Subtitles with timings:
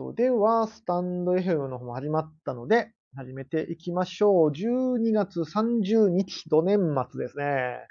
[0.00, 4.50] と、では、スタンド FM の方も始まったので、始めていきましょう。
[4.50, 6.78] 12月30日、ど年
[7.10, 7.86] 末ですね。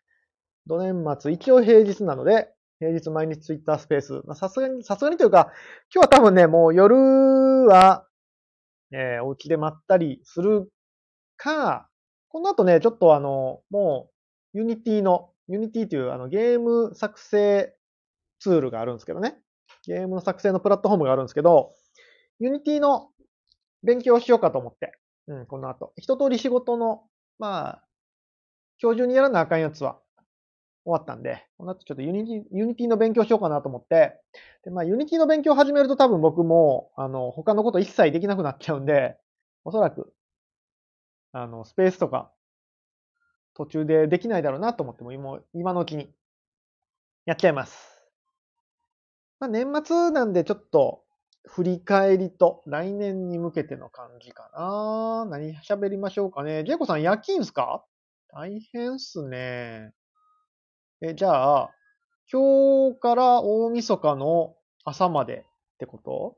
[0.66, 2.50] ど年末、一応平日なので、
[2.80, 4.22] 平日毎日ツイッタースペース。
[4.34, 5.52] さすがに、さすがにというか、
[5.94, 6.96] 今日は多分ね、もう夜
[7.68, 8.08] は、
[8.92, 10.72] えー、お家でまったりする
[11.38, 11.88] か、
[12.30, 14.10] この後ね、ちょっとあの、も
[14.56, 17.76] う、ユニティの、ユニティというあのゲーム作成
[18.40, 19.38] ツールがあるんですけどね。
[19.86, 21.74] ゲームの作成のプラットフォームがあるんですけど、
[22.40, 23.10] ユニティの
[23.84, 24.94] 勉強をしようかと思って、
[25.28, 25.94] うん、この後。
[25.98, 27.04] 一通り仕事の、
[27.38, 27.84] まあ、
[28.82, 30.00] 今日中にやらなあかんやつは
[30.86, 34.20] 終わったんで、この後ちょっとユニティ、ユニティの勉強しようかなと思って、
[34.64, 39.18] で、まあ、ユニティの勉強を始めると多分僕も、あの、他のこと一切できなくなっちゃうんで、
[39.66, 40.14] おそらく、
[41.34, 42.32] あの、スペースとか、
[43.54, 46.10] 途中でできないだろうなと思っても、今今のうちに、
[47.26, 48.02] やっちゃいます。
[49.40, 51.04] まあ、年末なんでちょっと、
[51.46, 55.26] 振り返りと来年に向けての感じかな。
[55.26, 56.64] 何喋りましょうかね。
[56.64, 57.84] ジェイコさん夜勤っすか？
[58.32, 59.94] 大変っすね。
[61.02, 61.72] え、じゃあ、
[62.32, 64.56] 今日から大晦日の
[64.86, 66.38] 朝までってこと？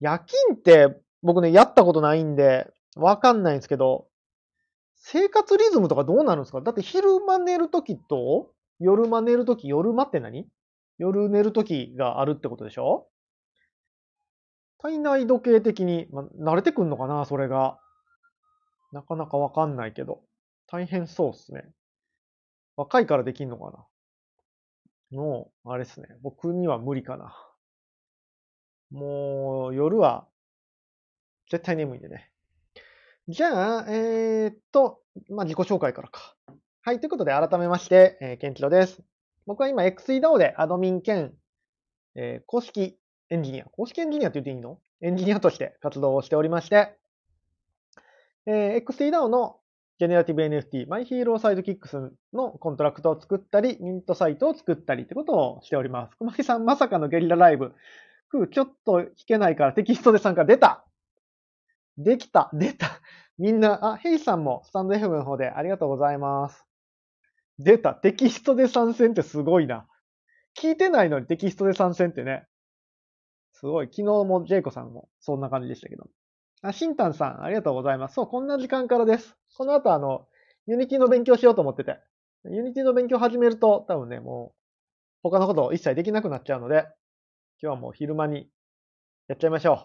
[0.00, 4.08] 夜勤って僕ね、やったことないんで、わかんないんですけど、
[4.96, 6.60] 生活リズムとかどうなるんですか？
[6.60, 10.48] だって昼間寝るときと夜間寝るとき、夜間って何？
[10.98, 13.06] 夜寝るときがあるってことでしょ？
[14.82, 17.78] 体内時計的に、ま、慣れてくんのかなそれが。
[18.92, 20.22] なかなかわかんないけど。
[20.66, 21.64] 大変そうっすね。
[22.76, 26.08] 若いからできんのかなもう、あれっすね。
[26.22, 27.34] 僕には無理かな。
[28.90, 30.26] もう、夜は、
[31.50, 32.30] 絶対眠いんでね。
[33.28, 36.34] じゃあ、えー、っと、まあ、自己紹介からか。
[36.80, 39.00] はい、ということで改めまして、えー、ケンチロです。
[39.46, 41.34] 僕は今 XEDAO でアドミン兼、
[42.16, 42.98] えー、公式
[43.32, 44.78] エンジニア、公式エンジニアって言っていいの？
[45.00, 46.98] エンジニアとして活動をしておりまして、
[48.46, 49.56] えー、XEDAO の
[49.98, 56.16] ジェネラティブ NFT、マイヒーローサイドキックスのコントラクトを作ったり、ミントサイトを作ったりってことをしております。
[56.18, 57.72] 熊木さん、まさかのゲリラライブ。
[58.28, 60.84] くちょっと弾けないからテキストで参加出た
[61.98, 63.00] できた出た
[63.38, 66.64] みんな、あ、ヘイさんもスタンド FM の方でありがとうございます。
[67.58, 67.94] 出た。
[67.94, 69.86] テキストで参戦ってすごいな。
[70.58, 72.46] 聞いてないのにテキストで参戦ってね。
[73.62, 73.86] すごい。
[73.86, 76.08] 昨日もジェイコさんもそんな感じでしたけど。
[76.62, 78.14] あ、シンタンさん、ありがとうございます。
[78.14, 79.36] そう、こんな時間からです。
[79.56, 80.26] この後あの、
[80.66, 81.96] ユニティの勉強しようと思ってて。
[82.44, 84.58] ユニティの勉強始めると、多分ね、もう、
[85.22, 86.88] 他のことを一切できなくなっちゃうので、
[87.62, 88.50] 今日はもう昼間に
[89.28, 89.76] やっちゃいましょう。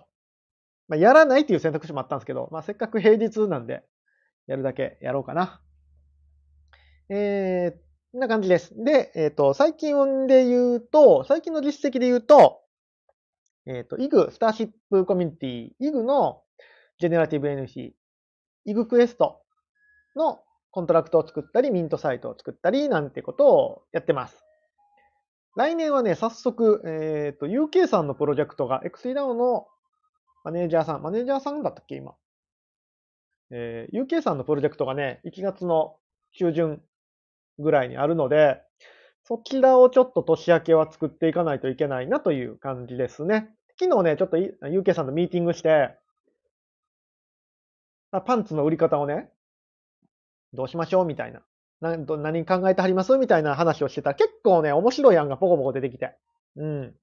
[0.87, 3.83] まあ、やらないっていう選択肢もあったんですけど、まあ、せっかく平日なんで、
[4.47, 5.61] やるだけやろうかな。
[7.09, 7.79] えー、
[8.11, 8.73] こんな感じです。
[8.83, 12.63] で、えっ、ー、と、最近で言うと、最近の実績で言うと、
[13.67, 16.41] えっ、ー、と、IG、スターシップコミュニティ、IG の
[16.99, 17.91] ジェネラティブ NC、
[18.65, 19.41] IG クエスト
[20.15, 20.39] の
[20.71, 24.43] コントラクトを作ったり、ミントサイトを作ったり、なんてことをやってます。
[25.57, 29.67] 来年はね、早速、えっ、ー、と、UK さんのプロジェクトが XEDAO の
[30.45, 32.15] マネージャーさん、マネージャーさんだったっけ、今。
[33.51, 35.97] えー、UK さんのプロジェクトがね、1月の
[36.33, 36.81] 中旬
[37.59, 38.61] ぐらいにあるので、
[39.23, 43.49] そちらをちょっと年明けは作っていかないといけないなという感じですね。
[43.79, 45.95] 昨日ね、ちょっと UK さんとミーティングして、
[48.25, 49.29] パンツの売り方をね、
[50.53, 51.41] どうしましょうみたいな。
[51.79, 56.15] 何何考えてはりますみたいな話をしてたら結構ね、面白い案がポコポコ出てきて。
[56.55, 56.95] うん。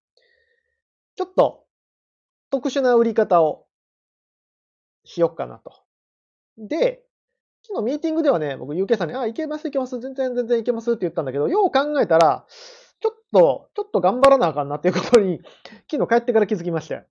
[1.17, 1.65] ちょっと
[2.51, 3.67] 特殊な売り方を
[5.05, 5.73] しよっかなと。
[6.59, 7.03] で、
[7.67, 12.47] 昨日ミーティングではね、僕 UK さんに、あ、いけます、いけます、全然全然いけますって言ったんだけど、よう考えたら、
[13.01, 15.41] ちょっと、ちょっと頑張らなあかんなっていうことに、
[15.91, 17.05] 昨日帰ってから気づきまして。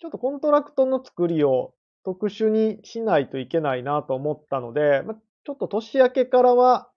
[0.00, 1.74] ちょっとコントラクトの作りを
[2.04, 6.90] 特殊にしないといけないなと思ったので、ま、ちょっと年明けからは、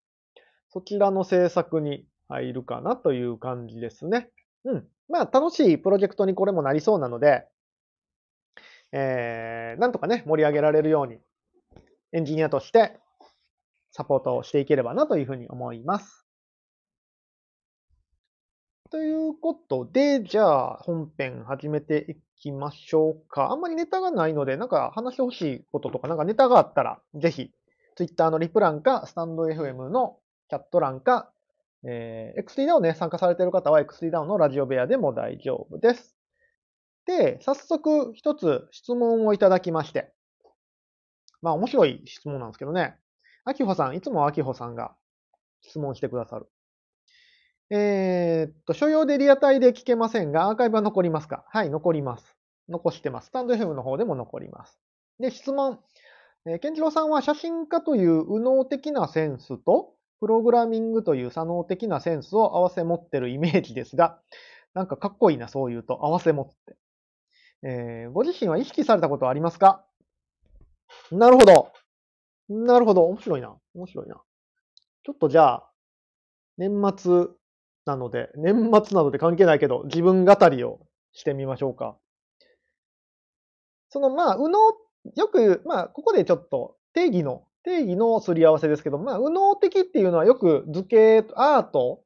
[0.69, 4.31] そちらの制作に入るかなという感じですね。
[4.63, 4.87] うん。
[5.09, 7.45] まあ、楽しいプロジェクトにこれもなりそうなので、
[8.91, 11.19] えー、なんとかね、盛り上げられるように
[12.13, 12.97] エンジニアとして
[13.91, 16.22] サポートをしていければなというふうに思います。
[18.93, 23.49] ということで、じゃあ本編始めていきましょうか。
[23.49, 27.49] あんまりネタがないので、なんか話してほしいこととか、なんかネタがあったら、ぜひ、
[27.95, 31.31] Twitter のリプ欄か、スタンド FM のチャット欄か、
[31.83, 36.15] えー、XDDAO ね、参加されている方は XDDAO のラジオ部屋でも大丈夫です。
[37.07, 40.13] で、早速一つ質問をいただきまして、
[41.41, 42.95] まあ面白い質問なんですけどね。
[43.43, 44.93] あきほさん、いつもあきほさんが
[45.61, 46.45] 質問してくださる。
[47.75, 51.43] えー、っと、所要でリアタイで聞けませんが、アーカイブは残りますか？
[51.49, 52.35] はい、残ります。
[52.69, 53.29] 残してます。
[53.29, 54.79] スタンド FM の方でも残ります。
[55.19, 55.79] で、質問。
[56.45, 64.19] えー、ケンジロウさんは写真家という右脳的なセンスと、プログラミングという左脳的なセンスを合わせ持ってるイメージですが、
[64.75, 66.05] なんかかっこいいな、そう言うと。
[66.05, 66.77] 合わせ持って。
[67.63, 69.83] えー、ご自身は意識されたことはありますか？
[71.11, 71.71] なるほど。
[72.49, 73.05] なるほど。
[73.05, 73.57] 面白いな。
[73.73, 74.21] 面白いな。
[75.03, 75.69] ちょっとじゃあ、
[76.57, 77.29] 年末
[77.85, 80.79] なので、年末なので関係ないけど、自分語りを
[81.11, 81.97] してみましょうか。
[83.89, 84.59] その、まあ、右脳、
[85.15, 92.03] よく、まあ、ここでちょっと定義の、定義のすり合わせですけど、まあ、右脳的っていうのはよく図形、アート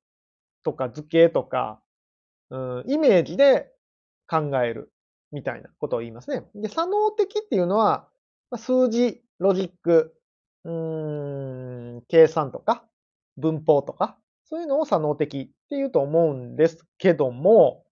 [0.64, 1.80] とか図形とか、
[2.50, 3.72] うん、イメージで
[4.28, 4.92] 考える
[5.32, 6.44] みたいなことを言いますね。
[6.56, 8.08] で、左脳的っていうのは、
[8.58, 10.14] 数字、ロジック、
[10.64, 12.86] うん、計算とか、
[13.38, 14.18] 文法とか、
[14.50, 17.84] そういうのを左脳的っていうと思うんですけども、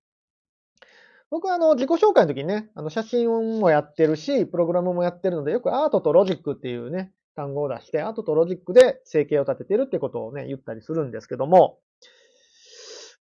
[1.29, 11.79] 僕はあの自己紹介の時にね、あの写真もやってるし、プログラムもやってるので、よくアートとロジックっていうね、単語を出して、アートとロジックで生計を立ててるってことをね、言ったりするんですけども、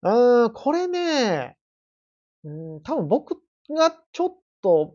[0.02, 1.56] あーんこれね、
[2.44, 3.38] うん、多分僕
[3.70, 4.94] がちょっと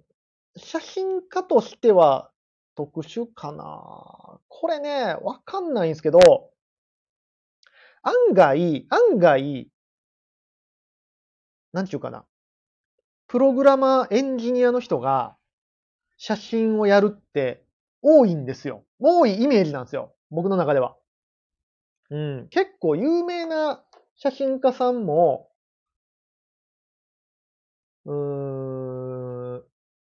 [0.56, 2.30] 写真家としては
[2.76, 4.40] 特殊かな。
[4.48, 6.51] これね、わかんないんですけど、
[8.04, 9.72] 案外、案外、
[11.74, 12.26] なんちゅうかな。
[13.28, 15.36] プログラマー、エンジニアの人が
[16.18, 17.64] 写真をやるって
[18.02, 18.86] 多いんですよ。
[19.00, 20.16] 多いイメージなんですよ。
[20.32, 20.96] 僕の中では。
[22.12, 22.48] うん。
[22.50, 23.84] 結構有名な
[24.16, 25.50] 写真家さんも、
[28.06, 29.64] うーん、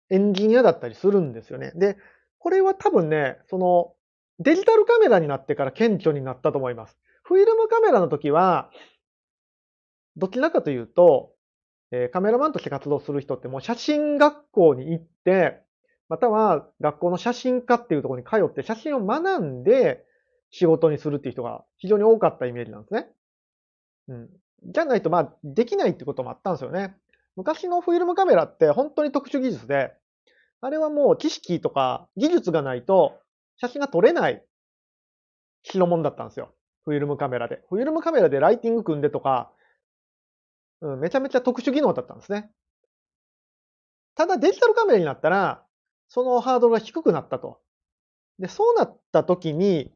[0.10, 1.72] エンジニアだったりするんですよね。
[1.76, 1.98] で、
[2.40, 3.96] これは多分ね、その、
[4.40, 6.98] デジタルカメラになってから顕著になったと思います。
[7.34, 8.70] フィルムカメラの時は、
[10.16, 11.34] どちらかというと、
[11.92, 15.62] え、カメラマンとして活動する人ってもう写真学校に行って、
[16.10, 20.04] または学校の写真家っていうところに通って写真を学んで
[20.52, 23.08] 仕事にするっていう人が非常に多かったイメージなんですね。
[24.10, 24.30] うん。
[24.66, 26.96] じゃないと、まあ、できないってこともあったんですよね。
[27.36, 29.94] 昔のフィルムカメラって本当に特殊技術で、
[30.62, 33.20] あれはもう知識とか技術がないと
[33.58, 34.44] 写真が撮れない
[35.64, 36.54] 代物だったんですよ。
[36.86, 37.62] フィルムカメラで。
[37.70, 39.52] フィルムカメラでライティング組んでとか、
[40.82, 42.52] うん、めちゃめちゃ特殊技能だったんですね。
[44.16, 45.64] ただデジタルカメラになったら、
[46.10, 47.60] そのハードルが低くなったと。
[48.40, 49.94] で、そうなった時に、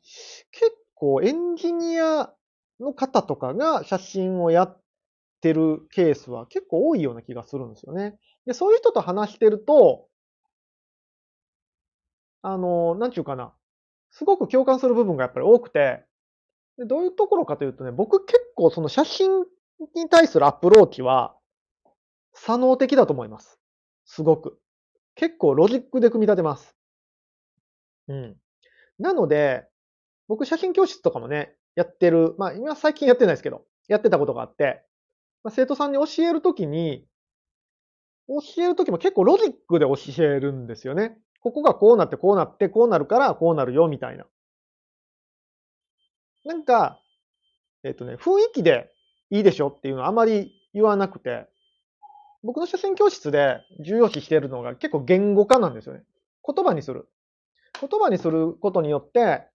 [0.52, 2.34] 結構エンジニア
[2.80, 4.82] の方とかが写真をやっ
[5.42, 8.18] てるケースは結構多いような気がするんですよね。
[8.46, 10.08] で、そういう人と話してると、
[12.42, 13.54] あの、なんちゅうかな。
[14.10, 16.07] すごく共感する部分がやっぱり多くて、
[16.78, 19.46] でどういうところかというとね、僕結構その写真
[19.96, 21.36] に対するアプローチは、
[22.34, 23.60] 左脳的だと思います。
[24.06, 24.60] すごく。
[25.16, 26.76] 結構ロジックで組み立てます。
[28.08, 28.36] うん。
[29.00, 29.68] なので、
[30.28, 32.36] 僕写真教室とかもね、やってる。
[32.38, 34.84] まあ今最近やってないですけど、やってたことがあって、
[35.44, 37.08] まあ、生徒さんに教えるときに、
[38.28, 41.18] 教えるときも結構ロジックで教えるんですよね。
[41.40, 44.26] ここがこうなってこうなってこうなるからこうなるよみたいな。
[46.48, 47.00] なんか、
[47.84, 48.90] えっ、とね、雰囲気で
[49.30, 51.48] いいでしょっていうのはあまり言わなくて、
[52.44, 56.04] 僕の写真教室で重要視してるのが結構言語化なんですよね。
[56.46, 57.10] 言葉にする。
[57.80, 59.46] 言葉にすることによって、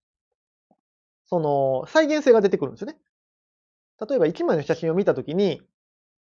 [1.25, 2.97] その、再現性が出てくるんですよね。
[4.07, 5.61] 例えば1枚の写真を見たときに、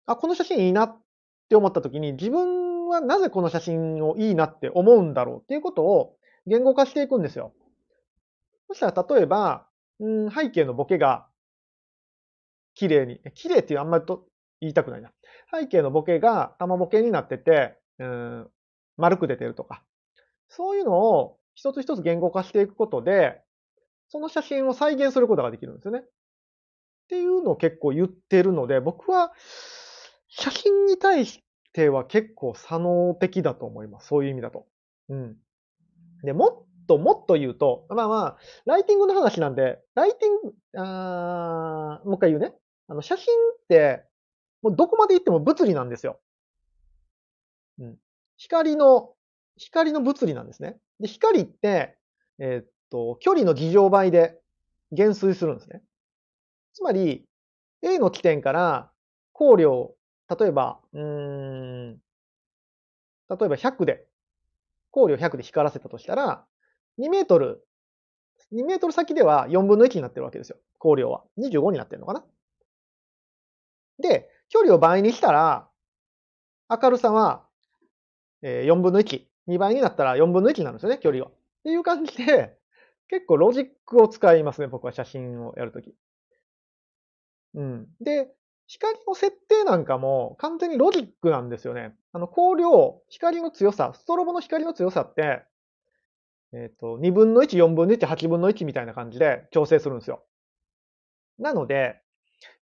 [0.06, 1.02] あ、この写真いいなっ
[1.50, 6.16] て思ったときに、自分はなぜこの写真をいいなって思うんだろうっていうことを
[6.48, 7.54] 言語化していくんですよ。
[8.68, 9.68] そしたら例えば、
[10.00, 11.28] ん、背景のボケが
[12.76, 14.26] 綺麗に、綺麗っていうあんまりと
[14.62, 15.12] 言いたくないな。
[15.54, 18.50] 背景のボケが玉ボケになってて、うん、
[18.98, 19.84] 丸く出てるとか。
[20.48, 23.42] そういうのを一つ一つ言語化していくことで、
[24.10, 26.00] その写真を再現することができるんですよね。
[26.00, 26.04] っ
[27.10, 29.34] ていうのを結構言ってるので、僕は
[30.28, 34.08] 写真に対しては結構左脳的だと思います。
[34.08, 34.66] そういう意味だと。
[35.10, 35.38] うん。
[36.24, 42.54] で、もっともっと言うと、まあまあ、ライティングの話なんで、ライティング、あもう一回言うね。
[42.88, 44.04] あの、写真って、
[44.62, 46.20] もうどこまで行っても物理なんですよ。
[47.80, 47.98] うん。
[48.38, 49.14] 光の、
[49.58, 50.78] 光の物理なんですね。
[51.00, 51.98] で、光って、
[52.40, 54.40] えー、っと、距離の2乗倍で
[54.92, 55.82] 減衰するんですね。
[56.74, 57.26] つまり、
[57.82, 58.92] A の起点から
[59.34, 59.96] 光量、
[60.40, 61.98] 例えば、うん、例
[63.46, 64.06] えば100で、
[64.94, 66.46] 光量100で光らせたとしたら、
[67.00, 67.66] 2メートル、
[68.54, 70.58] 2メートル先では4分の1になってるわけですよ。
[70.80, 71.24] 光量は。
[71.38, 72.24] 25になってるのかな
[74.00, 75.70] で、距離を倍にしたら、
[76.70, 77.46] 明るさは、
[78.42, 79.22] 4分の1。
[79.48, 81.30] 2倍になったら4分の1になるんですよね、距離が。
[81.30, 81.34] っ
[81.64, 82.58] ていう感じで、
[83.08, 85.96] 結構ロジックを使いますね、僕は写真をやるとき。
[87.56, 87.88] うん。
[88.02, 88.34] で、
[88.68, 91.96] 光の設定なんかも完全にロジックなんですよね。
[92.12, 95.44] あの、光量、光の強さ、ストロボの光の強さって、
[96.54, 100.24] えっ、ー、と、2分の1、4分の1、8分の1みたいな感じで調整するんですよ。
[101.40, 102.00] なので、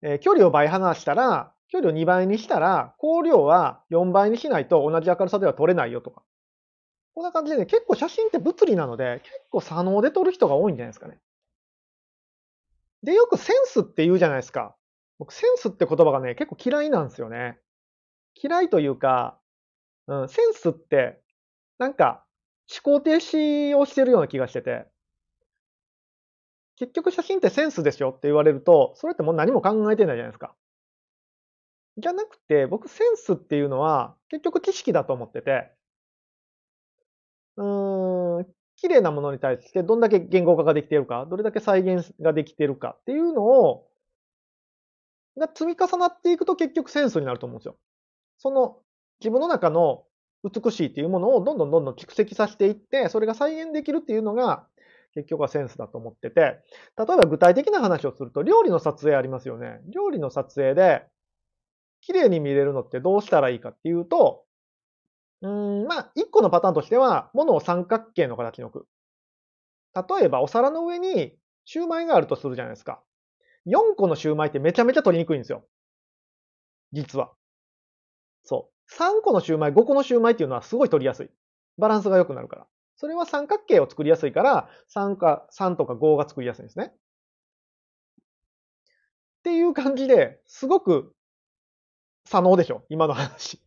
[0.01, 6.23] えー、距離を倍離したら、距離を2倍にしたら、光量は4倍にしないと同じ明るさでは撮れないよとか。
[7.13, 11.19] こんな感じでね、結構写真って物理なので、結構左脳で撮る人が多いんじゃないですかね。
[13.03, 14.75] で、よくセンスって言うじゃないですか。
[15.19, 17.59] 僕、センスって言葉がね、結構嫌いなんですよね。
[18.41, 19.37] 嫌いというか、
[20.07, 21.21] うん、センスって、
[21.77, 22.25] なんか、
[22.71, 24.87] 思考停止をしてるような気がしてて、
[26.75, 30.53] 結局写真ってセンスでしょって言われると、それってもう何も考えてないじゃないですか。
[31.97, 35.71] じゃなくて、僕センスっていうのは結局知識だと思ってて、
[37.57, 38.47] うーん、
[38.77, 43.87] 綺麗なものに対してどんだけ言語化ができているか、どれだけ再現ができているかっていうのを、
[45.37, 47.77] が積み重なっていくと結局センスになると思うんですよ。
[48.37, 48.79] その
[49.19, 50.05] 自分の中の
[50.43, 54.65] 美しいっていうものをどんどんどんどん蓄積させていって、それが再現できるっていうのが
[55.13, 59.81] 結局はセンスだと思ってて、例えば具体的な話をすると料理の撮影ありますよね。
[59.93, 61.05] 料理の撮影で
[62.01, 64.43] 綺麗に見れるのってどうしたらいいかっていうと、
[65.41, 68.87] うん、まあ、一個のパターンとしては、物を三角形の形に置く。
[69.95, 73.01] 例えば、お皿の上にシューマイがあるとするじゃないですか。
[73.65, 75.65] 4個のシューマイってめちゃめちゃ取りにくいんですよ。
[76.91, 77.31] 実は。
[78.43, 78.80] そう。
[78.97, 81.29] 3個のシューマイ、5個のシューマイっていうのはすごい取りやすい。
[81.77, 82.67] バランスが良くなるから。
[82.97, 86.85] それは三角形を作りやすいから、3か、3とか5が作りやすいんですね。
[86.85, 86.91] っ
[89.43, 91.13] ていう感じで、すごく、
[92.25, 93.59] 左脳でしょ今の話。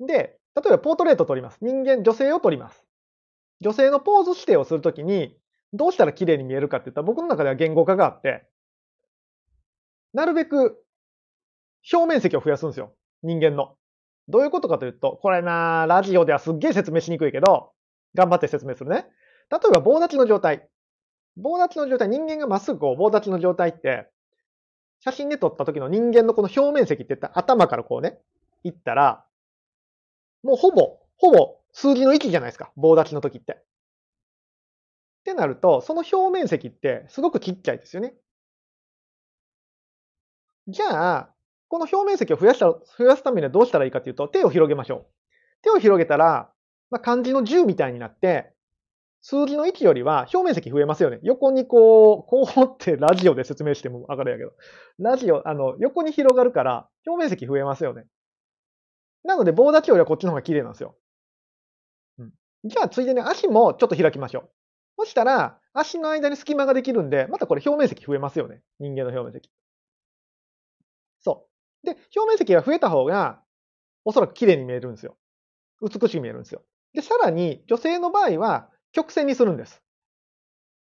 [0.00, 1.58] で、例えばポートレートを撮ります。
[1.60, 2.84] 人間、女性を撮ります。
[3.60, 5.36] 女性のポーズ指定をするときに、
[5.72, 8.46] どうしたら綺麗に見えるかって言ったら、僕の中では言語化があって、
[10.12, 10.84] なるべく
[11.92, 12.94] 表面積を増やすんですよ。
[13.22, 13.76] 人間の。
[14.28, 17.72] どういうことかというと、これなラジオではすっげえ説明しにくいけど、
[18.14, 19.06] 頑張って説明するね。
[19.50, 20.68] 例えば棒立ちの状態。
[21.36, 24.08] 棒立ちの状態、人間がまっすぐこう棒立ちの状態って、
[25.00, 28.18] 写真で撮った時の人間のこの表面積って言ったら頭からこうね、
[28.64, 29.24] いったら、
[30.42, 32.72] もうほぼ、ほぼ数字の1じゃないですか。
[32.76, 33.52] 棒立ちの時って。
[33.52, 33.56] っ
[35.24, 38.14] てなると、その表面積ってすごくちっちゃいですよね。
[40.68, 41.31] じゃあ、
[41.72, 45.06] この表面積を増やした増やすためにはどうしたらいいかというと、手を広げましょう。
[45.62, 46.50] 手を広げたら、
[46.90, 48.52] まあ、漢字の10みたいになって、
[49.22, 51.18] 数字の1よりは表面積増えますよね。
[51.22, 54.52] 横にこう、こうってラジオで説明してもわかるやけど、
[54.98, 58.04] ラジオ、あの、横に広がるから表面積増えますよね。
[59.24, 60.94] なので棒立ちよりはこっちの方が綺麗なんですよ。
[62.18, 62.32] うん。
[62.64, 64.50] じゃあ、ついでに足もちょっと開きましょう。
[64.98, 68.60] そしたら、足の間に隙間ができるんで、またこれ表面積増えますよね。
[68.78, 69.50] 人間の表面積。
[71.84, 73.42] で、表面積が増えた方が、
[74.04, 75.16] おそらく綺麗に見えるんですよ。
[75.80, 76.62] 美しく見えるんですよ。
[76.94, 79.82] で、さらに、女性の場合は、曲線にするんです。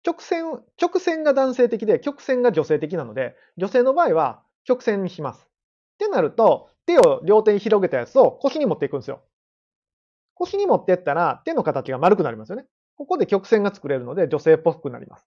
[0.06, 5.40] 直線、直線が男性的で、曲線が女性的なので、女性の場合は曲線にします。
[5.40, 5.46] っ
[5.98, 9.22] てなると、手を両手に広げたやつを腰に持っていくんですよ。
[10.34, 12.66] 腰に持っていったら手の形が丸くなりますよね。
[12.96, 15.26] ここで曲線が作れるので女性っぽくなります。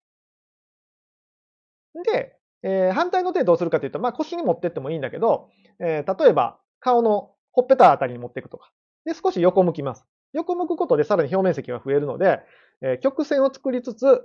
[2.06, 2.37] で、
[2.70, 8.72] えー、反対の手どうするかというと、まあ腰に持ってってもいいんだけど、えー、例えば顔のほっぺたあたりに持っていくとか。
[9.06, 10.06] で、少し横向きます。
[10.34, 12.42] 横向くことでさらに表面積が増えるので、
[12.82, 14.22] えー、曲線を作りつつ、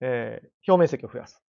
[0.00, 1.42] え表面積を増やす。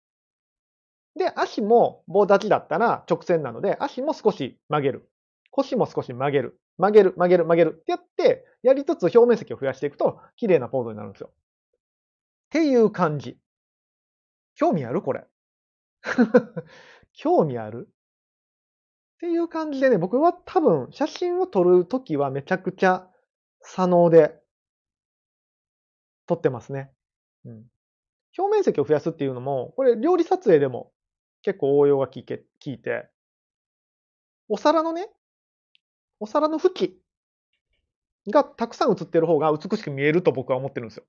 [1.17, 5.11] で、足も棒立ちだったら直線なので、足も少し曲げる。
[5.51, 6.59] 腰も少し曲げる。
[6.79, 11.31] 曲げる、曲げる、曲げるってやって、やりつつ表面積を増やしていくと、綺麗なポーズになるんですよ。
[11.31, 11.39] っ
[12.49, 13.39] ていう感じ。
[14.55, 15.03] 興味ある？
[15.03, 15.25] これ。
[17.13, 17.89] 興味ある？
[17.89, 17.95] っ
[19.21, 23.09] ていう感じでね、僕は多分写真を撮るときはめちゃくちゃ
[23.61, 24.35] 左脳で
[26.27, 26.91] 撮ってますね。
[27.45, 27.65] うん。
[28.39, 30.93] 表面積を増やすっていうのも、これ料理撮影でも
[31.43, 33.09] 結構応用が効け効いて、
[34.49, 35.09] お皿のね、
[36.21, 36.99] お皿の縁
[38.31, 41.05] がたくさん映ってる方が美しく見えると僕は思ってるんですよ。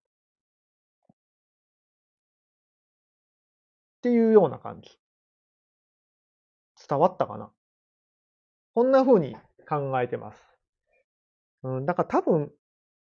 [4.03, 4.89] っていうような感じ。
[6.89, 7.49] 伝わったかな？
[8.75, 9.37] こんな風に
[9.69, 10.45] 考えてます。
[11.63, 12.51] うん、だから多分、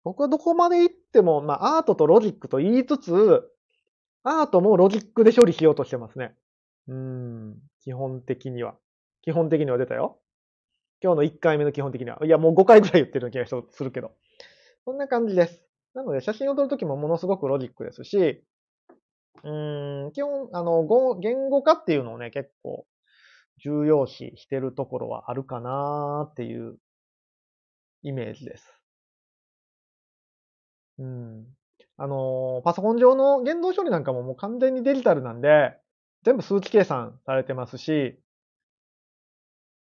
[0.04, 3.50] 僕はどこまで行っても、まあ、アートとロジックと言いつつ、
[4.22, 6.36] アートもロジックで処理しようとしてますね。
[6.88, 8.76] うん、基本的には。
[9.24, 10.20] 基本的には出たよ。
[11.02, 12.24] 今日の1回目の基本的には。
[12.24, 14.12] いや、もう5回ぐらい言ってる気がするけど。
[14.86, 15.64] こんな感じです。
[15.96, 18.44] なので、写真を撮るときもものすごくロジックですし、
[19.44, 20.86] うん、基本、あの、
[21.20, 22.86] 言語化っていうのをね、結構
[23.64, 26.78] 重要視してるところはあるかなっていう
[28.04, 28.82] イメージです。
[31.00, 31.46] うん。
[31.98, 35.78] あの、パソコン上の言動処理なんかももう完全にデジタルなんで、
[36.24, 38.20] 全部数値計算されてますし、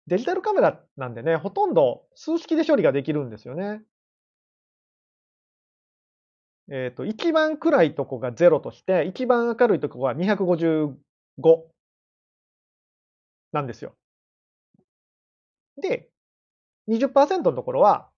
[0.09, 3.83] デジタルカメラなんでね、ほとんど数式で処理ができるんですよね。
[6.71, 10.95] えっ、ー、と、一番暗いとこが0として、一番明るいとこが255
[13.53, 13.95] なんですよ。
[15.81, 16.09] で、
[16.89, 18.11] 20%のところは、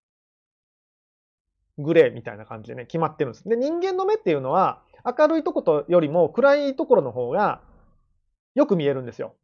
[1.78, 3.49] グレーみたいな感じでね、決まってるんです。
[3.49, 7.62] で、人間の目っていうのは、明るいとことよりも暗いところの方が
[8.54, 9.35] よく見えるんですよ。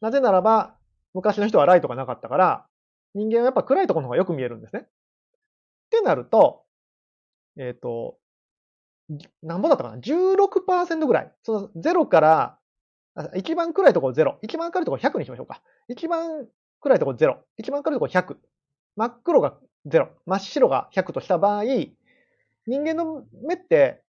[0.00, 0.76] なぜならば、
[1.14, 2.66] 昔の人はライトがなかったから、
[3.14, 4.82] 人間はやっぱ暗いところの方がよく見えるんですね。
[4.82, 4.86] っ
[5.90, 6.64] てなると、
[7.56, 8.18] えっ、ー、と、
[9.42, 11.32] 何ぼだったかな ?16% ぐらい。
[11.42, 12.58] その0から、
[13.34, 14.36] 一番暗いところ0。
[14.42, 15.62] 一番明るいところ100にしましょうか。
[15.88, 16.46] 一番
[16.80, 17.36] 暗いところ0。
[17.56, 18.36] 一番明るいところ100。
[18.96, 19.54] 真っ黒が
[19.86, 20.08] 0。
[20.26, 24.02] 真っ白が100とした場合、人間の目って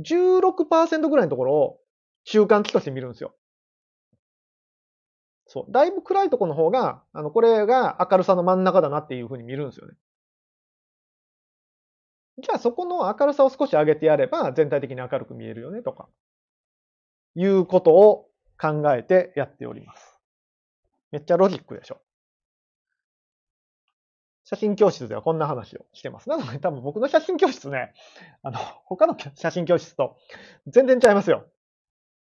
[0.00, 1.78] 16%ぐらいのところを
[2.24, 3.34] 中間値として見るんですよ。
[5.46, 5.72] そう。
[5.72, 9.94] だいぶ暗いところの方が、あの、これが明るさの真ん中だなっていうふうに見るんですよね。
[12.40, 16.08] じゃあそこの明るさを少し上げてやれば全体的に明るく見えるよねとか、
[17.34, 18.28] いうことを
[18.60, 20.20] 考えてやっております。
[21.10, 22.00] めっちゃロジックでしょ。
[24.44, 26.28] 写真教室ではこんな話をしてます。
[26.28, 27.92] なので多分僕の写真教室ね、
[28.42, 30.16] あの、他の写真教室と
[30.66, 31.44] 全然ちゃいますよ。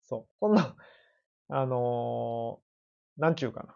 [0.05, 0.27] そう。
[0.41, 0.75] こんな、
[1.49, 3.75] あのー、なんちゅうかな。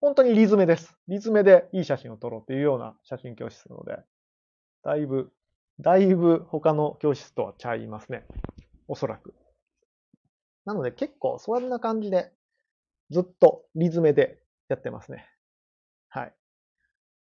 [0.00, 0.96] 本当にリズメです。
[1.08, 3.98] リズメでいい写真を撮ろうっていうような写真教室なので、
[4.82, 5.32] だいぶ、
[5.78, 8.24] だいぶ他の教室とはちゃいますね。
[8.88, 9.34] おそらく。
[10.64, 12.32] なので結構そんな感じで
[13.10, 15.26] ずっとリズメでやってますね。
[16.08, 16.34] はい。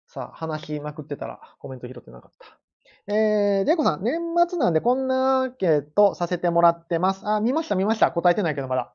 [0.08, 2.60] さあ、話しまくってたらコメント拾ってなかった。
[3.08, 7.27] えー、ジェイコさん、年末なんでこんなアンケートさせてもらってます。
[7.27, 8.12] あ、見ました見ました。
[8.12, 8.93] 答えてないけどまだ。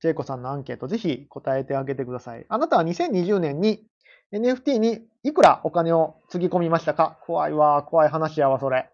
[0.00, 2.46] ジェイコさんのアンケートぜひ答えてあげてください。
[2.48, 3.86] あなたは2020年に
[4.32, 7.18] NFT にいくらお金をつぎ込みましたか？
[7.26, 8.90] 怖いわ、怖い話やわ、それ。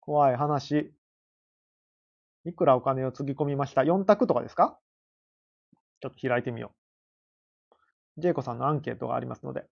[0.00, 0.92] 怖い話。
[2.46, 4.78] いくらお金をつぎ込みました ?4 択とかですか？
[6.00, 6.72] ちょっと開いてみよ
[8.16, 8.20] う。
[8.20, 9.64] ジェイコさんのアンケートがありますので。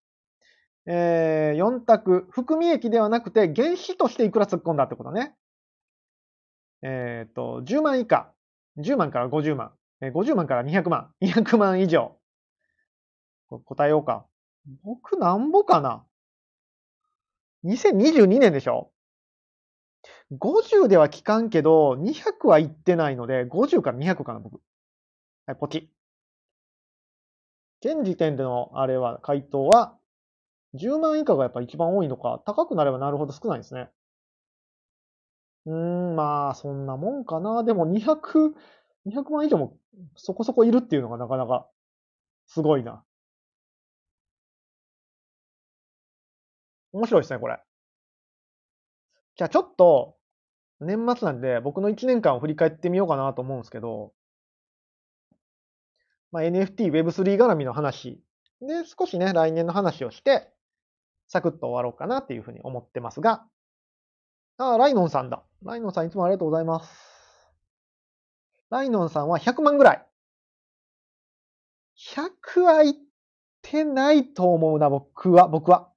[0.86, 2.26] えー、4択。
[2.30, 5.34] 含み益ではなくて、原資としていくら突っ込んだってことね。
[6.82, 8.32] えっ、ー、と、10万以下。
[8.78, 9.72] 10万から50万。
[10.00, 11.12] 50万から200万。
[11.22, 12.16] 200万以上。
[13.48, 14.26] 答えようか。
[14.82, 16.04] 僕なんぼかな
[17.64, 18.92] ?2022 年でしょ
[20.32, 24.60] ?50 では聞かんけど、200は言ってないので、50から200かな、僕。
[25.46, 25.90] はい、ポチ。
[27.80, 29.98] 現時点でのあれは、回答は、
[30.74, 33.90] 10万以下がやっぱ一番多いのか、高くなればなるほど少ないですね。
[35.66, 37.64] うーん、まあ、そんなもんかな。
[37.64, 38.54] でも200、
[39.06, 39.76] 200万以上も
[40.16, 41.68] そこそこいるっていうのがなかなか
[42.46, 43.04] すごいな。
[46.92, 47.58] 面白いですね、これ。
[49.36, 50.16] じゃあちょっと、
[50.80, 54.12] 年末なんで僕の1年間を振り返ってみようかなと思うんですけど、
[56.32, 58.20] まあ、NFT、Web3 絡みの話
[58.60, 60.48] で少しね、来年の話をして、
[61.28, 63.44] サクッと終わろうかなっていうふうに思ってますが、
[64.58, 65.42] あ、ライノンさんだ。
[65.62, 66.90] ライノンさんいつもありがとうございます。
[68.70, 70.06] ライノンさんは100万ぐらい。
[71.98, 72.94] 100はいっ
[73.60, 75.91] てないと思うな、僕は、僕は。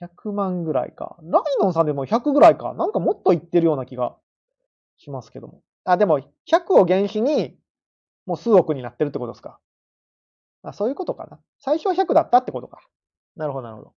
[0.00, 1.16] 100万ぐらいか。
[1.22, 2.74] ライノンさんでも100ぐらいか。
[2.74, 4.16] なんかもっと言ってるような気が
[4.98, 5.62] しますけども。
[5.84, 7.58] あ、でも100を原資に
[8.26, 9.58] もう数億になってるってことですか。
[10.62, 11.38] あ、そういうことかな。
[11.58, 12.80] 最初は100だったってことか。
[13.36, 13.94] なるほど、なるほど。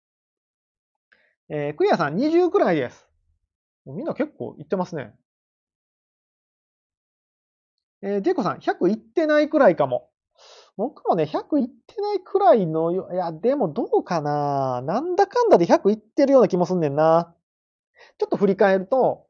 [1.48, 3.08] えー、クリアさん20くらいです。
[3.84, 5.12] もうみんな結構言ってますね。
[8.02, 10.09] えー、ジェイコさん100いってないくらいかも。
[10.80, 17.34] 僕もね、100いってないくらいの、いや、でもどうかななんだかんだで100いってるような気もすんねんな。
[18.18, 19.26] ちょっと振り返ると、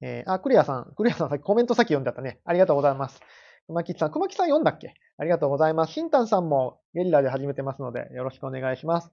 [0.00, 2.40] えー、あ、クリアさん、クリアさんさっきコメント先読んだったね。
[2.44, 3.20] ありがとうございます。
[3.68, 4.94] 熊木さん、熊木さん読んだっけ？
[5.16, 5.92] ありがとうございます。
[5.92, 9.12] シンタンさんもゲリラで始めてますので、よろしくお願いします。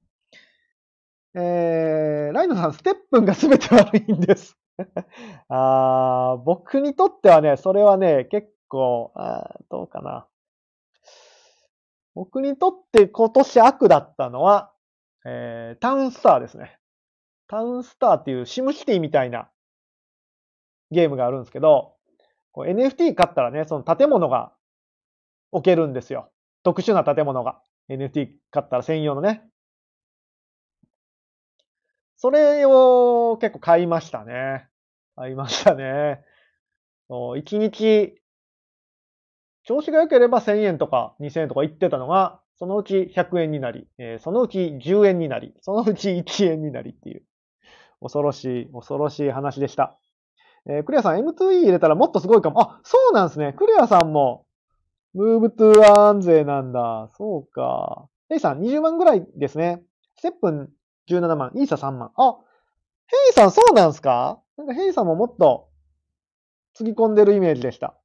[1.36, 4.58] えー、ライノさん、ステップンが全て悪いんです。
[5.48, 10.28] あー僕にとってはね、それはね、結構、あどうかな。
[12.16, 14.72] 僕にとって今年悪だったのは、
[15.26, 16.78] えー、タウンスターですね。
[17.48, 19.50] タウンスターっていうシムシティみたいな
[20.92, 21.96] ゲームがあるんですけど、
[22.56, 24.54] NFT 買ったらね、その建物が
[25.52, 26.30] 置けるんですよ。
[26.64, 27.62] 特殊な建物が。
[27.90, 29.44] NFT 買ったら専用のね。
[32.16, 34.68] それを結構買いましたね。
[35.16, 36.22] 買いましたね。
[37.10, 38.16] 1日、
[39.66, 47.24] 調子が良ければ1000円とか2000円とか言ってたのが、そのうち100円になり、えー、そのうち10円になり、そのうち1円になりっていう、
[48.02, 49.98] 恐ろしい、恐ろしい話でした。
[50.66, 52.62] えー、クリアさん M2E 入れたらもっとすごいかも。
[52.62, 53.54] あ、そうなんですね。
[53.54, 54.46] クリアさんも、
[55.14, 57.10] Move to Earn 勢なんだ。
[57.18, 58.08] そうか。
[58.30, 59.84] ヘイさん20万ぐらいですね。
[60.18, 60.70] STEPN
[61.10, 62.12] 17万、イーサ3万。
[62.16, 62.38] あ、
[63.08, 64.42] ヘイさんそうなんすか？
[64.58, 65.70] なんかヘイさんももっと、
[66.74, 67.96] つぎ込んでるイメージでした。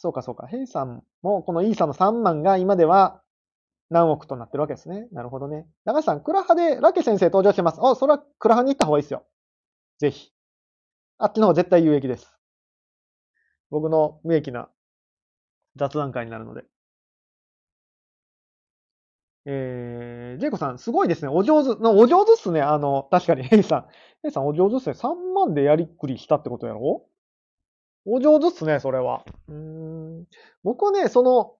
[0.00, 0.46] そうかそうか。
[0.46, 3.20] ヘイさんもこのイーサの3万が今では
[3.90, 5.08] 何億となってるわけですね。
[5.12, 5.66] なるほどね。
[5.84, 7.80] 長橋さん、クラハでラケ先生登場してます。
[7.82, 9.24] あ、それはクラハに行った方がいいですよ。
[9.98, 10.32] ぜひ。
[11.18, 12.34] あっちの方絶対有益です。
[13.68, 14.70] 僕の無益な
[15.76, 16.64] 雑談会になるので。
[19.44, 21.28] えー、ジェイコさん、すごいですね。
[21.28, 22.62] お上手、お上手っすね。
[22.62, 23.86] あの、確かに、ヘイさん。
[24.22, 24.94] ヘイさん、お上手っすね。
[24.94, 27.06] 3万でやりっくりしたってことやろ？
[28.04, 29.24] お上手っすね、それは。
[29.48, 30.24] うん。
[30.62, 31.56] 僕はね、その、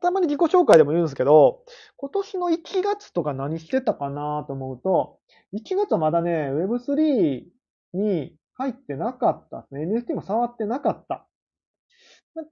[0.00, 1.62] たまに自己紹介でも言うんですけど、
[1.96, 5.18] 今年の1月とか何してたかなと思うと、
[5.52, 7.44] 1月はまだね、Web3
[7.92, 9.86] に入ってなかったですね。
[9.86, 11.26] NFT も触ってなかった。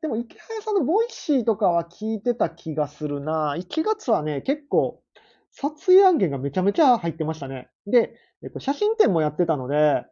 [0.00, 3.56] でも、イケハヤさんの Voicy とかは聞いてた気がするな。
[3.56, 5.02] 1月はね、結構、
[5.50, 7.68] 撮影案件がめちゃめちゃ入ってましたね。
[7.86, 10.04] で、えっと、写真展もやってたので、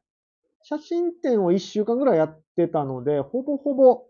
[0.63, 4.05] 写真展を1週間ぐらいやってたので、ほぼほぼ、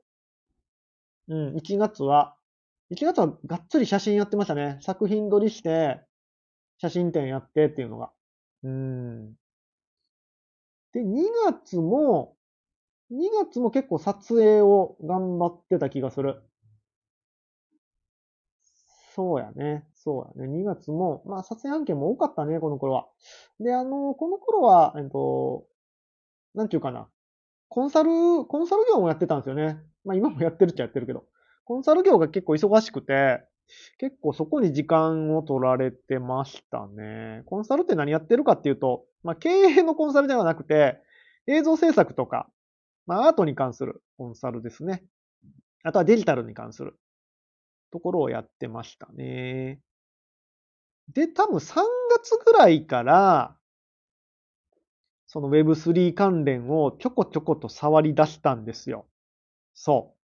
[1.29, 2.37] うん、1月は、
[2.91, 4.79] 1月はがっつり写真やってましたね。
[4.83, 6.01] 作品撮りして、
[6.79, 8.11] 写真展やってっていうのが。
[8.65, 9.35] うん。
[10.93, 12.37] で、2月も、
[13.11, 16.43] 2月も結構撮影を頑張ってた気がする。
[19.15, 19.87] そうやね。
[19.95, 20.53] そうやね。
[20.53, 23.09] 2月も、まあ撮影案件も多かったね、この頃は。
[23.61, 25.67] で、あの、この頃は、えっと、
[26.55, 27.09] なんていうかな。
[27.69, 28.11] コンサル、
[28.47, 29.79] コンサル業もやってたんですよね。
[30.05, 31.25] まあ今もやってるっちゃやってるけど。
[31.65, 33.45] コンサル業が結構忙しくて、
[33.99, 37.43] 結構そこに時間を取られてましたね。
[37.47, 41.01] コンサルって何やってるかっていうと、まあ、経営のコンサルではなくて、
[41.47, 42.49] 映像制作とか、
[43.07, 45.05] まあ、アートに関するコンサルですね。
[45.83, 46.99] あとはデジタルに関する
[47.93, 49.81] ところをやってましたね。
[51.13, 51.75] で、多分3
[52.11, 53.57] 月ぐらいから、
[55.33, 59.07] その Web3 関連をちょこちょこと触り出したんですよ。
[59.75, 60.17] そ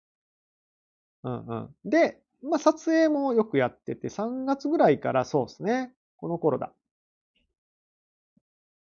[1.22, 1.30] う。
[1.30, 1.54] うんう
[1.86, 1.88] ん。
[1.88, 5.92] で、まあ撮影もよくやってて、3月ぐらいからそうですね。
[6.16, 6.72] この頃だ。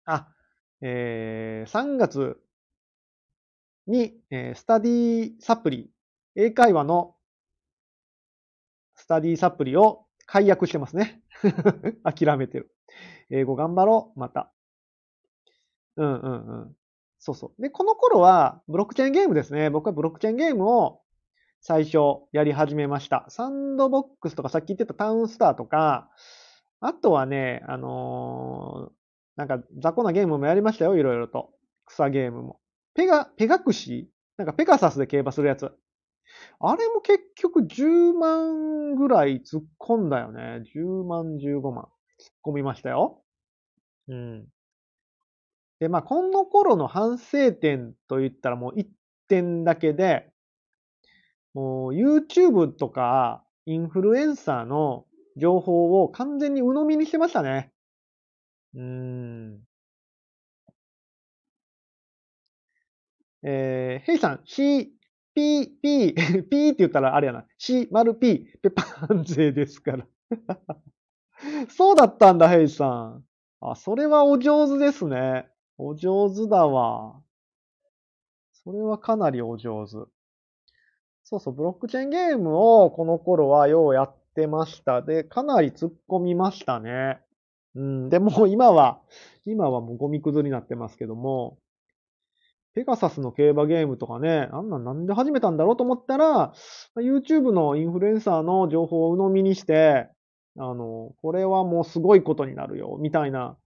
[0.06, 0.26] あ、
[0.80, 2.40] えー、3月
[3.86, 5.88] に、えー、スタディサプリ、
[6.34, 7.14] 英会話の
[8.96, 11.22] スタディサプリを解約してますね。
[12.02, 12.74] 諦めてる。
[13.30, 14.52] 英語頑張ろう、また。
[15.98, 16.76] うんうんうん。
[17.18, 17.62] そうそう。
[17.62, 19.68] で、この頃は、ブロックチェーンゲームですね。
[19.68, 21.00] 僕はブロックチェーンゲームを
[21.60, 21.98] 最初
[22.32, 23.26] やり始めました。
[23.28, 26.08] サンドボックスとかさっき言ってたタウンスターとか、
[26.80, 28.92] あとはね、あのー、
[29.36, 31.50] なんか雑魚なゲームもやりましたよ、いろいろと。
[31.86, 32.60] 草ゲームも。
[32.94, 35.72] ペガ、ペガクシなんかペガサスで競馬するやつ。
[36.60, 40.62] あれも結局10万ぐらい突っ込んだよね。
[40.74, 41.88] 10万、15万。
[42.20, 43.22] 突っ込みましたよ。
[44.08, 44.46] うん。
[45.80, 48.86] で、まあ、この頃の反省点と言ったらもう1
[49.28, 50.30] 点だけで、
[51.54, 57.72] もう YouTube とかインフルエンサーの情報を完全に鵜呑みにしてましたね。
[58.74, 59.62] うーん。
[63.42, 64.90] えー、ヘイさん、C、
[65.34, 66.14] P、P、
[66.50, 67.44] P って言ったらあれやな。
[67.58, 70.06] C 丸 P、ペパン勢ですから。
[71.70, 73.24] そうだったんだ、ヘイさん。
[73.60, 75.48] あ、それはお上手ですね。
[75.78, 77.22] お上手だわ。
[78.64, 79.92] それはかなりお上手。
[81.22, 85.02] そうそう、ブロックチェーンゲームをこの頃はようやってました。
[85.02, 87.20] で、かなり突っ込みましたね。
[87.74, 89.00] うん、でも今は、
[89.44, 91.58] 今はもうゴミくずになってますけども、
[92.74, 96.54] ペガサスの競馬ゲームとかね、あんなんなんで始めたんだろうと思ったら、
[96.96, 100.08] YouTube のインフルエンサーの情報を鵜呑みにして、
[100.58, 103.56] あの、これはもうすごいことになるよ、みたいな。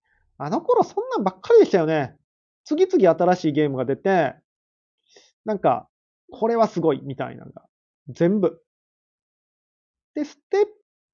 [0.44, 2.16] あの頃そんなんばっかりでしたよね。
[2.64, 4.34] 次々新しいゲームが出て、
[5.44, 5.88] なんか、
[6.30, 7.62] これはすごいみたいなのが。
[8.08, 8.60] 全部。
[10.14, 10.66] で、ステッ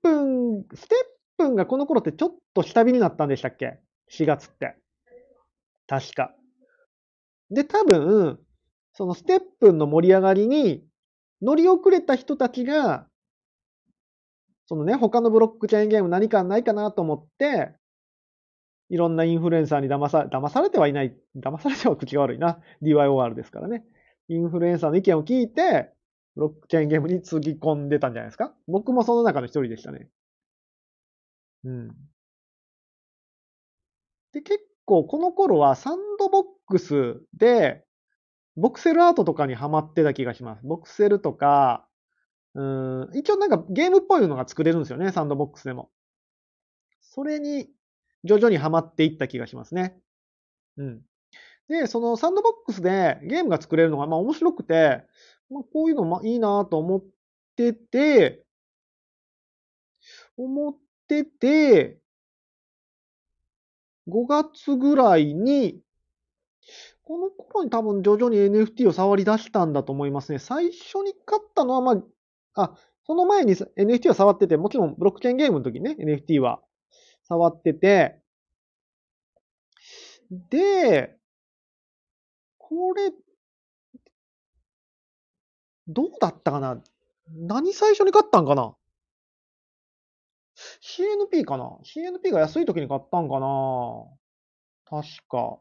[0.02, 4.76] プン、ステップンがこの頃ってちょっと下火になったんでしたっけ ?4 月って。
[5.86, 6.34] 確か。
[7.50, 8.38] で、多分、
[8.92, 10.84] そのステップンの盛り上がりに
[11.40, 13.06] 乗り遅れた人たちが、
[14.66, 17.77] そのね、他のブロックチェーンゲーム何かないかなと思って、
[18.90, 22.60] いろんなインフルエンサーに騙さ、騙されてはいない、騙されては口が悪いな。
[22.82, 23.84] DYOR ですからね。
[24.28, 25.92] インフルエンサーの意見を聞いて、
[26.34, 30.08] ブロックチェーンゲームにつぎ込んでたんじゃないですか僕もその中の一人でしたね。
[31.64, 31.88] うん。
[34.32, 37.84] で、結構この頃はサンドボックスで、
[38.56, 40.66] ボクセルアートとかにハマってた気がします。
[40.66, 41.86] ボクセルとか、
[42.54, 45.90] うん、一応なんかゲームっぽいのが作れるんですよね、サンドボックスでも。
[47.00, 47.68] それに
[48.24, 49.96] 徐々にハマっていった気がしますね。
[50.76, 51.00] うん。
[51.68, 55.04] で、そのサンドボックスでゲームが作れるのがまあ面白くて、
[55.50, 57.04] まあ、こういうのまいいなと思っ
[57.56, 58.44] てて、
[60.36, 60.74] 思っ
[61.08, 61.98] てて、
[64.08, 65.80] 5月ぐらいに、
[67.04, 70.38] この頃に多分徐々に NFT を触り出したんだと思いますね。
[70.38, 72.02] 最初に買ったのは、ま
[72.54, 72.74] あ、あ、
[73.06, 76.60] その前に NFT を触ってて、もちろんブロックチェーンゲームの時ね、NFT は
[77.28, 78.20] 触ってて、
[80.30, 81.16] で、
[82.58, 83.12] これ、
[85.86, 86.82] どうだったかな？
[87.34, 88.74] 何最初に買ったんかな
[90.82, 94.04] ?CNP かな ?CNP が安い時に買ったんかな？
[94.86, 95.60] 確か。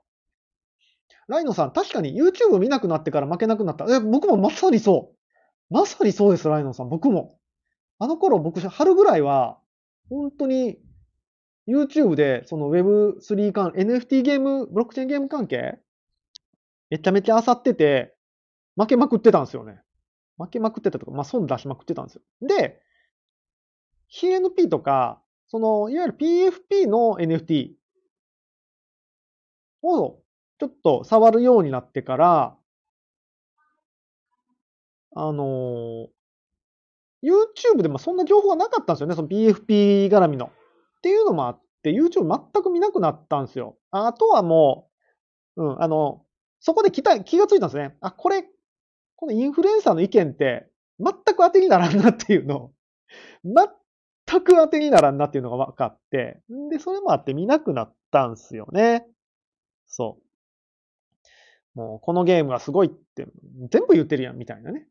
[1.27, 3.85] ライノさん、確かに YouTube 見なくなってから負けなくなった。
[3.93, 5.73] え、僕もまさにそう。
[5.73, 6.89] まさにそうです、ライノさん。
[6.89, 7.37] 僕も。
[7.99, 9.59] あの頃、僕、春ぐらいは、
[10.09, 10.77] 本当に
[11.67, 15.79] YouTube で、その Web3 関、NFT ゲーム、ブロックチェーンゲーム関係？
[16.89, 18.15] めちゃめちゃ漁ってて、
[18.77, 19.81] 負けまくってたんですよね。
[20.37, 22.21] 負けまくってたとか、まあ損出しまくってたんですよ。
[22.41, 22.81] で、
[24.09, 27.71] CNP とか、その、いわゆる PFP の NFT
[29.81, 30.19] を
[30.59, 32.57] ちょっと触るようになってから、
[35.19, 36.09] あの
[37.23, 40.51] YouTube でもそんな情報がなかったんですよね、その PFP 絡みの。
[41.07, 43.77] っていうのもあって、YouTube 全く見なくなったんですよ。
[43.91, 44.89] あとはも
[45.55, 46.25] う、うん、あの、
[46.59, 47.95] そこで気気がついたんですね。
[48.01, 48.43] あ、これ、
[49.15, 50.67] このインフルエンサーの意見って
[50.99, 52.73] 全く当てにならんなっていうの、
[53.45, 59.07] 全く当てにならんなっていうのが分かって、で、それもあって見なくなったんすよね。
[59.87, 60.19] そ
[61.75, 61.79] う。
[61.79, 63.27] もう、このゲームがすごいって、
[63.71, 64.87] 全部言ってるやん、みたいなね。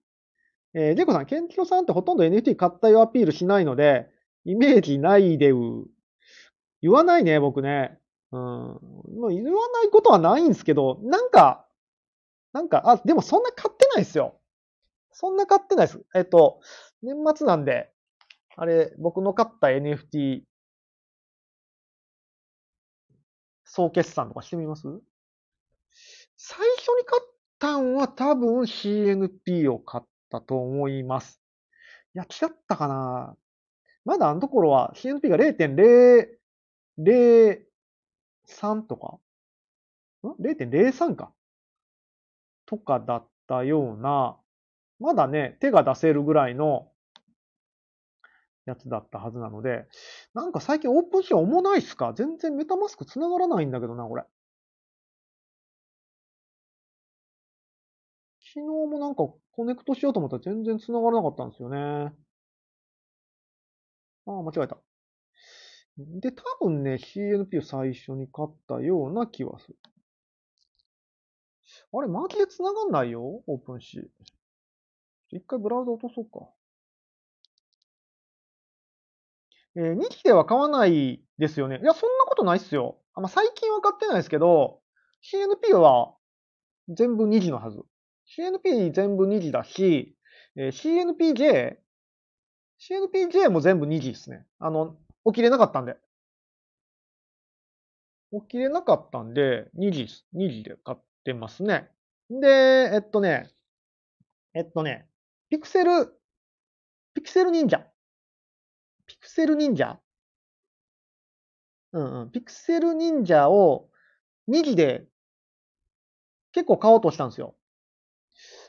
[0.73, 4.09] えー、ジェコさん、ケンキロさんってほとんど NFT 買ったよアピールしないので、
[4.47, 5.87] イメージないでう。
[6.83, 7.99] 言わないね、僕ね。
[8.33, 8.41] うん。
[8.41, 11.67] まあ、言わないことはないんですけど、なんか、
[12.53, 14.41] なんか、あ、でもそんな買ってないですよ。
[15.13, 16.05] そんな買ってないです。
[16.15, 16.61] えっと、
[17.03, 17.93] 年末なんで、
[18.57, 20.43] あれ、僕の買った NFT、
[23.65, 24.87] 総決算とかしてみます？
[26.37, 27.23] 最初に買っ
[27.59, 31.41] たんは多分 CNP を買ったと思います。
[32.15, 33.37] いや、違ったかな
[34.05, 36.36] まだあのところは CNP が0.0
[36.99, 39.19] 0.03とか？
[40.25, 41.33] ん ?0.03 か。
[42.67, 44.37] とかだったような、
[45.01, 46.89] まだね、手が出せるぐらいの
[48.67, 49.87] やつだったはずなので、
[50.35, 52.13] なんか最近オープンシーン重ないっすか？
[52.15, 54.25] 全然メタマスク繋がらないんだけどな、これ。
[58.41, 62.13] 昨日もなんかコネクトしようと思ったら全然繋がらなかったんですよね。
[64.27, 64.79] ああ、間違えた。
[65.99, 69.77] で、多分ね、CNP を最初に買ったような気はする。
[71.93, 73.43] あれ、マジで繋がんないよ？
[73.47, 74.11] オープン C。
[75.31, 76.49] 一回ブラウザ落とそうか。
[79.77, 81.81] えー、2機では買わないですよね。
[81.83, 82.99] いや、そんなことないっすよ。
[83.15, 84.81] あまあ、最近は買ってないですけど、
[85.23, 86.15] CNP は
[86.89, 87.83] 全部2時のはず。
[88.39, 90.17] CNP 全部2時だし、
[90.57, 91.77] えー、CNPJ、
[92.79, 94.47] CNPJ も全部2時ですね。
[94.59, 95.97] あの、起きれなかったんで。
[98.33, 101.91] 起きれなかったんで、2時、2時で買ってますね。
[102.31, 103.51] で、えっとね、
[104.55, 105.09] えっとね、
[105.49, 106.19] ピクセル、
[107.15, 107.87] ピクセル忍者。
[109.07, 110.01] ピクセル忍者？
[111.93, 112.31] うんうん。
[112.33, 113.89] ピクセル忍者を
[114.49, 115.07] 2時で
[116.53, 117.55] 結構買おうとしたんですよ。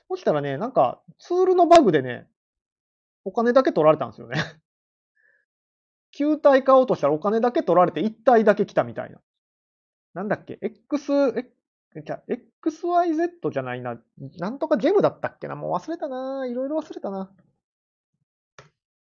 [0.08, 2.28] そしたらね、なんかツールのバグでね、
[3.26, 4.38] お金だけ取られたんですよね。
[6.20, 9.20] 9体買おうとしたらお金だけ取られて1体だけ来たみたいな。
[10.14, 11.52] なんだっけ ?X、え、
[12.02, 14.00] じゃ XYZ じゃないな。
[14.40, 15.56] なんとかジェムだったっけな？
[15.56, 16.46] もう忘れたな。
[16.48, 17.32] いろいろ忘れたな。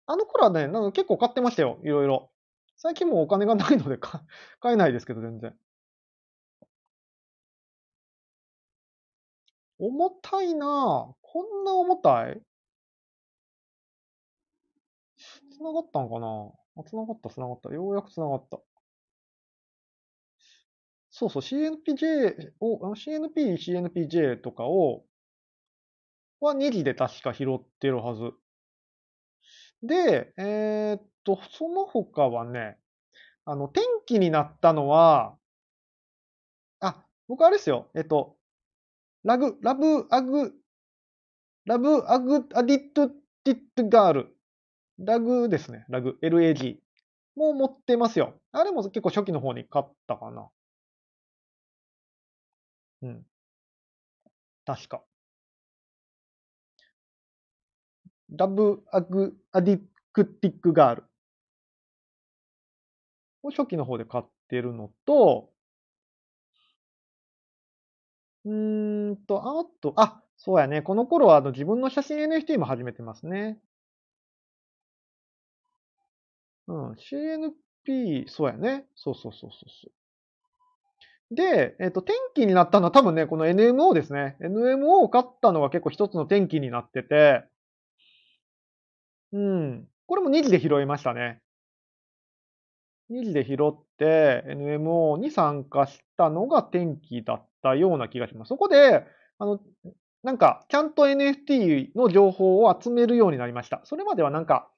[0.07, 2.31] あの頃はね、なんか結構買ってましたよ、いろいろ。
[2.77, 4.21] 最近もお金がないので買
[4.73, 5.55] えないですけど、全然。
[9.79, 11.15] 重たいなぁ。
[11.23, 12.41] こんな重たい？
[15.59, 16.51] 繋がったんかな？
[16.77, 17.73] あ、繋がった、繋がった。
[17.73, 18.61] ようやく繋がった。
[21.11, 25.05] そうそう、CNPJ を、CNP、CNPJ とかを、
[26.41, 28.33] は2時で確か拾ってるはず。
[29.83, 32.79] で、えー、っと、その他はね、
[33.47, 35.37] あの、天気になったのは、
[36.81, 37.91] あ、僕あれですよ。
[37.95, 38.37] えっと、
[39.25, 40.53] ラグ、ラブ、アグ、
[41.65, 43.09] ラブ、アグ、アディット、
[43.45, 44.36] ディットガール。
[44.99, 45.85] ラグですね。
[45.89, 46.79] ラグ、LAG。
[47.35, 48.35] もう持ってますよ。
[48.53, 50.49] あれも結構初期の方に買ったかな。
[53.03, 53.27] うん。
[54.65, 55.05] 確か。
[58.31, 59.81] ラブ、アグ、アディ
[60.13, 61.05] クティックガール。
[63.51, 65.51] 初期の方で買ってるのと、
[68.45, 70.83] うーんと、あと、あ、そうやね。
[70.83, 73.59] この頃はあの自分の写真 NFT も始めてますね。
[76.69, 78.87] うん、CNP、そうやね。
[78.95, 81.35] そうそうそうそうそう。
[81.35, 84.37] で、えっと、転機になったのは多分ね、この NMO ですね。
[84.41, 87.45] NMO を買ったのが結構一つの転機になってて、
[89.33, 89.89] うん。
[90.07, 91.41] これも二次で拾いましたね。
[93.11, 98.49] 二次で拾って NMO に参加したのが転機だったような気がします。
[98.49, 99.05] そこで、
[99.39, 99.61] あの、
[100.23, 103.81] なんか、ちゃんと NFT の情報を集めるようになりました。
[103.85, 104.69] それまではなんか、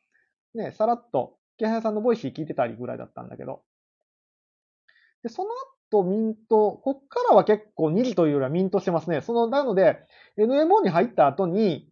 [0.55, 3.63] ね、さらっと、木原さんの Voicy 聞いてたりぐらいだったんだけど。
[5.23, 5.51] で、その
[5.91, 9.21] 後、ミント、こっからは結構二次というよりはミントしてますね。
[9.21, 9.99] その、なので、
[10.39, 11.91] NMO に入った後に、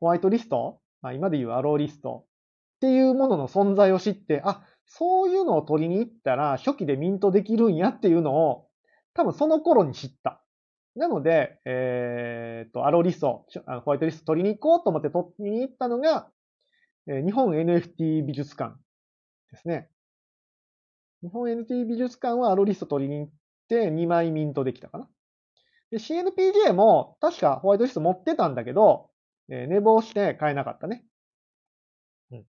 [0.00, 2.26] ホワイトリスト、まあ、今で言うアローリスト
[2.76, 8.68] っていうものの存在を知って、あ、そういうのを取りに行ったら初期でミントできるんやっていうのを
[9.14, 10.42] 多分その頃に知った。
[10.94, 13.46] なので、えー、っと、アローリスト、
[13.84, 16.30] ホワイトリスト取りに行こうと思って取りに行ったのが、
[17.06, 18.76] 日本 NFT 美術館
[19.52, 19.88] ですね。
[21.22, 23.32] 日本 NFT 美術館はアローリスト取りに行っ
[23.68, 25.08] て2枚ミントできたかな。
[25.90, 29.10] で、CNPJ も確かホワイトリスト持ってたんだけど、
[29.48, 31.04] えー、寝坊して買えなかったね。
[32.32, 32.44] うん。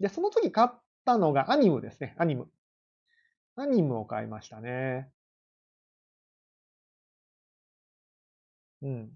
[0.00, 0.70] で、その次買っ
[1.04, 2.14] たのがアニムですね。
[2.18, 2.48] アニム。
[3.56, 5.10] アニムを買いましたね。
[8.82, 9.10] うん。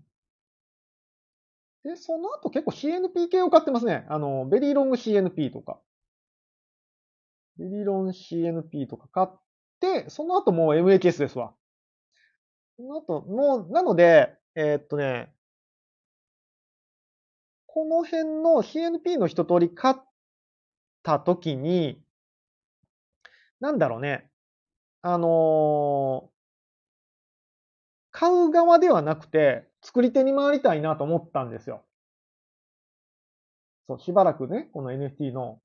[1.84, 4.06] で、その後結構 CNP 系を買ってますね。
[4.08, 5.80] あの、ベリーロング CNP とか。
[7.58, 9.28] ベリーロン CNP とか買っ
[9.80, 11.54] て、その後もう MHS ですわ。
[12.76, 15.32] その後、もう、なので、えー、っとね、
[17.66, 19.94] この辺の CNP の一通り買っ
[21.02, 22.02] た時に、
[23.60, 24.28] なんだろうね。
[25.00, 26.30] あのー、
[28.12, 31.84] 買う側ではなくて、作り手に回りたいなと思ったんですよ。
[33.88, 35.60] そう、しばらくね、この NFT の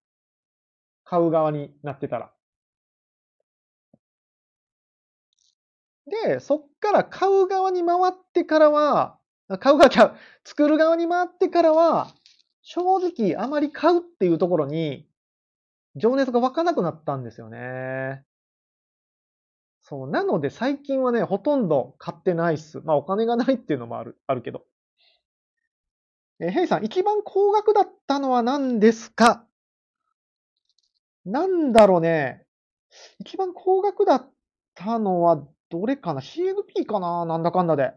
[1.03, 2.31] 買う側になってたら。
[6.25, 9.19] で、そっから買う側に回ってからは、
[9.59, 10.15] 買う側ちゃう。
[10.45, 12.07] 作る側に回ってからは、
[12.61, 15.07] 正直あまり買うっていうところに、
[15.95, 18.26] 情熱が湧かなくなったんですよね。
[19.89, 20.09] そう。
[20.09, 22.81] なので最近はね、ほとんど買ってないっす。
[22.81, 24.65] まあお金がないっていうのもある、 あるけど。
[26.41, 29.47] えヘイさん、一番高額だったのは何ですか？
[31.25, 32.45] なんだろうね。
[33.19, 34.29] 一番高額だっ
[34.75, 37.25] たのはどれかな ?CNP かな？
[37.25, 37.93] なんだかんだで。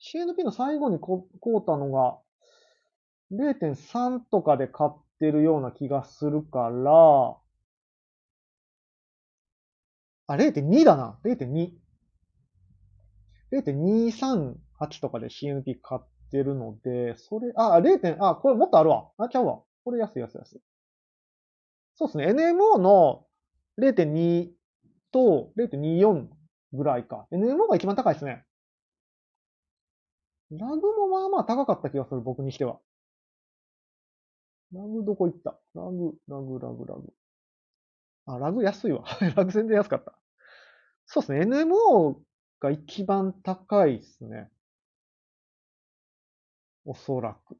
[0.00, 2.18] CNP の最後に買うたのが、
[3.30, 7.36] 0.3とかで買ってるような気がするから、
[10.28, 11.18] あ、0.2だな。
[11.24, 11.72] 0.2。
[13.52, 18.16] 0.238とかで CNP 買ってるので、それ、あ、0.
[18.20, 19.10] あ、これもっとあるわ。
[19.18, 19.60] あ、ちゃうわ。
[19.84, 20.60] これ安い安い安い。
[21.94, 22.26] そうですね。
[22.28, 23.24] NMO の
[23.78, 24.50] 0.2
[25.12, 26.28] と0.24
[26.72, 27.26] ぐらいか。
[27.32, 28.44] NMO が一番高いですね。
[30.50, 32.78] ラグもまあまあ高かった気がする、僕にしては。
[34.72, 35.58] ラグどこ行った？
[35.74, 37.12] ラグ、ラグ、ラグ、ラグ。
[38.26, 39.04] あ、ラグ安いわ。
[39.36, 40.18] ラグ全然安かった。
[41.06, 41.40] そうですね。
[41.40, 42.16] NMO
[42.60, 44.50] が一番高いですね。
[46.86, 47.58] おそらく。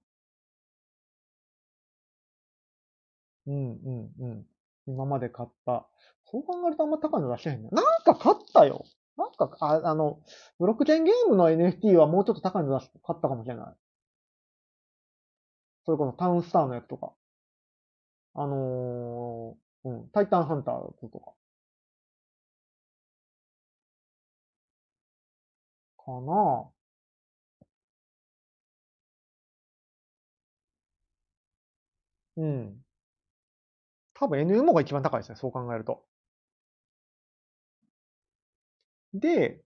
[3.47, 4.47] うん、うん、うん。
[4.87, 5.87] 今まで買った。
[6.27, 7.69] そう考えるとあんま高いの出してへんね。
[7.73, 8.85] なんか買ったよ。
[9.17, 10.21] なんか、ああの、
[10.59, 13.77] ブロックチェーンゲームの NFT はもうちょっと高いの出し、買ったかもしれない。
[15.87, 17.15] それこそタウンスターのやつとか。
[18.35, 20.75] あのー、うん、タイタンハンター
[21.11, 21.33] とか。
[26.07, 26.71] かな
[32.37, 32.83] うん。
[34.15, 36.05] 多分 NMO が一番高いですね、そう考えると。
[39.15, 39.63] で、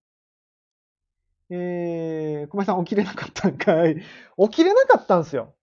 [1.51, 3.97] えー、小林さん起きれなかったんかい。
[4.39, 5.55] 起きれなかったんすよ。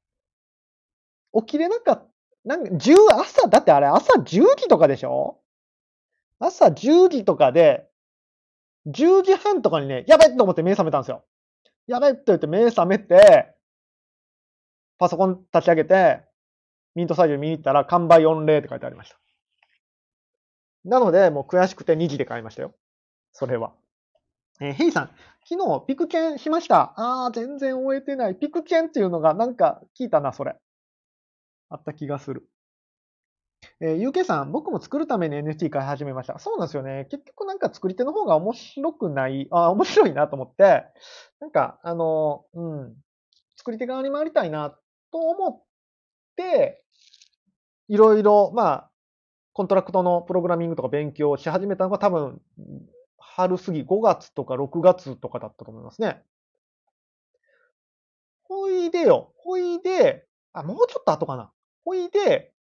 [1.34, 2.08] 起きれなかった。
[2.46, 5.40] なんか、10、朝、だってあれ朝10時とかでしょ？
[6.40, 7.87] 朝10時とかで、
[8.88, 11.26] 10時半とかにね、やべっと思って目覚めたんですよ。
[11.88, 13.54] やべっと言って目覚めて、
[14.98, 16.24] パソコン立ち上げて、
[16.96, 19.20] ミントサイズ見に行ったら、完売御礼って書いてありました。
[20.86, 22.74] なので、もう悔しくて2時で買いましたよ。
[23.34, 23.74] それは。
[24.60, 25.10] えー、ヘイさん、
[25.48, 26.94] 昨日ピクチェンしました。
[26.98, 28.36] あー、全然終えてない。
[28.36, 30.56] ピクチェンっていうのがなんか聞いたな、それ。
[31.70, 32.50] あった気がする。
[33.80, 36.40] えー、UK さん、僕も作るために NFT 買い始めました。
[36.40, 37.08] そうなんですよね。
[37.10, 40.86] 結局なんか作り手の方が面白くない、あ、面白いなと思って、
[41.40, 42.96] なんか、あの、うん、
[43.56, 44.78] 作り手側に回りたいな
[45.12, 45.64] と思っ
[46.36, 46.84] て、
[47.88, 48.92] いろいろ、まあ、
[49.54, 52.42] コントラクトのプログラミングとか勉強し始めたのが多分、
[53.20, 56.24] 春過ぎ、5月とか6月とかだったと思いますね。
[58.44, 61.52] ほいでよ、ほいで、あ、もうちょっと後かな。
[61.86, 62.54] ほいで、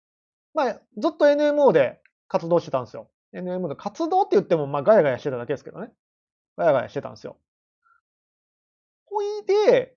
[0.55, 3.11] まあ、ずっと NMO で活動してたんですよ。
[3.34, 5.90] NMO で活動って言っても、まあ、ガヤガヤしてただけですけどね。
[6.57, 7.36] ガヤガヤしてたんですよ。
[9.07, 9.96] ほいで、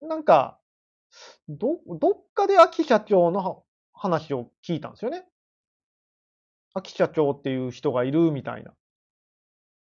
[0.00, 0.58] なんか、
[1.48, 5.24] ど、どっかで秋社長の話を聞いたんですよね。
[6.74, 8.72] 秋社長っていう人がいるみたいな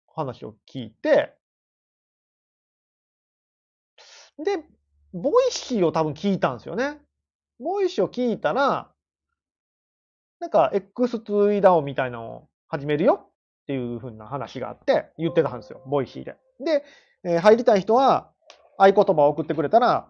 [0.07, 1.35] 話を聞いて、
[4.37, 4.63] で、
[5.13, 6.99] Voicy を多分聞いたんですよね。
[7.59, 8.91] Voicy を聞いたら、
[10.39, 13.29] なんか X2 DAO みたいなのを始めるよ
[13.63, 15.81] っていう風な話があって言ってたんですよ。
[15.87, 16.35] Voicy で。
[16.59, 16.83] で、
[17.23, 18.31] えー、入りたい人は
[18.77, 20.07] 合言葉を送ってくれたら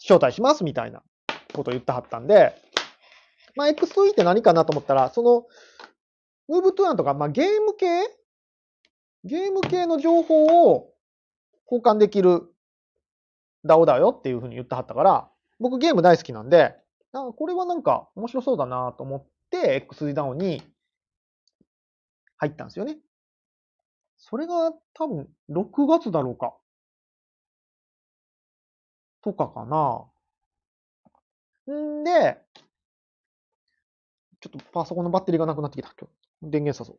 [0.00, 1.02] 招待しますみたいな
[1.52, 2.54] ことを言ってはったんで、
[3.56, 5.46] まあ X2 って何かなと思ったら、その、
[6.48, 7.86] Move to Earn とか、まあゲーム系？
[9.24, 10.92] ゲーム系の情報を
[11.70, 12.42] 交換できる
[13.64, 16.74] DAO だよっていうふうに言ってはったから、僕ゲーム大好きなんで、
[17.14, 20.62] あこれはなんか面白そうだなと思って XDAO に
[22.38, 22.98] 入ったんですよね。
[24.16, 26.54] それが多分6月だろうか。
[29.22, 30.04] とかかな。
[31.72, 32.38] んで、
[34.40, 35.94] ちょっとパソコンのバッテリーがなくなってきた。
[35.98, 36.08] 今
[36.42, 36.98] 日電源さそ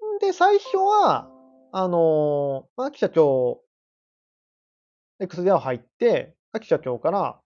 [0.00, 0.16] う。
[0.16, 1.30] んで、最初は、
[1.72, 3.62] あのー、秋社長、
[5.20, 7.40] XDAO 入って、秋社長から、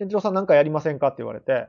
[0.00, 1.68] 健次郎さんなんかやりませんかって言われて、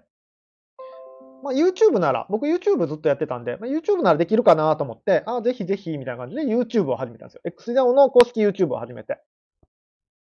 [1.43, 7.41] まあ、YouTube なら、僕 YouTube ずっとやってたんで、まあ、YouTube ならできるかなと思って、あ、ぜひぜひ、みたいな感じで YouTube を始めたんですよ。
[7.43, 9.19] XDAO の公式 YouTube を始めて。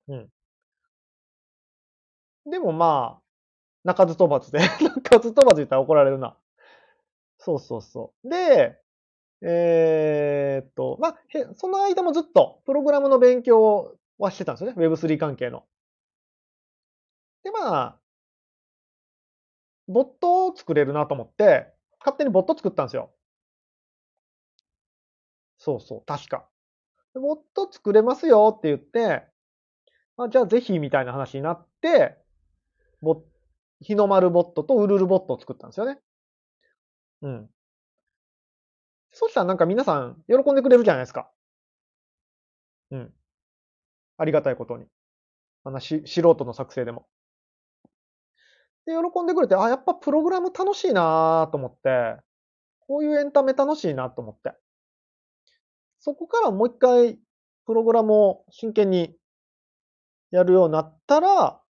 [0.07, 0.29] うん。
[2.49, 3.23] でもまあ、
[3.83, 6.37] 鳴かず飛ばずで 鳴かず飛ばず言ったら怒られるな。
[7.39, 8.29] そうそうそう。
[8.29, 8.79] で、
[9.43, 11.19] えー、っと、まあ、
[11.57, 14.87] その間もずっとプログラムの勉強はしてたんですよね。
[14.87, 15.65] Web3 関係の。
[17.47, 18.01] で、まあ、
[19.87, 23.15] ボットを作れるなと思って、勝手にボット作ったんですよ。
[25.59, 26.49] そうそう、確か。
[27.15, 29.29] ボット作れますよって言って、
[30.17, 32.19] あじゃあぜひみたいな話になって、
[33.01, 33.23] ボ
[33.81, 36.01] 日の丸ボットとウルルボットを作ったんですよね。
[37.23, 37.51] うん。
[39.13, 41.31] そしたらなんか皆さん喜んでくれるじゃないですか。
[42.91, 43.15] うん。
[44.17, 44.87] ありがたいことに。
[45.63, 47.07] あのし素人の作成でも。
[48.87, 52.17] で、喜んでくれて、あ、やっぱプログラム楽しいなと思って、
[52.87, 54.53] こういうエンタメ楽しいなと思って。
[55.99, 57.19] そこからもう一回、
[57.67, 59.17] プログラムを真剣に
[60.31, 61.61] やるようになったら、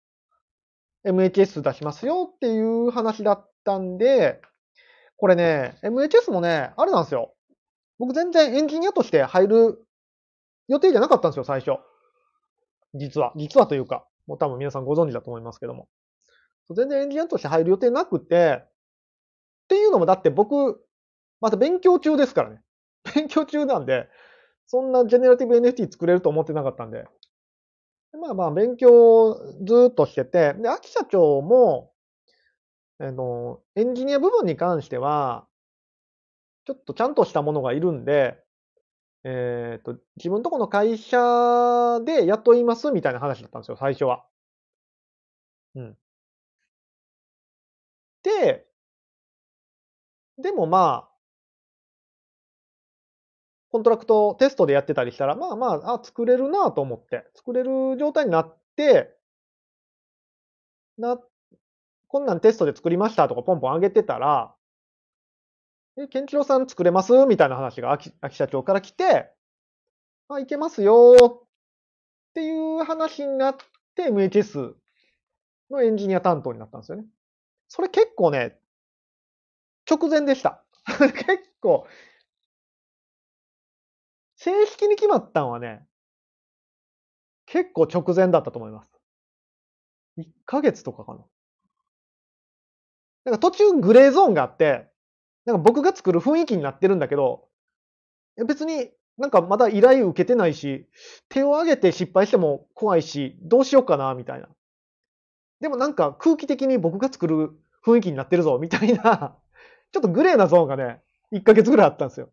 [1.05, 4.43] MHS 出しますよっていう話だったんで、
[5.17, 7.33] これね、MHS もね、あれなんですよ。
[7.99, 9.87] 僕全然エンジニアとして入る
[10.69, 11.79] 予定じゃなかったんですよ、最初。
[12.93, 13.33] 実は。
[13.37, 15.89] 実はというか、もう多分皆さんご存知だと思いますけども。
[16.75, 18.69] 全然エンジニアとして入る予定なくて、っ
[19.69, 20.81] ていうのもだって僕、
[21.41, 22.63] また勉強中ですからね。
[23.15, 24.09] 勉強中なんで、
[24.67, 27.07] そんなジェネラティブ NFT 作れると思ってなかったんで。
[28.21, 31.93] まあまあ、勉強ずっとしてて、で、秋社長も、
[32.99, 35.47] あの、エンジニア部分に関しては、
[36.65, 38.43] ちょっとちゃんとしたものがいるんで、
[39.25, 44.25] えっ、ー、と、自分とこの会社で雇いますみたいな話だったんですよ、最初は。
[45.75, 45.99] うん。
[48.27, 48.67] て、
[50.39, 51.13] でもまあ、
[53.71, 59.15] コントラクトテストでやってたりしたら、まあまあ、あ、作れるなと思って、作れる状態になって、
[60.99, 61.19] な、
[62.09, 64.55] こんなんテストで作りましたとかポンポン上げてたら、
[65.99, 67.13] え、ケンチロさん作れます？
[67.27, 69.31] みたいな話が秋秋社長から来て、
[70.29, 71.15] あ、いけますよ
[71.45, 71.49] っ
[72.35, 73.57] ていう話になっ
[73.95, 74.75] て MHS
[75.71, 77.07] のエンジニア担当になったんですよね。
[77.77, 78.59] それ結構ね、
[79.87, 80.65] 直前でした。
[80.87, 81.87] 結構、
[84.37, 85.87] 正式に決まったのはね、
[87.45, 88.91] 結構直前だったと思います。
[90.17, 91.27] 1ヶ月とかかな。
[93.25, 94.89] なんか途中グレーゾーンがあって、
[95.45, 97.47] なんか僕が作る雰囲気になってるんだけど、
[98.47, 100.89] 別になんかまだ依頼受けてないし、
[101.29, 104.49] 手を挙げて失敗しても怖いし、どうしようかな、みたいな。
[105.61, 107.51] でもなんか空気的に僕が作る
[107.87, 109.39] 雰囲気になってるぞ、みたいな、
[109.93, 112.31] ちょっとグレーなゾーンがね、1ヶ月ぐらいあったんですよ。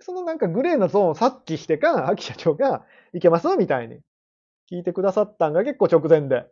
[0.00, 3.48] そのなんかグレーなゾーンを察知してか、秋社長が、いけます？
[3.56, 4.00] みたいに
[4.70, 6.46] 聞いてくださったんが結構直前で。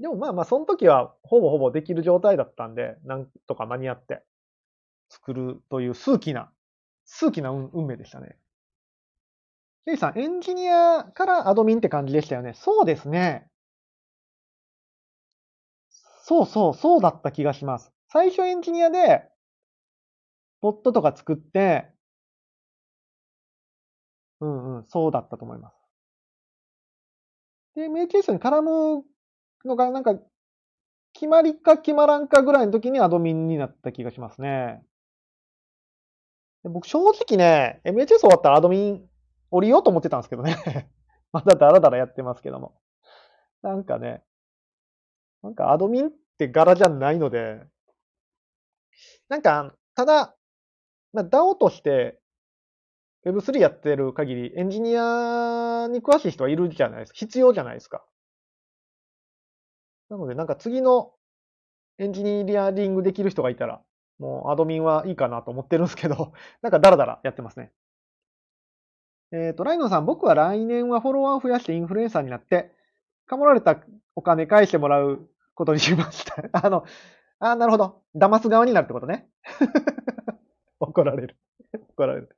[0.00, 4.22] でもまあまあ、その時はほぼほぼできる状態だったんで、なんとか間に合って
[5.08, 6.50] 作るという数奇な、
[7.04, 8.36] 数奇な運命でしたね。
[9.86, 12.54] ケイさん、エンジニアからアドミンって感じでしたよね。
[12.54, 13.48] そうですね。
[16.26, 17.92] そうそう、そうだった気がします。
[18.08, 19.28] 最初エンジニアで、
[20.62, 21.92] ボットとか作って、
[24.40, 25.74] うんうん、そうだったと思います。
[27.74, 29.04] で、メイケースに絡む
[29.66, 30.18] のが、なんか、
[31.12, 34.82] 決まりか決まらんかぐらいの時にアドミンになった気がしますね。
[36.62, 39.06] 僕正直ね、MHS 終わったらアドミン
[39.50, 40.88] 降りようと思ってたんですけどね。
[41.32, 42.80] まだだらだらやってますけども。
[43.60, 44.24] なんかね、
[45.44, 47.60] なんかアドミンって柄じゃないので、
[49.28, 50.34] なんか、ただ、
[51.12, 52.18] まあ、DAO として
[53.26, 57.16] Web3 やってる限り、エンジニアに詳しい人はいるじゃないですか。
[57.18, 58.02] 必要じゃないですか。
[60.08, 61.12] なので、なんか次の
[61.98, 63.82] エンジニアリングできる人がいたら、
[64.18, 66.32] もうアドミンはいいかなと思ってるんですけど、
[66.62, 67.70] なんかダラダラやってますね。
[69.30, 72.72] えっ、ー、と、ライノさん、僕は来年はフォロワーを増やしてインフルエンサーになって、
[73.26, 73.82] かもられた
[74.16, 76.34] お金返してもらうことにしました。
[76.52, 76.84] あの、
[77.38, 78.02] あ、なるほど。
[78.14, 79.28] 騙す側になるってことね。
[80.80, 81.36] 怒られる。
[81.96, 82.28] 怒られる。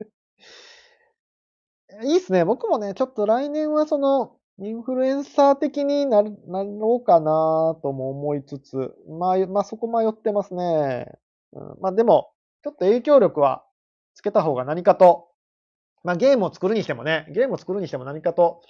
[2.04, 2.44] いいっすね。
[2.44, 11.06] 僕もね、ちょっと来年はその、インフルエンサー的になる、なろうかなとも思いつつ、まあ、まあそこ迷ってますね。
[11.52, 13.64] うん、まあでも、ちょっと影響力は
[14.14, 15.28] つけた方が何かと、
[16.04, 18.62] まあゲームを作るにしてもね、ゲームを作るにしても何かと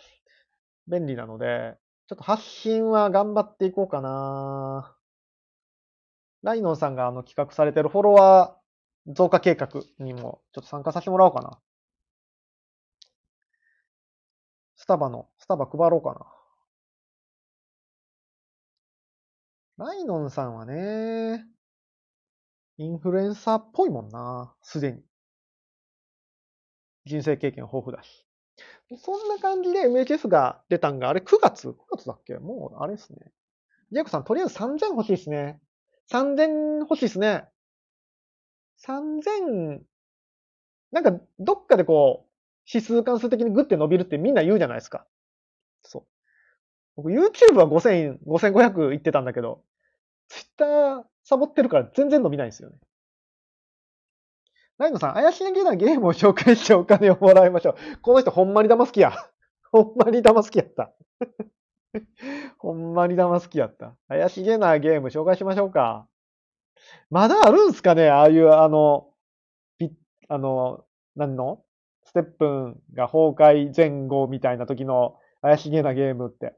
[0.89, 1.77] 便利なので、
[2.09, 4.97] ちょっと発信は頑張っていこうかな
[6.43, 11.61] ライノンさんがあの企画されてるフォロワー増加計画にもちょっと参加させてもらおうかな。
[14.77, 16.13] スタバの、スタバ配ろうか
[19.79, 19.87] な。
[19.87, 21.45] ライノンさんはね、
[22.79, 25.03] インフルエンサーっぽいもんな、すでに。
[27.05, 28.26] 人生経験豊富だし。
[28.99, 32.35] そんな感じで MHS が出たんが、あれ9月 ?9 月だっけ？
[32.39, 33.33] もう、あれですね。
[33.91, 35.61] ジェイコさん、とりあえず3000欲しいですね。
[36.11, 37.45] 3000欲しいですね。
[38.87, 39.81] 3000、
[40.93, 42.31] なんか、どっかでこう、
[42.73, 45.07] 指数関数的にグッて伸びるってみんな言うじゃないですか。
[45.83, 46.05] そう。
[46.97, 49.63] 僕 YouTube は5000、5500いってたんだけど、
[50.29, 52.77] Twitter サボってるから全然伸びないんですよね。
[54.79, 57.99] ライノさん、怪しげなゲームを紹介してお金をもらいましょう。
[58.03, 59.13] この人ほんまに騙す気や。
[59.73, 60.93] ほんまに騙す気やった。
[62.59, 63.97] ほんまに騙す気やった。
[64.09, 66.07] 怪しげなゲーム紹介しましょうか。
[67.09, 68.11] まだあるんすかね？
[68.11, 69.09] ああいう、あの、
[69.79, 69.93] ピ
[70.29, 71.63] あの、何の？
[72.05, 76.55] ステップンが崩壊前後みたいな時の怪しげなゲームって。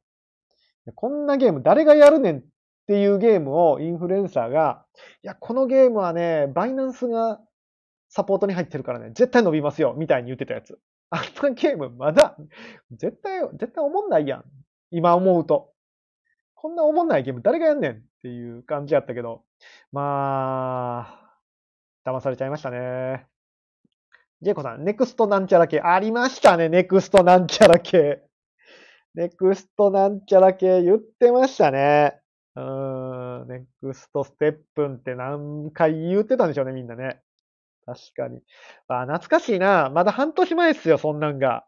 [0.95, 2.43] こんなゲーム誰がやるねんっ
[2.89, 4.85] ていうゲームをインフルエンサーが、
[5.23, 7.41] いや、このゲームはね、バイナンスが
[8.09, 10.79] サポートに入ってるからね、絶対伸びますよ、みたいに言ってたやつ。
[11.11, 12.37] あんなゲームまだ、
[12.93, 14.45] 絶対、絶対思んないやん。
[14.91, 15.73] 今思うと。
[16.55, 19.45] こんな思んないゲーム誰がやんねんっていう感じやったけど、
[19.93, 21.07] ま
[22.05, 23.27] あ、騙されちゃいましたね。
[24.41, 25.81] ジェイコさん、 Next なんちゃら系。
[25.81, 28.23] ありましたね、 Next なんちゃら系。
[29.15, 32.21] Next なんちゃら系言ってましたね。
[32.55, 37.21] うーん、 Next STEPN って何回言ってたんでしょうね、みんなね。
[37.89, 38.43] 確かに。
[38.89, 39.89] あ、懐かしいな。
[39.89, 41.65] まだ半年前っすよ、そんなんが。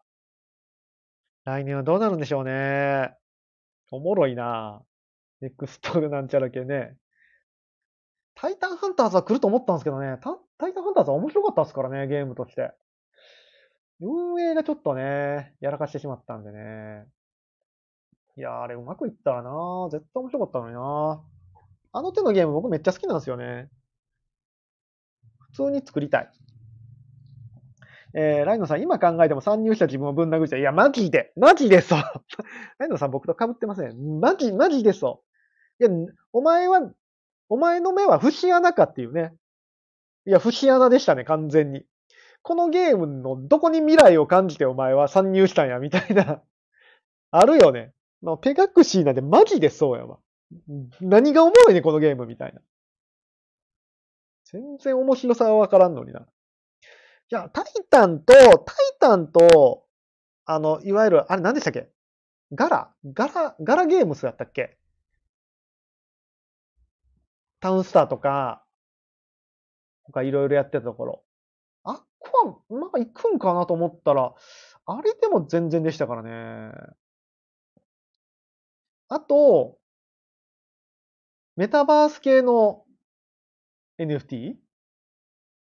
[1.44, 3.14] 来年はどうなるんでしょうね。
[3.90, 4.82] おもろいな。
[5.40, 6.94] ネクストなんちゃら系ね。
[8.34, 12.72] タイタンハンターズは来ると思ったんですけどね、タタイタンハンターズは面白かったですからね、ゲームとして。
[14.00, 17.06] 運営がちょっとね、やらかしてしまったんでね。
[18.36, 19.50] いや、あれうまくいったらな
[19.90, 21.22] 絶対面白かったのにな
[21.92, 23.70] あの手のゲーム僕めっちゃ好きなんですよね。
[25.52, 26.30] 普通に作りたい。
[28.12, 30.60] えー、ライノさん、今考えても参入した自分をぶん殴っちゃう。
[30.60, 31.32] いや、マジで。
[31.36, 32.00] マジでそう。
[32.78, 34.20] ライノさん、僕と被ってません。
[34.20, 35.22] マジ、マジでそ
[35.78, 35.84] う。
[35.84, 36.90] いや、お前は、
[37.48, 39.32] お前の目は節穴かっていうね。
[40.26, 41.84] いや、節穴でしたね、完全に。
[42.42, 46.42] このゲームのどこに未来を感じてお前は参入したんや、みたいな。
[47.30, 47.92] あるよね。
[48.22, 50.18] ま、ペガクシーなんてマジでそうやわ。
[51.00, 52.60] 何がおもろいね、このゲームみたいな。
[54.52, 56.26] 全然面白さはわからんのにな。
[57.28, 59.84] じゃあ、タイタンと、タイタンと、
[60.44, 61.88] あの、いわゆる、あれ何でしたっけ？
[62.52, 64.76] ガラガラ、ガラゲームスやったっけ？
[67.60, 68.64] タウンスターとか、
[70.02, 71.24] 他いろいろやってたところ。
[71.84, 74.34] あっこは、まあ行くんかなと思ったら、
[74.86, 76.72] あれでも全然でしたからね。
[79.08, 79.78] あと、
[81.54, 82.84] メタバース系の
[84.00, 84.54] NFT?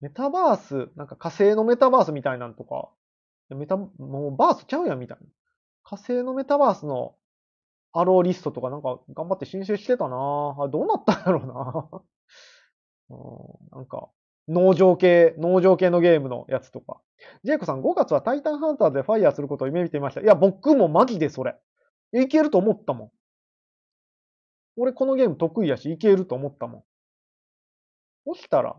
[0.00, 2.88] メタバース、なんか火星のメタバースみたいなんとか、
[3.50, 5.26] メタ、もうバースちゃうやんみたいな。
[5.82, 7.14] 火星のメタバースの
[7.92, 10.16] アローリストとかなんか頑張って申請してたな
[10.58, 12.02] あどうなったんやろうな
[13.10, 14.08] うんなんか、
[14.48, 17.00] 農場系、農場系のゲームのやつとか。
[17.44, 20.20] ジェイコさん、5月はタイタンハンターでファイヤーすることを夢見ていました。
[20.20, 21.56] いや、僕もマジでそれ。
[22.12, 23.10] いけると思ったもん。
[24.76, 26.84] 俺このゲーム得意やし、いけると思ったもん。
[28.34, 28.76] そしたら、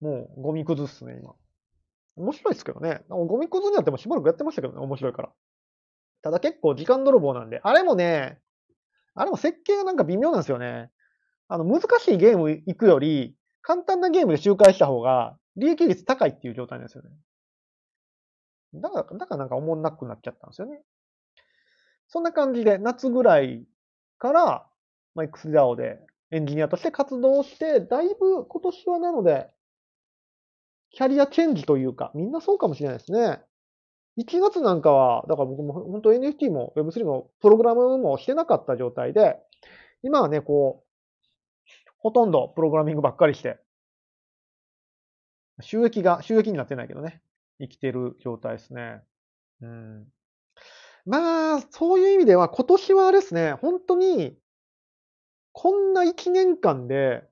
[0.00, 1.34] もうゴミくずっすね、今。
[2.16, 3.02] 面白いですけどね。
[3.08, 5.30] ゴミくずになってもしばらくやってましたけどね、面白いから。
[6.22, 7.60] ただ結構時間泥棒なんで。
[7.64, 8.38] あれもね、
[9.14, 10.90] あれも設計がなんか微妙なんですよね。
[11.48, 17.10] あの、難しいゲーム行くより、簡単なゲームで周回した方が、利益率高いっていう状態なんですよね。
[18.74, 20.80] だから、だからなんか思んなくなっちゃったんですよね。
[22.08, 23.66] そんな感じで、夏ぐらい
[24.18, 24.66] から、
[25.14, 26.00] まあ、XDAO で
[26.32, 29.48] エンジニアとして活動して、だいぶ今年はなので、
[30.90, 33.40] キャリアチェンジというか、みんなそうかもしれないですね。
[34.18, 39.36] 1月なんかは、だから僕も本当 NFT も Web3 もプログラムもしてなかった状態で、
[40.02, 43.58] 今はね、こう、ほとんどプログラミングばっかりして、
[45.60, 47.22] 収益が、収益になってないけどね、
[47.60, 49.02] 生きてる状態ですね。
[49.60, 50.06] うん。
[51.04, 54.36] まあ、そういう意味では今年はあれですね、本当に、
[55.52, 57.24] こんな1年間で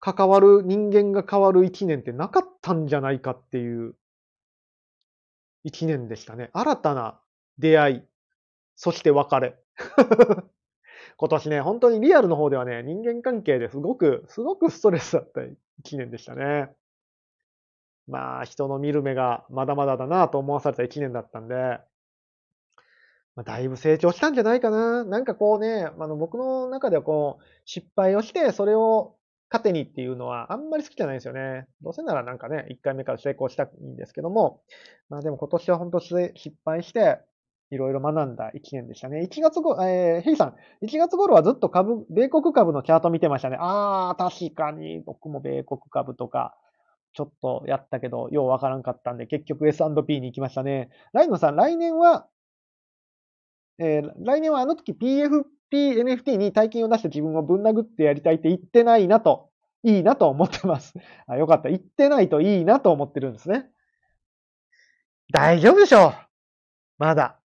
[0.00, 3.94] 関わる、人間が変わる1年ってなかったんじゃないかっていう
[5.64, 6.50] 1年でしたね。
[6.52, 7.20] 新たな
[7.58, 8.02] 出会い、
[8.76, 9.56] そして別れ。
[11.16, 15.54] 今年ね、本当にリアルの方ではね、人間関係ですごく、すごくストレスだった1
[15.98, 16.70] 年でしたね。
[18.06, 21.80] まあ、人の見る目がまだまだだなと思わされた1年だったんで、
[23.40, 25.02] まあ、だいぶ成長したんじゃないかな。
[25.02, 29.16] なんかこうね、あの僕の中ではこう、失敗をして、それを
[29.48, 31.66] 糧にっていうのはあんまり好きじゃないんですよね。
[31.80, 34.60] どうせならなんかね、1回目から成功したいんですけども、
[35.08, 36.34] まあでも今年は本当失
[36.66, 37.20] 敗して、
[37.70, 39.26] いろいろ学んだ1年でしたね。
[39.32, 43.56] 1月ご、えー、ヘイさん、1月頃はずっと株、米国株のチャート見てましたね。
[43.58, 46.54] あー、確かに僕も米国株とか、
[47.14, 50.90] ちょっとやったけど、ようわからんかったんで、結局 S&P に行きましたね。
[51.14, 52.26] ライノさん、来年は
[53.80, 59.48] えー、来年はあの時 PFP NFT に大金を出して自分をぶん殴ってやりたいって言ってないなと、
[59.82, 60.94] いいなと思ってます。
[61.26, 61.70] あ、よかった。
[61.70, 63.70] 言ってないといいなと思ってるんですね。
[65.32, 66.12] 大丈夫でしょう。
[66.98, 67.38] まだ。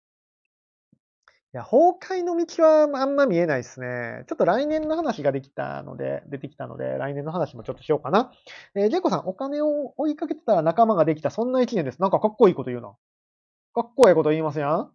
[1.54, 4.24] いや、崩壊の道はあんま見えないですね。
[4.26, 8.32] ちょっと来年の話ができたので、出てきたので、来年の話もちょっとしようかな。
[8.74, 12.00] えー、ジェイコさん、お金を追いかけてたら仲間ができた、そんな一年です。
[12.00, 12.96] なんかかっこいいこと言うな。
[13.74, 14.92] かっこいいこと言いますやん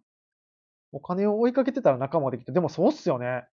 [0.92, 3.44] お金を追いかけてたら仲間できて、でもそうっすよね。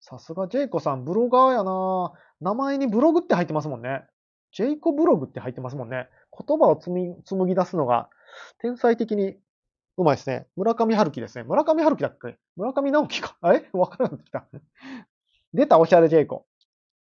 [0.00, 4.04] さすがジェイコさん、ブロガーやな名前にブログって入ってますもんね。
[4.52, 6.08] ジェイコブログって入ってますもんね。
[6.46, 7.16] 言葉を紡
[7.46, 8.08] ぎ出すのが
[8.58, 9.36] 天才的に
[9.96, 10.46] うまいですね。
[10.56, 11.44] 村上春樹ですね。
[11.44, 12.38] 村上春樹だっけ？
[12.56, 13.36] 村上直樹か。
[13.42, 13.68] あれ？
[13.72, 14.46] わからなくてきた。
[15.52, 16.46] 出た、おしゃれジェイコ。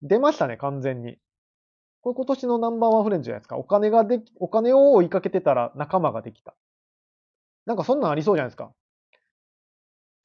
[0.01, 1.17] 出ましたね、完全に。
[2.01, 3.57] これ今年のナンバーワンフレンズじゃないですか。
[3.57, 6.53] お金ができ、お金を追いかけてたら仲間ができた。
[7.65, 8.71] なんかそんなんありそうじゃないですか。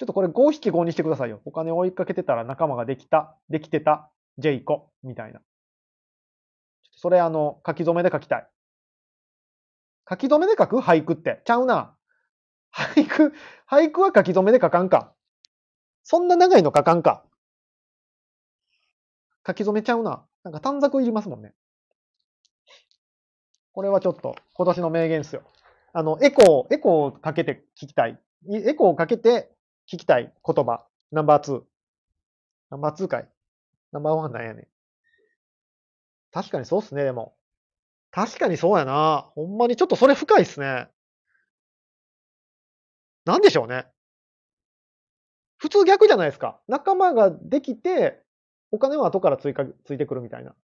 [0.01, 1.43] ちょっとこれ5匹5にしてくださいよ。
[1.45, 5.43] お金を追いかけてたら仲間ができた、できてた、ジェイコ、みたいな。
[6.97, 8.49] それあの、書き初めで書きたい。
[10.09, 10.79] 書き初めで書く？
[10.79, 11.43] 俳句って。
[11.45, 11.95] ちゃうな。
[12.75, 13.35] 俳句、
[13.71, 15.13] 俳句は書き初めで書かんか。
[16.03, 17.23] そんな長いの書かんか。
[19.47, 20.25] 書き初めちゃうな。
[20.45, 21.53] なんか短冊いりますもんね。
[23.73, 25.43] これはちょっと今年の名言ですよ。
[25.93, 28.19] あの、エコー、エコーをかけて聞きたい。
[28.51, 29.53] エコーをかけて
[29.93, 30.87] 聞きたい言葉。
[31.11, 31.63] ナンバー2。
[32.71, 33.29] ナンバー2かい。
[33.91, 34.67] ナンバー1なんやねん。
[36.33, 37.35] 確かにそうっすね、でも。
[38.13, 39.31] 確かにそうやな。
[39.35, 40.89] ほんまにちょっとそれ深いっすね。
[43.25, 43.87] なんでしょうね。
[45.59, 46.61] 普通逆じゃないですか。
[46.69, 48.23] 仲間ができて、
[48.71, 50.55] お金は後から追加、ついてくるみたいな。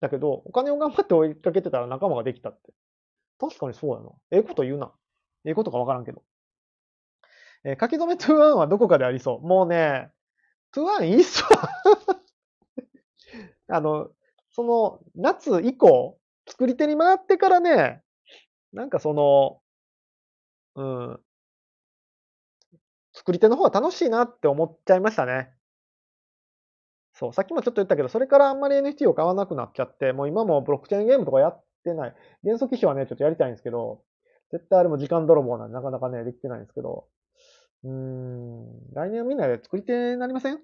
[0.00, 2.72] だけど、お金を頑張って追いかけてたら仲間ができたって。
[3.38, 4.10] 確かにそうやな。
[4.30, 4.92] ええこと言うな。
[5.44, 6.22] ええことかわからんけど。
[7.64, 9.46] えー、書き留め to Earn はどこかでありそう。
[9.46, 10.10] もうね、
[10.72, 11.50] to Earn いいっすわ。
[13.68, 14.10] あの、
[14.52, 18.02] その、夏以降、作り手に回ってからね、
[18.72, 19.60] なんかその、
[20.76, 21.20] うん、
[23.12, 25.52] 作り手の方が楽しいなって思っちゃいましたね。
[27.14, 32.14] そう、さっきもちょっと言ったけど、それからあんまり NFT を買わなくなっちゃって、もう今もブロックチェーンゲームとかやってない。
[32.44, 34.02] 元素機種はね、ちょっとやりたいんですけど、
[34.52, 37.06] 絶対あれも時間泥棒なんでなかなかね、できてないんですけど、
[37.84, 40.60] うーん、来年はみんなで作り手になりません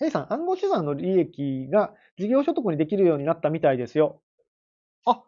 [0.00, 4.22] ?A さん、暗号資産の利益が事業所得にできるようになったみたいですよ。
[5.06, 5.24] あ、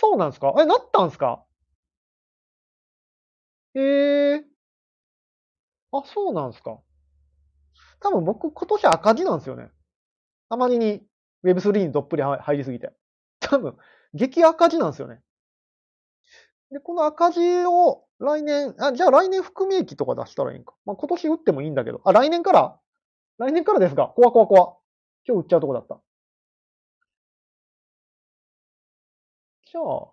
[0.00, 0.54] そうなんですか？
[0.58, 1.44] え、なったんですか？
[3.74, 4.44] ええー。
[5.92, 6.78] あ、そうなんですか？
[8.00, 9.70] 多分僕今年赤字なんですよね。
[10.48, 11.02] あまりに
[11.44, 12.92] Web3 にどっぷり入りすぎて。
[13.40, 13.76] 多分、
[14.14, 15.20] 激赤字なんですよね。
[16.74, 20.74] で、この赤字を来年、あ、じゃあ来年含み益とか出したらいいんか。
[20.84, 22.00] まあ、今年売ってもいいんだけど。
[22.04, 22.76] あ、来年から？
[23.38, 24.12] 来年からですか？
[24.16, 24.76] 怖怖怖。
[25.24, 26.00] 今日売っちゃうとこだった。
[29.70, 30.10] じゃあ、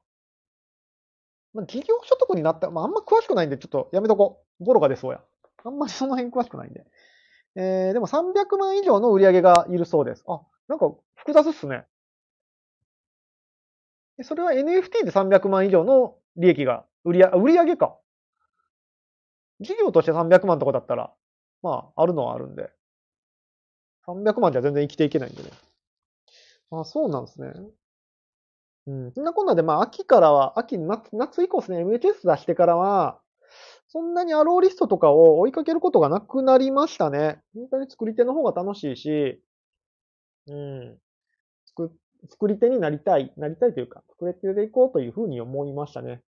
[1.53, 4.63] まあ、事業所得になった、まあ、あんま詳しくないんで、ちょっとやめとこう。
[4.63, 5.21] ボロが出そうや。
[5.65, 6.85] あんまりその辺詳しくないんで。
[7.55, 10.23] えー、でも300万以上の売り上げがいるそうです。
[10.27, 11.85] あ、なんか複雑っすね。
[14.21, 17.97] それは NFT で300万以上の利益が、売り売り上げか。
[19.59, 21.13] 事業として300万とかだったら、
[21.61, 22.71] まあ、あるのはあるんで。
[24.05, 25.49] 300万じゃ全然生きていけないんでね。
[26.71, 27.53] あ、そうなんですね。
[28.87, 29.11] うん。
[29.13, 33.19] そんなこんなで、まあ、秋からは、秋、夏、夏以降ですね、MHS 出してからは、
[33.87, 37.41] そんなにアローリストとかを追いかけることがなくなりましたね。
[37.53, 39.41] 本当に作り手の方が楽しいし、
[40.47, 40.97] うん。
[42.29, 46.21] 作、り手になりたい、なりたいというか、作り手でいこうというふうに思いましたね。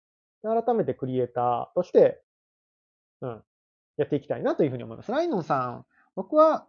[0.43, 2.22] 改めてクリエイターとして、
[3.20, 3.43] うん、
[3.97, 5.12] やっていきたいなというふうに思います。
[5.12, 5.86] ライノンさん、
[6.16, 6.66] 僕は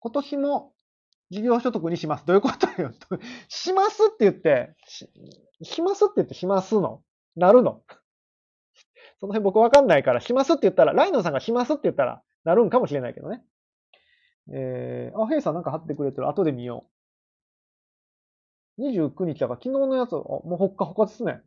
[0.00, 0.72] 今年も
[1.30, 2.26] 事業所得にします。
[2.26, 2.92] どういうことよ。
[3.48, 5.08] しますって言ってし、
[5.62, 7.02] しますって言ってしますの？
[7.36, 7.82] なるの？
[9.20, 13.42] その辺僕わかんないから、しますって言ったら、ライノンさんがしますって言ったら、なるんかもしれないけどね。
[14.52, 16.28] えー、あ、ヘイさんなんか貼ってくれてる。
[16.28, 16.93] 後で見よう。
[18.78, 21.40] 29日だから昨日のやつ、もうほっかほかですね。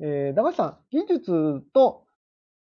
[0.00, 2.04] えー、駄菓子さん、技術と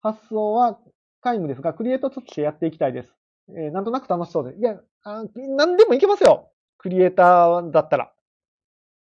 [0.01, 0.79] 発想は
[1.21, 3.13] 皆無ですが、クリエイターとしてやっていきたいです。
[3.49, 4.57] えー、なんとなく楽しそうで。
[4.57, 6.51] いや、あ何でもいけますよ。
[6.77, 8.13] クリエイターだったら。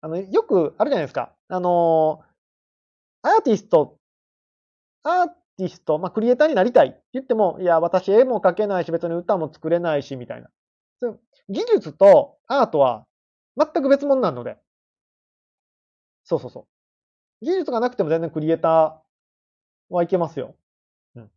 [0.01, 1.34] あの、よくあるじゃないですか。
[1.49, 3.99] あのー、アーティスト、
[5.03, 5.28] アー
[5.59, 10.49] ティスト、まあ、クリエイターになりたいって言っても、いや、私絵も描けないし、別に歌も作れないし、みたいな。
[11.49, 13.07] 技術とアートは
[13.57, 14.59] 全く別物なので。
[16.24, 16.66] そうそうそ
[17.42, 17.44] う。
[17.44, 20.57] 技術がなくても全然クリエイターはいけますよ。
[21.16, 21.30] うん。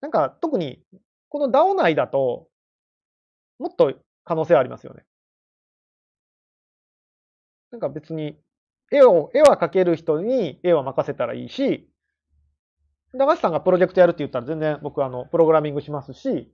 [0.00, 0.82] なんか、特に、
[1.28, 2.48] この DAO 内だと、
[3.58, 3.94] もっと
[4.24, 5.04] 可能性ありますよね。
[7.70, 8.36] なんか別に、
[8.92, 11.88] 絵を、絵は描ける人に絵は任せたらいいし、
[13.12, 16.52] 高橋さんがプロジェクトやるって言ったら全然僕あの、プログラミングしますし、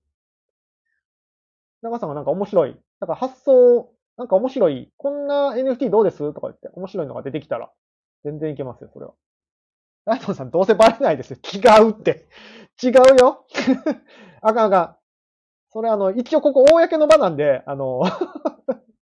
[1.82, 2.76] 長さんがなんか面白い。
[3.02, 4.92] なんか発想、なんか面白い。
[4.96, 6.18] こんな NFT どうです？
[6.32, 7.68] とか言って面白いのが出てきたら、
[8.24, 9.14] 全然いけますよ、それは。
[10.04, 11.36] ライトンさんどうせバレないですよ。
[11.52, 12.28] 違うって。
[12.80, 13.44] 違うよ。
[14.40, 14.96] あかんあかん。
[15.72, 18.02] それあの、一応ここ公の場なんで、あの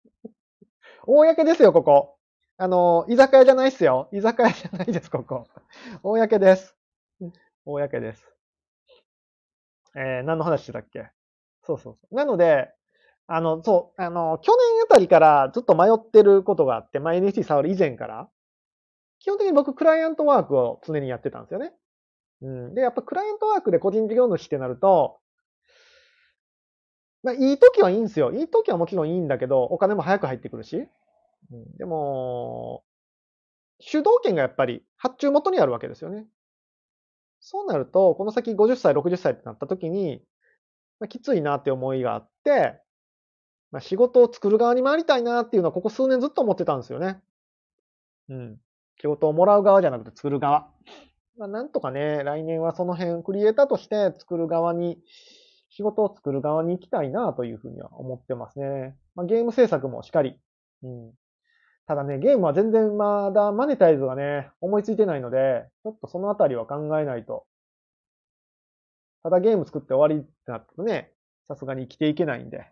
[1.04, 2.16] 公ですよ、ここ。
[2.56, 4.08] あの、居酒屋じゃないっすよ。
[4.12, 5.46] 居酒屋じゃないです、ここ。
[6.02, 6.74] 公です。
[7.66, 8.26] 公です。
[9.94, 11.10] えー、何の話してたっけ？
[11.64, 12.14] そうそうそう。
[12.14, 12.72] なので、
[13.32, 18.28] あの、そう、あの、去年あたりからずっと迷ってることがあって、まあ、NFT 触る以前から、
[19.20, 21.72] 基本的に僕、クライアントワークを常にやってたんですよね。
[22.42, 22.74] うん。
[22.74, 25.20] で、やっぱクライアントワークで個人事業主ってなると、
[27.22, 28.32] まあ、いい時はいいんですよ。
[28.32, 30.88] いい時はもちろんいいんだけど、お金も早く入ってくるし。
[31.52, 32.82] うん、でも、
[33.78, 36.26] 主導権がやっぱり発注元にあるわけですよね。
[37.38, 40.20] そうなると、この先50歳、60歳ってなった時に、
[40.98, 42.82] まあ、きついなって思いがあって、
[43.72, 47.20] まあ、仕事を作る側に回りたいなっていうのはここ数年ずっと思ってたんですよね。
[48.28, 48.60] うん。
[49.00, 50.68] 仕事をもらう側じゃなくて作る側。
[51.38, 54.98] まあ、なんとかね、来年はその辺、クリエイターとして作る側に、
[55.70, 58.96] 仕事を作る側に行きたいなというふうには思ってますね。
[59.14, 60.36] まあ、ゲーム制作もしっかり。
[60.82, 61.12] うん。
[61.86, 67.46] ただね、ゲームは全然まだマネタイズがね、思いついてないので、ちょっとそのあたりは考えないと。
[69.22, 71.12] ただゲーム作って終わりってなったとね、
[71.48, 72.70] さすがに生きていけないんで。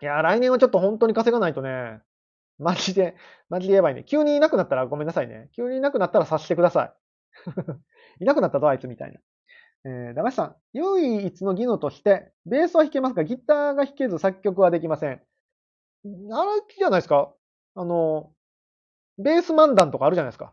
[0.00, 2.00] いや、来年はちょっと本当に稼がないとね、
[2.58, 3.16] マジで、
[3.48, 4.04] マジでやばいね。
[4.04, 5.48] 急にいなくなったらごめんなさいね。
[5.54, 6.92] 急にいなくなったら察してください。
[8.22, 9.20] いなくなったぞ、あいつみたいな。
[9.84, 15.12] えー、駄菓子さん、唯一の技能として、ベースは弾けますが、ギターが弾けず作曲はできません。
[15.12, 15.22] あれ
[16.76, 17.32] じゃないですか
[17.74, 18.32] あの、
[19.18, 20.52] ベース漫談とかあるじゃないですか。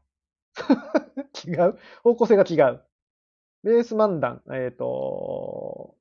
[1.46, 2.84] 違う方向性が違う。
[3.64, 5.96] ベース漫談、えっ、ー、と、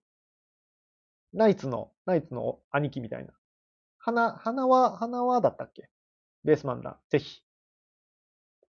[1.34, 3.32] ナイツの、ナイツの兄貴みたいな。
[3.98, 5.90] 花、花は、花はだったっけ？
[6.44, 6.96] ベース漫談。
[7.10, 7.42] ぜひ。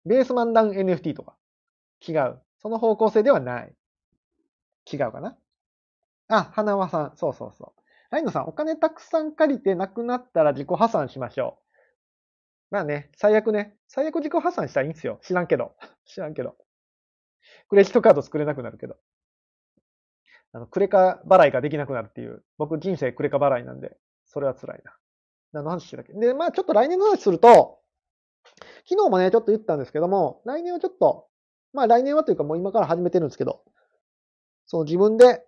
[0.06, 1.36] ベース漫談 NFT とか。
[2.08, 2.42] 違う。
[2.62, 3.74] その方向性ではない。
[4.92, 5.38] 違うかな？
[6.30, 7.18] あ、花輪さん。
[7.18, 7.82] そうそうそう。
[8.12, 11.64] ライノさん、お金たくさん借りてなくなったら自己破産しましょう。
[12.72, 13.76] まあね、最悪ね。
[13.88, 15.20] 最悪自己破産したらいいんですよ。
[15.22, 15.76] 知らんけど。
[16.06, 16.56] 知らんけど。
[17.70, 18.98] クレジットカード作れなくなるけど。
[20.54, 22.44] あの、クレカ払いができなくなるっていう。
[22.58, 24.96] 僕人生クレカ払いなんで、それは辛いな。
[25.52, 26.14] 何の話してたっけ？
[26.14, 27.80] で、まあちょっと来年の話すると、
[28.90, 31.28] 昨日もね、ちょっと言ったんですけども、来年はちょっと
[31.74, 33.64] まあ来年はというかもう今から始めてるんですけど、
[34.66, 35.44] その自分で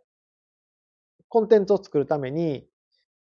[1.30, 2.68] コンテンツを作るために、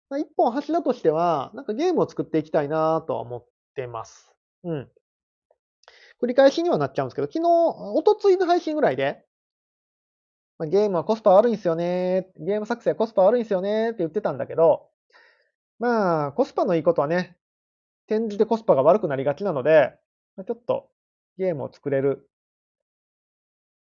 [0.10, 3.46] まあ、一本柱としては、なんかゲームを作っていきたいなとは思っ
[3.76, 4.34] てます。
[4.64, 4.90] うん。
[6.22, 9.26] 繰り返しにはなっちゃうんですけど、昨日、おとついの配信ぐらいで、
[10.58, 12.32] ま、ゲームはコスパ悪いんすよね。
[12.38, 14.90] ゲーム作成はコスパ悪いんすよねって言ってたんだけど、
[15.80, 17.38] まあ、コスパのいいことはね、
[18.08, 19.94] 転じてコスパが悪くなりがちなので、
[20.46, 20.90] ちょっと
[21.38, 22.30] ゲームを作れる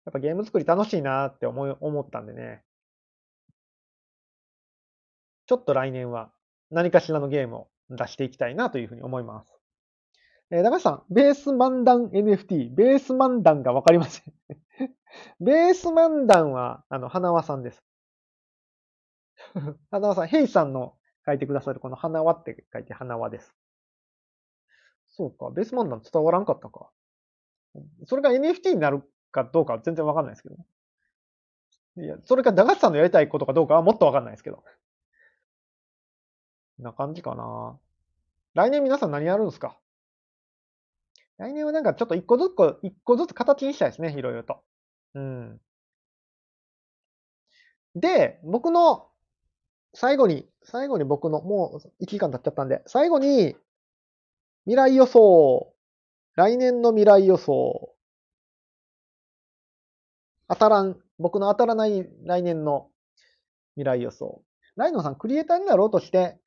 [0.07, 2.63] やっぱゲーム作り楽しいなって思い、思ったんでね。
[5.47, 6.31] ちょっと来年は
[6.71, 9.53] 何かしらのゲームを出していきたいなというふうに思います。
[10.53, 14.33] えー、高橋さん、ベース漫談 NFT、ベース漫談がわかりません
[15.41, 17.83] ベース漫談は、あの、花輪さんです。
[19.91, 20.97] 花輪さん、ヘイさんの
[21.27, 23.55] 書いてくださるこの花輪って書いて花輪です。
[25.09, 26.91] そうか、ベース漫談伝わらんかったか。
[28.07, 29.03] それが NFT になる
[29.33, 30.57] かどうかは全然わかんないですけど。
[31.99, 34.63] いや、それか駄菓子さんのやりたいことかどうかはもっとわかんないですけど。
[36.79, 37.79] な感じかな。
[38.55, 39.79] 来年皆さん何やるんですか？
[41.39, 44.63] 来年はなんかちょっと一個ずつ、一個ずつ形にしたいですね、いろいろと。
[45.15, 45.61] うん。
[47.95, 49.09] で、僕の、
[49.95, 53.57] 最後に、最後に僕の、もう1時間経っちゃったんで、最後に、
[54.65, 55.73] 未来予想。
[56.35, 57.95] 来年の未来予想。
[60.49, 62.91] 当たらん、僕の当たらない来年の
[63.75, 64.43] 未来予想。
[64.77, 66.39] ライノさん、クリエイターになろうとして、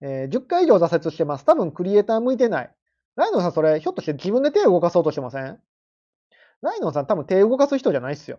[0.00, 1.44] えー、10回以上挫折してます。
[1.44, 2.74] 多分クリエイター向いてない。
[3.18, 5.60] ライノさん、それ、ひょっとして自分で手を動かそうとしてません？
[6.62, 8.38] ライノさん、多分手を動かす人じゃないっすよ。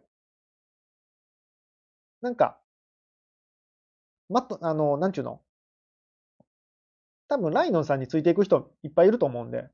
[2.22, 2.58] なんか、
[4.30, 5.42] まっと、あの、なんちゅうの？
[7.28, 9.70] 多分、ライノンさんについていく人いっぱいいると思うんで、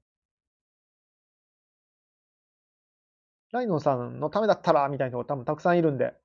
[3.52, 6.16] ライノンさんのためだったら、みたいな人多分たくさんいるんで、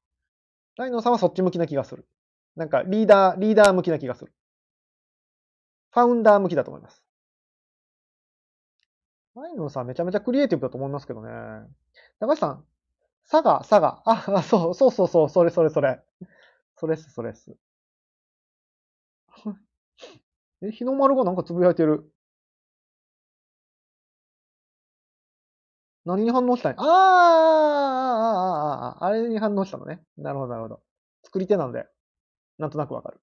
[0.79, 2.09] ライノンさんはそっち向きな気がする。
[2.57, 4.33] なんか、リーダー、リーダー向きな気がする。
[5.93, 7.03] ファウンダー向きだと思います。
[9.35, 11.31] ライノンさんめちゃめちゃクリエイティブだと思いますけどね。
[12.21, 12.65] 高橋さん、
[13.31, 14.03] 佐賀、佐賀。
[14.07, 16.01] あ、そう、そうそうそう、それそれそれ。
[16.77, 17.57] それっす、それっす。
[20.63, 22.11] え、日の丸がなんかつぶやいてる。
[26.05, 26.89] 何に反応したんああ、あ
[28.97, 30.01] あ、ああ、あれに反応したのね。
[30.17, 30.81] なるほど、なるほど。
[31.23, 31.87] 作り手なので、
[32.59, 33.21] なんとなくわかる。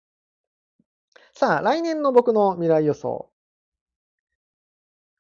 [1.34, 3.32] さあ、来年の僕の未来予想。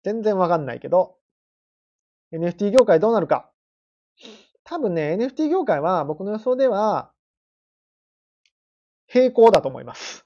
[0.07, 1.17] 全然わかんないけど、
[2.31, 3.51] NFT 業界どうなるか。
[4.63, 7.11] 多分ね、NFT 業界は僕の予想では、
[9.07, 10.25] 平行だと思います。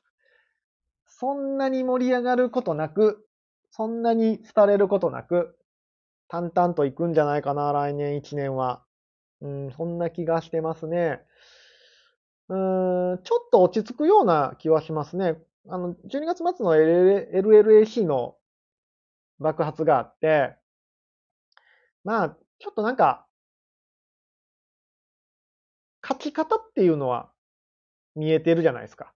[1.07, 3.25] そんなに盛り上がることなく、
[3.71, 5.57] そんなに廃れることなく、
[6.27, 8.83] 淡々といくんじゃないかな、来年1年は。
[9.41, 11.21] うん、そんな気がしてますね。
[12.49, 15.39] うん、ちょっと落ち着くような気はしますね。
[15.67, 18.35] あの、12月末の LLAC の
[19.41, 20.55] 爆発があって、
[22.03, 23.25] まあ、ちょっとなんか、
[26.01, 27.31] 勝ち方っていうのは
[28.15, 29.13] 見えてるじゃないですか。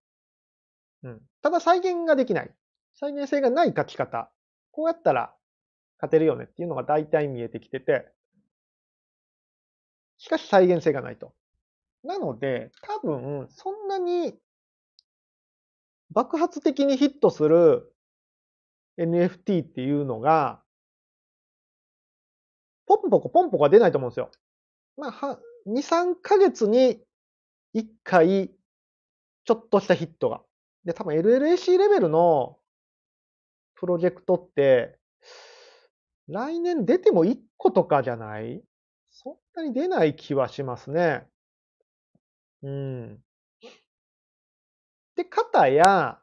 [1.03, 1.21] うん。
[1.41, 2.51] ただ再現ができない。
[2.93, 4.31] 再現性がない書き方。
[4.71, 5.33] こうやったら
[5.99, 8.07] 勝てるよねっていうのが大体見えてきてて、
[10.17, 11.33] しかし再現性がないと。
[12.03, 14.35] なので、多分、そんなに
[16.11, 17.94] 爆発的にヒットする
[18.97, 20.61] NFT っていうのが、
[22.87, 24.31] ポンポコポンポコは出ないと思うんですよ。
[24.97, 27.01] まあ、は、2、3ヶ月に
[27.75, 28.51] 1回、
[29.45, 30.41] ちょっとしたヒットが。
[30.85, 32.59] で、多分 LLAC レベルの
[33.75, 34.97] プロジェクトって、
[36.27, 38.63] 来年出ても1個とかじゃない？
[39.11, 41.27] そんなに出ない気はしますね。
[42.63, 43.23] うん。
[45.15, 46.19] で、肩や、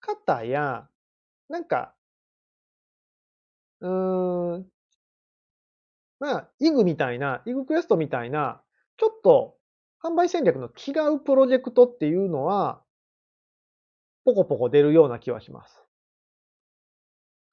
[0.00, 0.88] 肩や、
[1.48, 1.94] なんか、
[3.80, 4.70] うーん、
[6.20, 8.62] まあ、イグみたいな、イグクエストみたいな、
[8.98, 9.56] ちょっと
[10.02, 12.82] 販売戦略の違うプロジェクトっていうのは、
[14.24, 15.84] ポコポコ出るような気はします。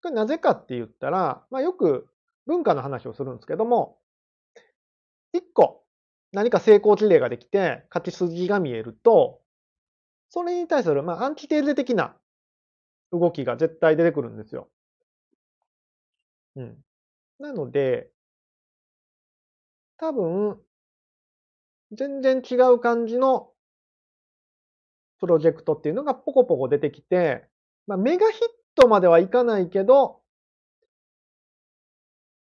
[0.02, 2.08] これなぜかって言ったら、まあよく
[2.46, 4.00] 文化の話をするんですけども、
[5.34, 5.84] 一個
[6.32, 9.39] 何か成功事例ができて勝ち筋が見えると、
[10.30, 12.16] それに対する、まあ、アンチテーゼ的な
[13.12, 14.70] 動きが絶対出てくるんですよ。
[16.56, 16.78] うん。
[17.39, 18.10] なので、
[19.97, 20.60] 多分、
[21.91, 23.51] 全然違う感じの
[25.20, 27.47] プロジェクトっていうのがポコポコ出てきて、
[27.88, 28.41] まあ、メガヒッ
[28.76, 30.22] トまではいかないけど、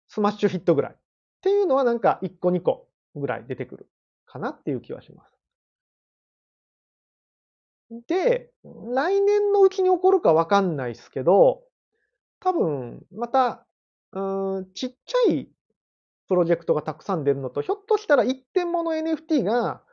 [0.08, 0.92] スマッシュヒットぐらい。
[0.94, 0.96] っ
[1.42, 3.90] ていうのはなんか1個2個ぐらい出てくる
[4.26, 5.33] かなっていう気はします。
[8.08, 11.64] で、来年のうちに起こるかわかんないですけど、
[12.40, 13.66] 多分、また、
[14.12, 15.50] うん、ちっちゃい
[16.28, 19.84] プロジェクトがたくさん出るのと、ひょっとしたら一点物 NFT が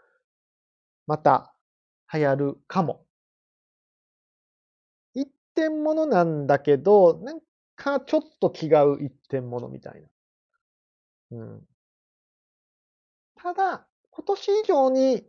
[1.06, 1.54] また
[2.12, 3.04] 流行るかも。
[5.14, 7.40] 一点物なんだけど、なん
[7.76, 10.08] かちょっと違う一点物みたいな。
[11.38, 11.66] うん。
[13.36, 15.24] ただ、今年以上に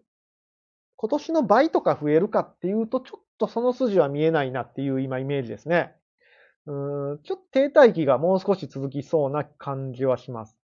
[1.02, 5.96] 今年の倍とか増えるかっていうと、ちょっとその筋は見えないなっていう今イメージですね。
[6.68, 10.60] うんちょっと停滞期がもう少し続きそうな感じはします。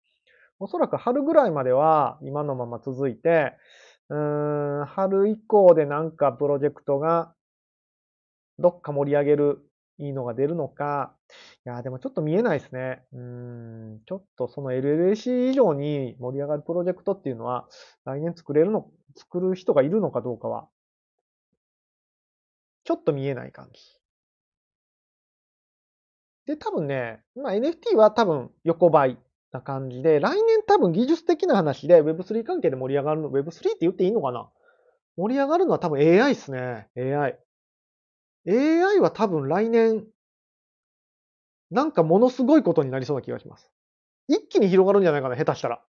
[0.59, 3.53] おそらく春ぐらいまでは今のまま続いて、
[4.09, 7.35] うーん春以降でなんかプロジェクトが
[8.59, 9.59] どっか盛り上げる
[9.99, 11.15] いいのが出るのか、
[11.65, 13.05] いや、でもちょっと見えないですね。
[13.13, 17.69] うん、ちょっとその LLC 以上に盛り上がるプロジェクトっていうのは、
[18.05, 20.69] 来年作れるの、作る人がいるのかどうかは、
[22.85, 23.81] ちょっと見えない感じ。
[26.47, 29.19] で、多分ね、まあ、NFT は多分横ばい
[29.53, 34.49] な感じで、来年多分技術的な話で Web3 関係で盛り上がるの、Web3 って言っていいのかな？
[35.17, 36.89] 盛り上がるのは多分 AI っすね。
[36.97, 37.39] AI。
[38.47, 40.07] AI は多分来年、
[41.71, 43.71] なんかものすごいことになりそうな気がします。
[44.29, 45.83] 一気に広がるんじゃないかな、下手したら。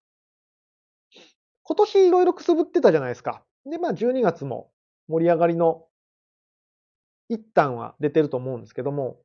[1.62, 3.42] 今年いろいろくすぶってたじゃないですか。
[3.66, 4.70] で、まあ12月も
[5.08, 5.86] 盛り上がりの
[7.28, 9.18] 一旦は出てると思うんですけども、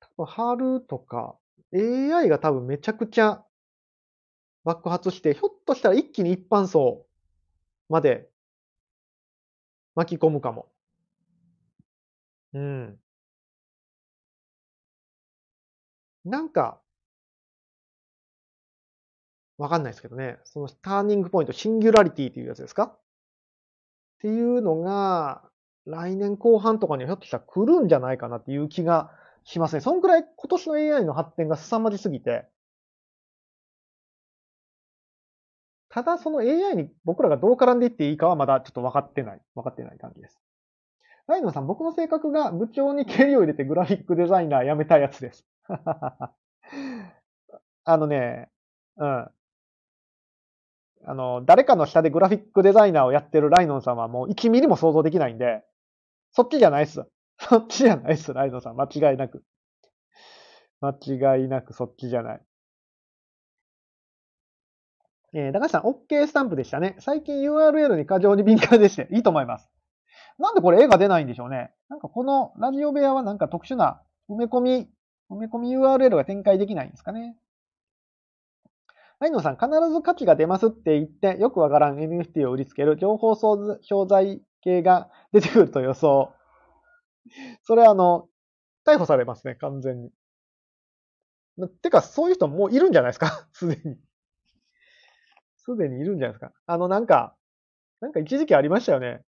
[0.00, 1.36] 多分春とか
[1.74, 3.44] AI が多分めちゃくちゃ
[4.64, 7.04] 爆発して、ひょっとしたら一気に一般層
[7.88, 8.28] まで
[9.94, 10.71] 巻き込むかも。
[12.52, 12.98] うん。
[16.24, 16.80] なんか、
[19.56, 20.38] わかんないですけどね。
[20.44, 22.84] そのターニングポイント、シンギュラリティっていうやつですか？
[22.84, 22.98] っ
[24.20, 25.42] ていうのが、
[25.84, 29.10] 来年後半とかにひょっとしたら来るんじゃないかなっていう気が
[29.44, 29.80] しますね。
[29.80, 32.46] そんくらい今年の AI の発展が凄まじすぎて、
[35.90, 40.40] ただその AI に僕らがどう絡んでいっていいかはまだちょっと分かってない、分かってない感じです。
[41.26, 45.46] ライノさん、僕の性格が部長に蹴りを入れてグラフィックデザイナー辞めたやつです。
[47.84, 48.50] あのね、
[48.96, 49.30] うん。
[51.04, 55.64] あの、誰かの下でグラフィックデザイナーをやってるライノンさんはもう1ミリも想像できないんで、
[56.32, 57.04] そっちじゃないっす。
[57.38, 58.76] そっちじゃないっす、ライノンさん。
[58.80, 59.44] 間違いなく。
[60.80, 60.96] 間
[61.36, 62.40] 違いなくそっちじゃない。
[65.34, 66.96] えー、高橋さん、OK スタンプでしたね。
[66.98, 69.70] 最近 URL に過剰に敏感でして、いいと思います。
[70.38, 71.72] なんでこれ絵が出ないんでしょうね。
[71.88, 74.90] なんかこのラジオ部屋はなんか特殊な埋め込み、
[75.30, 77.36] 埋め込み URL が展開できないんですかね。
[79.20, 86.32] ライノさん、必ず価値が出ますって言って、よくわからん NFT を売りつける情報商材系が出てくると予想。
[87.62, 88.28] それあの、
[88.84, 90.10] 逮捕されますね、完全に。
[91.82, 93.46] てか、そういう人もういるんじゃないですか？
[93.52, 93.96] すでに。
[95.58, 96.52] すでにいるんじゃないですか？
[96.66, 97.36] あの、なんか、
[98.00, 99.22] なんか一時期ありましたよね。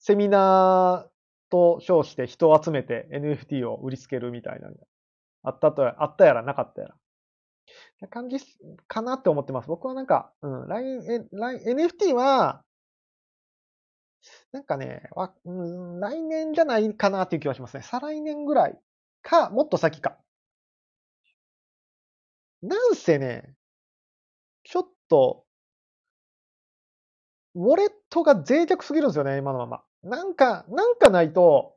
[0.00, 4.68] セミナーと称して人を集めて NFT を売りつけるみたいな
[5.42, 6.94] あったと、あったやらなかったやら。
[8.00, 8.38] な感じ
[8.88, 9.68] かなって思ってます。
[9.68, 12.64] 僕はなんか、うん、LINE、NFT は、
[14.52, 15.50] なんかね、わ、う
[15.96, 17.82] ん、来年じゃないかなっていう気はしますね。
[17.82, 18.78] 再来年ぐらい
[19.22, 20.18] か、もっと先か。
[22.62, 23.54] なんせね、
[24.64, 25.44] ちょっと、
[27.54, 29.82] ウォレットが脆弱すぎるんですよね、今のまま。
[30.02, 31.76] なんか、なんかないと、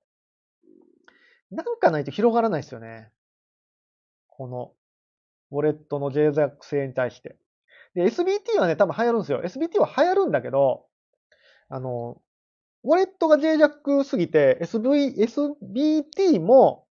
[1.51, 3.09] なんかないと広がらないですよね。
[4.27, 4.71] この、
[5.51, 7.37] ウォレットの脆弱性に対して。
[7.95, 9.41] で、SBT はね、多分流行るんですよ。
[9.43, 10.85] SBT は流行るんだけど、
[11.69, 12.21] あの、
[12.83, 16.87] ウォレットが脆弱すぎて、SV、SBT も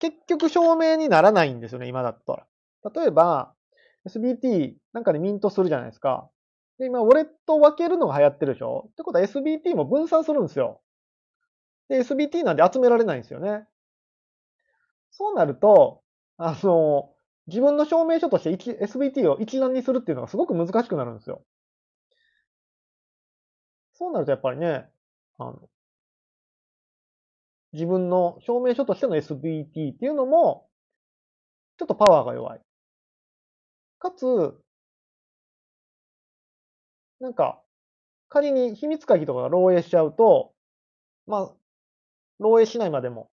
[0.00, 2.46] 結局証明にならないんですよね、今だったら。
[2.94, 3.54] 例えば、
[4.06, 6.30] SBT なんかでミントするじゃないですか。
[6.78, 8.86] で、今、ウォレット分けるのが流行ってるでしょ？
[8.92, 10.80] ってことは SBT も分散するんですよ。
[11.88, 13.66] で、SBT なんで集められないんですよね。
[15.10, 16.02] そうなると、
[16.38, 17.14] あの、
[17.46, 18.50] 自分の証明書として
[18.84, 21.44] SBT を一覧にするっていうのがすごく難しくなるんですよ。
[23.94, 24.88] そうなるとやっぱりね、
[25.38, 25.68] あの、
[27.72, 30.68] 自分の証明書としての SBT っていうのも、
[31.76, 32.62] ちょっとパワーが弱い。
[33.98, 34.26] かつ、
[37.22, 37.62] なんか、
[38.28, 40.52] 仮に秘密鍵とかが漏洩しちゃうと、
[41.28, 41.52] まあ、
[42.40, 43.30] 漏洩しないまでも、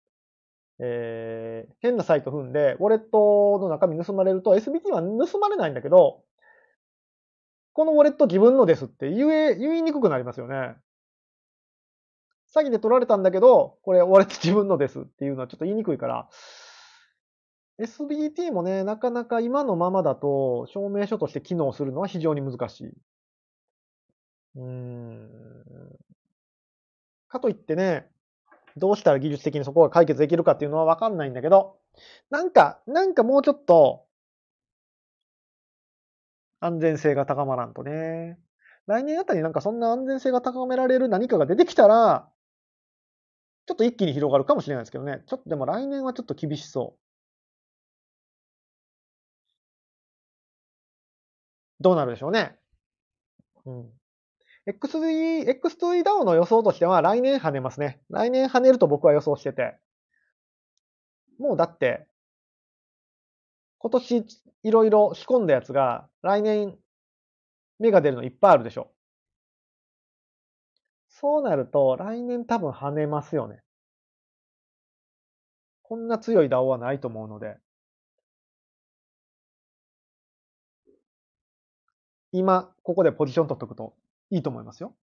[0.78, 6.22] えー、変なサイト踏んで、ウォレットの中身盗まれると、SBT は盗まれないんだけど、
[7.74, 10.76] このウォレット自分のですって言え、言いにくくなりますよね。
[12.56, 16.30] 詐欺で取られたんだけど、これウォレット自分のですっていうのはちょっと言いにくいから、
[17.80, 22.94] SBT もね、なかなか今のままだと証明書として機能するのは非常に難しい。
[24.56, 26.00] うーん。
[27.28, 28.10] かといってね、
[28.78, 31.78] どうしたら技術的にそこが解決できるかっていうのはわかんないんだけど、
[32.30, 34.06] なんか、なんかもうちょっと、
[36.62, 38.38] 安全性が高まらんとね。
[38.88, 42.30] 来年あたりなんかそんな安全性が高められる何かが出てきたら、
[43.68, 45.24] ちょっと一気に広がるかもしれないですけどね。
[45.26, 47.00] ちょっとでも来年はちょっと厳しそう。
[51.82, 52.58] どうなるでしょうね。
[53.66, 53.99] うん。
[54.70, 58.02] X3、X2DAO の予想としては来年跳ねますね。
[58.10, 59.78] 来年跳ねると僕は予想してて。
[61.40, 62.08] もうだって、
[63.80, 64.26] 今年
[64.64, 66.78] いろいろ仕込んだやつが来年
[67.80, 68.92] 芽が出るのいっぱいあるでしょ。
[71.10, 73.64] そうなると来年多分跳ねますよね。
[75.82, 77.58] こんな強い DAO はないと思うので。
[82.32, 83.96] 今、ここでポジション取っとくと
[84.30, 84.96] いいと思いますよ。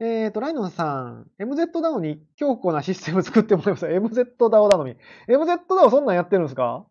[0.00, 3.86] えっ、ー、と、ライノンさん、MZDAO に強固なシステム作ってもらいます。
[3.86, 4.96] MZDAO 頼み。
[5.28, 6.86] MZDAO そんなんやってるんですか？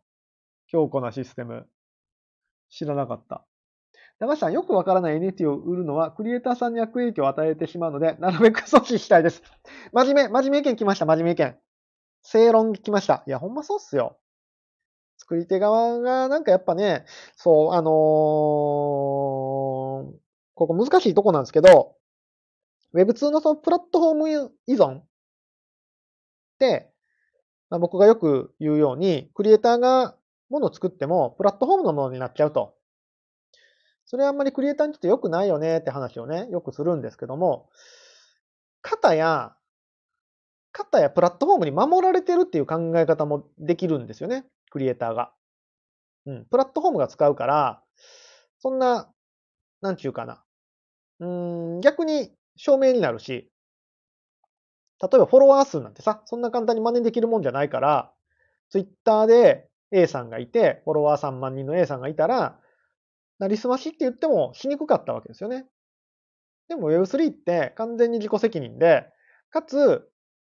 [0.67, 1.67] 強固なシステム。
[2.69, 3.45] 知らなかった。
[4.19, 9.43] 長橋さん、よくわからない NFT を売るのは、クリエイターさんに悪影響を与えてしまうので、なるべく阻止したいです。
[9.91, 11.57] 真面目、真面目意見来ました、真面目意見。
[12.21, 13.23] 正論来ました。
[13.25, 14.17] いや、ほんまそうっすよ。
[15.17, 17.05] 作り手側がなんかやっぱね、
[17.36, 17.93] そう、あのー、
[20.62, 21.96] ここ難しいとこなんですけど、
[22.93, 25.04] Web2 のそのプラットフォーム依存っ
[26.59, 26.92] て、
[27.71, 30.16] まあ、僕がよく言うように、クリエイターが
[30.51, 32.75] ものを作っても、プラットフォームのものになっちゃうと。
[34.05, 37.70] それはあんまりクリエイターにとって良くないよねって話をね、よくするんですけども、
[38.83, 39.55] 型や、
[40.74, 44.46] 型やプラットフォームに守られてるっていう考え方もできるんですよね。
[44.70, 45.33] クリエイターが。
[46.28, 46.46] うん。
[46.46, 47.82] プラットフォームが使うから、
[48.59, 49.12] そんな、
[49.82, 50.43] なんちゅうかな。
[51.21, 53.49] うん、逆に証明になるし、
[55.01, 58.11] 例えばフォロワー数なんてさ、そんな簡単に真似できるもんじゃないから、
[58.69, 62.59] ツイッターで A さんがいて、フォロワー3万人の A さんがいたら、
[63.39, 65.65] なりすましって言ってもしにくかったわけですよね。
[66.67, 69.05] でも Web3 って完全に自己責任で、
[69.49, 70.07] かつ、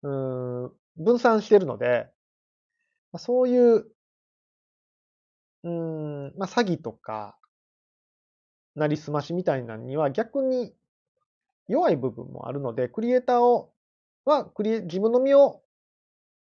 [0.03, 2.07] うん、分散してるので、
[3.17, 3.85] そういう
[5.65, 7.35] うん、まあ、詐欺とか、
[8.75, 10.73] なりすましみたいなのには逆に
[11.67, 13.71] 弱い部分もあるので、クリエイターを、
[14.25, 15.61] はクリエ、自分の身を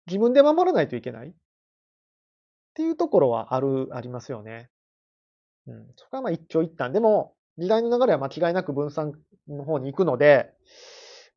[0.08, 1.34] 自分で守らないといけないっ
[2.74, 4.70] ていうところはある、ありますよね。
[5.68, 5.88] うん。
[5.95, 6.91] そこはまあ一長一短。
[6.94, 9.14] でも、時代の流れは間違いなく分散
[9.48, 10.54] の方に行くので、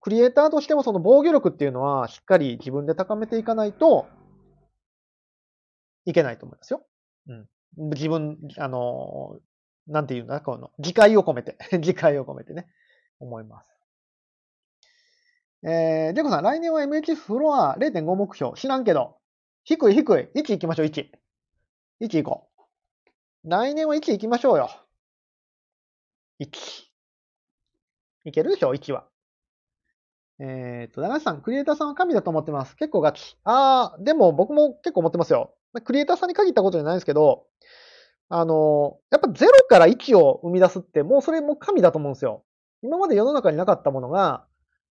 [0.00, 4.06] クリエイターとしてもその防御力っていうのはしっかり自分で高めていかないと
[6.04, 6.86] いけないと思いますよ。
[7.28, 7.46] うん。
[7.90, 9.38] 自分、あの、
[9.86, 12.66] なんていうんだ、この、自戒を込めて、 自戒を込めてね、
[13.20, 13.70] 思います。
[15.62, 18.52] えー、ジェコさん、来年は MH フロア0.5目標。
[18.56, 19.16] 知らんけど。
[19.64, 20.28] 低い低い。
[20.34, 21.10] 1行きましょう、1。
[22.00, 22.48] 1行こ
[23.44, 23.50] う。
[23.50, 24.70] 来年は1行きましょうよ。
[26.40, 26.48] 1。
[28.26, 29.08] いけるでしょ、1は。
[30.38, 32.76] えっ、ー、と、長橋さん、クリエイターさんは神だと思ってます。
[32.76, 33.36] 結構ガチ。
[33.44, 35.54] あー、でも僕も結構思ってますよ。
[35.84, 37.46] クリエイターさんに限ったことじゃないですけど、
[38.28, 42.44] あの、やっぱ0から1を生み出すって、もうそれも神だと思うんですよ。
[42.82, 44.46] 今まで世の中になかったものが、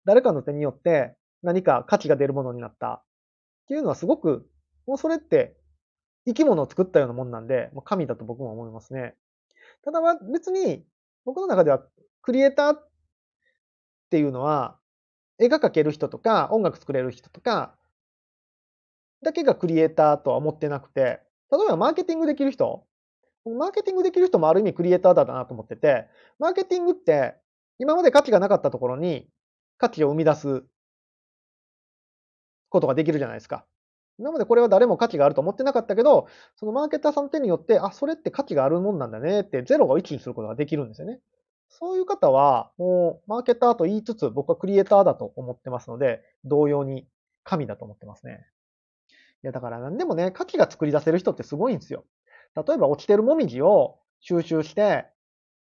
[0.05, 3.02] 誰かの手によって何か価値が出るものになったっ
[3.69, 4.47] ていうのはすごく、
[4.86, 5.56] もうそれって
[6.27, 9.15] 生き物を作ったようなもんなんで、もう神だと僕も思いますね。
[9.85, 10.01] ただ
[10.32, 10.85] 別に
[11.24, 11.82] 僕の中では
[12.23, 12.89] クリエイターっ
[14.11, 14.78] ていうのは
[15.39, 17.74] 絵が描ける人とか音楽作れる人とか
[19.23, 21.20] だけがクリエイターとは思ってなくて、
[21.51, 22.86] 例えばマーケティングできる人
[23.45, 26.07] マーケティングできる人もある意味クリエイターだなと思ってて、
[26.39, 27.35] マーケティングって
[27.79, 29.29] 今まで価値がなかったところに
[29.79, 30.65] 価値を生み出す
[32.69, 33.66] ことができるじゃないですか。
[34.19, 41.21] 今までこれは誰も価値があると思ってなかったけど、そのマーケターさんの手によって、あ、それって価値があるもんなんだねって、ゼロが1にすることができるんですよね。
[41.69, 47.09] そういう方は、もう、マーケターと言いつつ、僕はクリエイターだと思ってますので、同様に
[47.43, 48.47] 神だと思ってますね。
[49.43, 52.05] いや、だから何でもね、価値が作り出せる人ってすごいんですよ。
[52.57, 55.07] 例えば落ちてるもみじを収集して、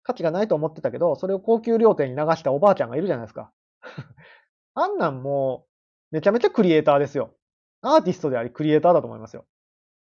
[0.03, 3.51] 価値がないと思ってたけど、それを高級料亭に流したおばあちゃんがいるじゃないですか。
[4.73, 5.65] あんなんも、
[6.11, 7.35] めちゃめちゃクリエイターですよ。
[7.81, 9.45] アーティストでありクリエイターだと思いますよ。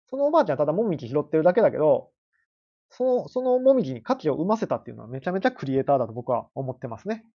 [0.10, 2.12] そのおばあちゃんただもみじ拾ってるだけだけど、
[2.90, 7.26] その、そのもみじに価値を生ませたっていうのはめちゃめちゃクリエイターだと僕は思ってますね。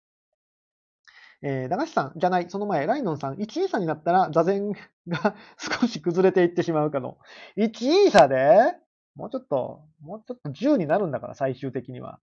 [1.42, 4.72] えー、駄菓子さんじゃない、その前、ライノンさん、1位差になったら座禅
[5.06, 7.18] が 少し崩れていってしまうかの。
[7.56, 8.76] 1位差で
[9.16, 12.18] もうちょっと、もうちょっと10になるんだから、最終的には。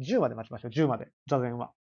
[0.00, 1.72] 10まで待ちましょう、10まで、座禅は。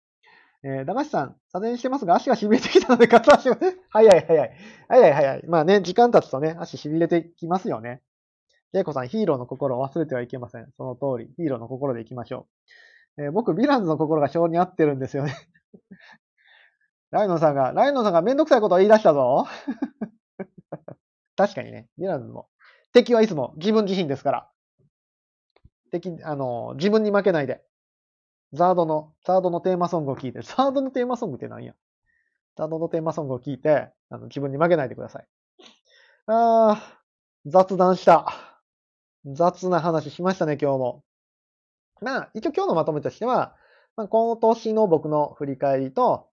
[0.63, 3.55] えー、駄菓子さん、座禅してますが足が痺れてきたので、片足を、
[3.89, 4.51] 早い早い。
[4.87, 5.43] 早い早い。
[5.47, 8.01] まあね、時間経つとね、足痺れてきますよね。
[8.73, 10.71] ジェイコさん、ヒーローの心を忘れてはいけません。
[10.77, 12.47] その通り、ヒーローの心で行きましょ
[13.17, 13.23] う。
[13.23, 15.33] えー、僕、ヴィランズの心が性に合ってるんですよね。
[17.09, 19.47] ライノンさんが、ライノンさんがめんどくさいことを言い出したぞ。
[21.35, 22.50] 確かにね、ヴィランズも。
[22.93, 24.49] 敵はいつも自分自身ですから。
[25.91, 27.61] 敵、あの、自分に負けないで。
[28.53, 31.73] ザードの、ザードのテーマソングを聞いて、ザードのテーマソングって何や？
[32.57, 35.27] ザードのテーマソングを聞いて、あの自分に負けないでください。
[36.27, 38.27] あー、雑談した。
[39.25, 41.03] 雑な話しましたね、今日も。
[42.01, 43.55] まあ、一応今日のまとめとしては、
[43.95, 46.27] まあ、今年の僕の振り返りと、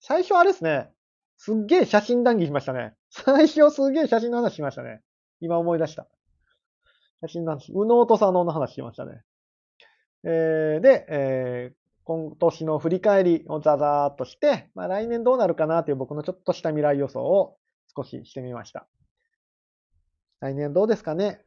[0.00, 0.90] 最初あれですね、
[1.38, 2.94] すっげえ写真談義しましたね。
[3.10, 5.00] 最初すっげえ写真の話しましたね。
[5.42, 6.06] 今思い出した。
[7.20, 9.22] 写真の話、右脳と左脳の話しましたね。
[10.24, 11.74] えー、で、えー、
[12.04, 17.56] 今年の振り返りをザザーっとして、まあ、来年どうなるかなという僕のちょっとした未来予想を
[17.96, 18.86] 少ししてみました。
[20.40, 21.44] 来年どうですかね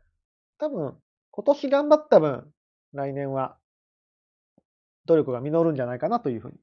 [0.59, 0.95] 多分、
[1.31, 2.51] 今年頑張った分、
[2.93, 3.57] 来年は
[5.05, 6.57] 努力が実るんじゃないかなというふうに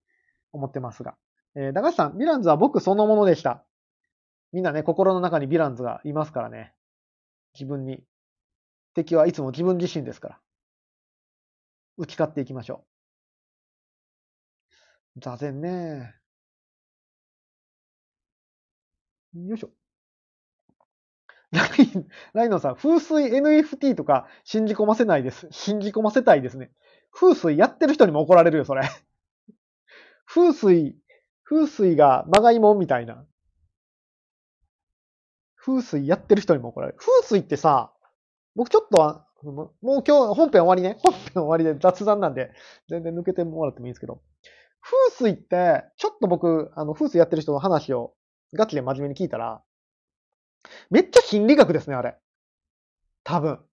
[0.52, 1.14] 思ってますが。
[1.54, 3.64] えー、高橋さん、ヴィランズは僕そのものでした。
[4.52, 6.74] みんなね、心の中にヴィランズがいますからね。
[7.54, 8.02] 自分に。
[8.94, 10.40] 敵はいつも自分自身ですから。
[11.96, 12.84] 打ち勝っていきましょ
[15.16, 15.20] う。
[15.20, 16.14] 座禅ね。
[19.34, 19.70] よいしょ。
[21.52, 21.70] ライ、
[22.32, 25.48] ライノさん、風水 NFT とか信じ込ませないです。
[25.50, 26.70] 信じ込ませたいですね。
[27.12, 28.82] 風水やってる人にも怒られるよ、それ。
[30.26, 30.96] 風水、
[31.44, 33.26] 風水がまがいもんみたいな。
[35.64, 36.98] 風水やってる人にも怒られる。
[36.98, 37.92] 風水ってさ、
[38.54, 40.96] 僕ちょっとはもう今日本編終わりね。
[41.02, 42.52] 本編終わりで雑談なんで、
[42.88, 44.22] 全然抜けてもらってもいいんですけど。
[44.80, 48.14] 風水って、ちょっと僕、あの、風水やってる人の話を
[48.52, 49.62] ガチで真面目に聞いたら、
[50.90, 52.16] めっちゃ心理学ですね、あれ。
[53.24, 53.64] 多分。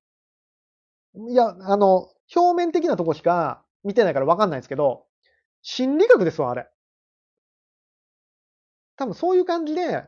[1.30, 5.06] いや、あの、表面的なとこしか見てないからわかんないですけど、
[5.61, 6.68] 心理学ですわ、あれ。
[8.95, 10.03] 多分そういう感じで、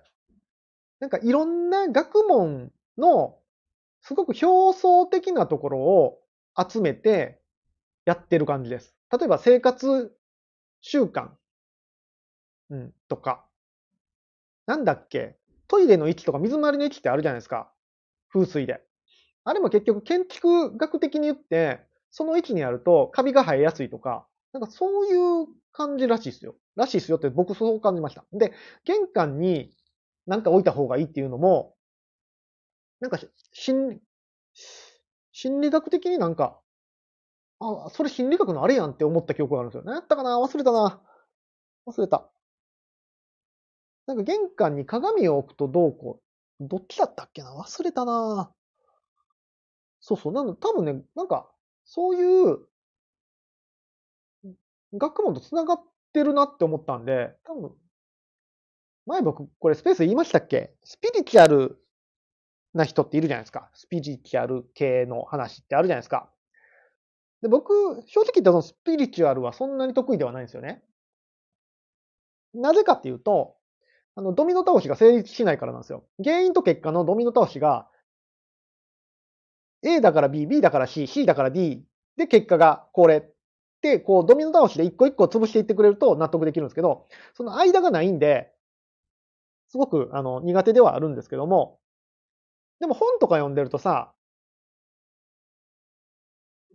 [1.02, 3.36] なんかいろんな学問の
[4.02, 6.20] すごく表層的なところを
[6.58, 7.42] 集めて
[8.06, 8.96] やってる感じです。
[9.12, 10.16] 例えば生活
[10.82, 11.30] 習慣、
[12.70, 13.46] うん、とか、
[14.68, 15.38] なんだっけ、
[15.68, 17.72] トイレの位置とか水回りの位置ってあるじゃないですか。
[18.32, 18.82] 風水で。
[19.44, 21.80] あれも結局建築学的に言って、
[22.12, 26.56] その位置にあるとカビが生えやすいとか、なんかそういう感じらしいですよ。
[26.76, 28.24] らしいですよって僕そう感じました。
[28.34, 28.54] で、
[28.86, 29.72] 玄関に
[30.28, 31.76] なんか置いた方がいいっていうのも、
[33.00, 33.18] なんか、
[33.54, 34.00] 心、
[35.34, 36.60] 心理学的になんか、
[37.60, 39.84] あ、それ心理学のあれやんって思った記憶があるんですよ。
[39.86, 41.02] 何やったかな忘れたな。
[41.88, 42.32] 忘れた。
[44.08, 46.20] なんか玄関に鏡を置くとどうこ
[46.60, 46.68] う。
[46.68, 47.56] どっちだったっけな？
[47.56, 48.52] 忘れたな
[50.02, 50.34] そうそう。
[50.34, 51.50] なの、多分ね、なんか、
[51.86, 52.60] そういう、
[54.94, 55.84] 学問と繋がっ
[56.14, 57.72] てるなって思ったんで、多分、
[59.06, 60.74] 前僕、これスペース言いましたっけ？
[60.84, 61.78] スピリチュアル
[62.74, 63.70] な人っているじゃないですか。
[63.74, 66.30] スピリチュアル系の話ってあるじゃないですか。
[67.42, 67.74] で、僕、
[68.06, 70.84] 正直言ったそのスピリチュアルはそんなに得意ではないんですよね。
[72.54, 73.56] なぜかっていうと、
[74.16, 76.06] あの、ドミノ倒しが成立しないからなんですよ。
[76.24, 77.88] 原因と結果のドミノ倒しが、
[79.84, 81.84] A だから B、B だから C、C だから D
[82.18, 83.24] で結果がこれっ
[83.82, 88.51] て、こう、ドミノ倒しで一個一個潰していってくれると納得できるんですけど、その間がないんで、
[89.72, 91.80] すごく、あの、苦手ではあるんですけども、
[92.82, 94.14] でも本とか読んでるとさ、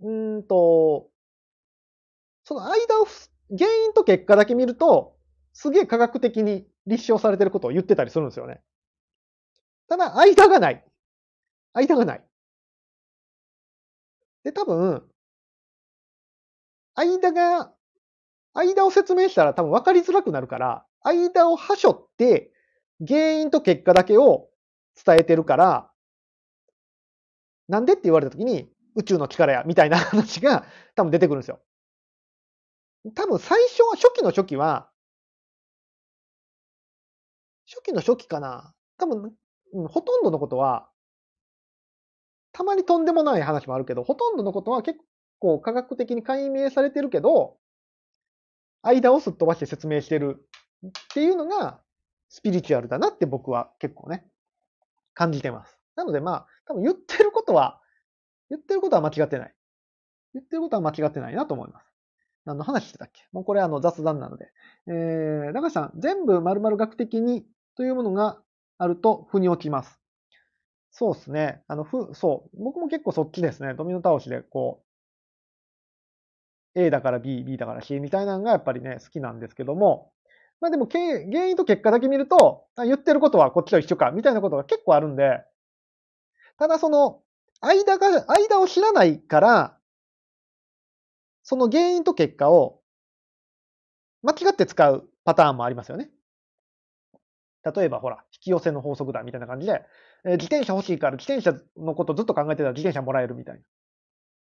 [0.01, 1.11] うんと、
[2.45, 3.07] その間を、
[3.57, 5.17] 原因と結果だけ見ると、
[5.53, 8.63] すげえ科学的に立証されてることを言ってたりするんですよね。
[9.89, 10.85] ただ、間がない。
[11.75, 12.25] 間がない。
[14.45, 15.11] で、多分、
[16.97, 17.73] 間が、
[18.55, 22.53] 間を説明したら多分分かりづらくなるから、間をはしょって、
[23.07, 24.49] 原因と結果だけを
[25.05, 25.91] 伝えてるから、
[27.69, 30.65] なんでって言われたときに、宇宙の力や、みたいな話が
[30.95, 31.61] 多分出てくるんですよ。
[33.15, 34.91] 多分最初は、初期の初期は、
[37.67, 38.75] 初期の初期かな。
[38.99, 39.35] 多分、
[39.73, 40.89] うんほとんどのことは、
[42.53, 44.99] たまにとんでもない話もあるけど、ほとんどのことは結
[45.39, 47.59] 構科学的に解明されてるけど、
[48.83, 50.49] 間をすっ飛ばして説明してる
[50.87, 51.81] っていうのが、
[52.29, 54.25] スピリチュアルだなって僕は結構ね、
[55.15, 55.79] 感じてます。
[55.95, 57.81] なのでまあ、多分言ってることは、
[58.51, 59.55] 言ってることは間違ってない。
[60.35, 61.87] 言ってることは間違ってないなと思います。
[62.45, 63.23] 何の話してたっけ？
[63.33, 64.53] もうこれあの雑談なので。
[64.87, 67.45] えー、高橋さん、全部〇〇学的に
[67.77, 68.41] というものが
[68.79, 69.99] あると腑に落ちます。
[70.91, 71.63] そうですね。
[71.69, 72.63] あの、ふ、そう。
[72.63, 73.75] 僕も結構そっちですね。
[73.75, 74.83] ドミノ倒しでこ
[76.75, 80.13] う、A だから B、B だから C みたいなのがやっぱりね、好きなんですけども、
[80.61, 85.43] まあでも、原因と結果だけ見ると、言ってることはこっちと一緒か、みたいなことが結構あるんで、
[86.59, 87.23] ただその、
[87.63, 89.79] 間が、間を知らないから、
[91.43, 92.83] その原因と結果を
[94.23, 96.11] 間違って使うパターンもありますよね。
[97.65, 99.83] 例えばほら、引き寄せの法則だみたいな感じで、
[100.25, 103.61] えー自転車欲しいから自転車のことずっと考えてたら自転車もらえるみたいな。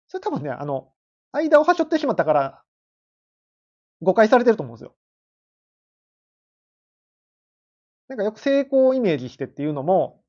[0.08, 0.90] それ多分ね、あの、
[1.32, 2.62] 間をはしょってしまったから、
[4.02, 4.94] 誤解されてると思うんですよ。
[8.08, 10.22] なんかよく成功をイメージしてっていうのも、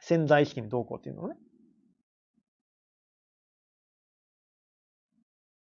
[0.00, 1.36] 潜在意識にどうこうっていうのね。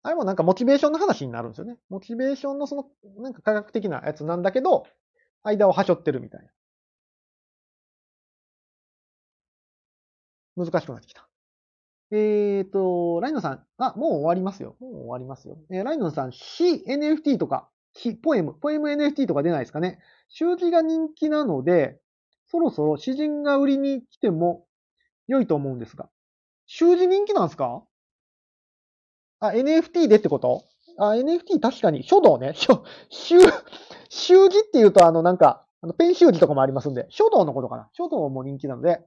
[0.04, 1.78] あれもなんかモチベーションの話になるんですよね。
[1.90, 2.86] モチベーションのその、
[3.18, 4.86] なんか科学的なやつなんだけど、
[5.44, 6.42] 間をはしょってるみたい
[10.56, 10.66] な。
[10.66, 11.28] 難しくなってきた。
[12.12, 14.76] えーと、ライノさん、あ、もう終わりますよ。
[14.80, 15.58] もう終わりますよ。
[15.72, 20.00] えーライノさん、非 NFT とか、非ポエム、ポエム NFT とか出ないですかね。
[20.28, 22.00] 習字が人気なので、
[22.48, 24.66] そろそろ詩人が売りに来ても
[25.28, 26.10] 良いと思うんですが。
[26.68, 27.84] 習字人気なんですか？
[29.40, 30.64] あ、NFT でってこと？
[30.98, 32.54] あ、NFT 確かに、書道ね。
[32.56, 33.38] 書、習、
[34.10, 37.90] 習字っていうと、あの、なんか、あの、ペン習字とかもありますんで、書道のことかな。
[37.94, 39.06] 書道も人気なので、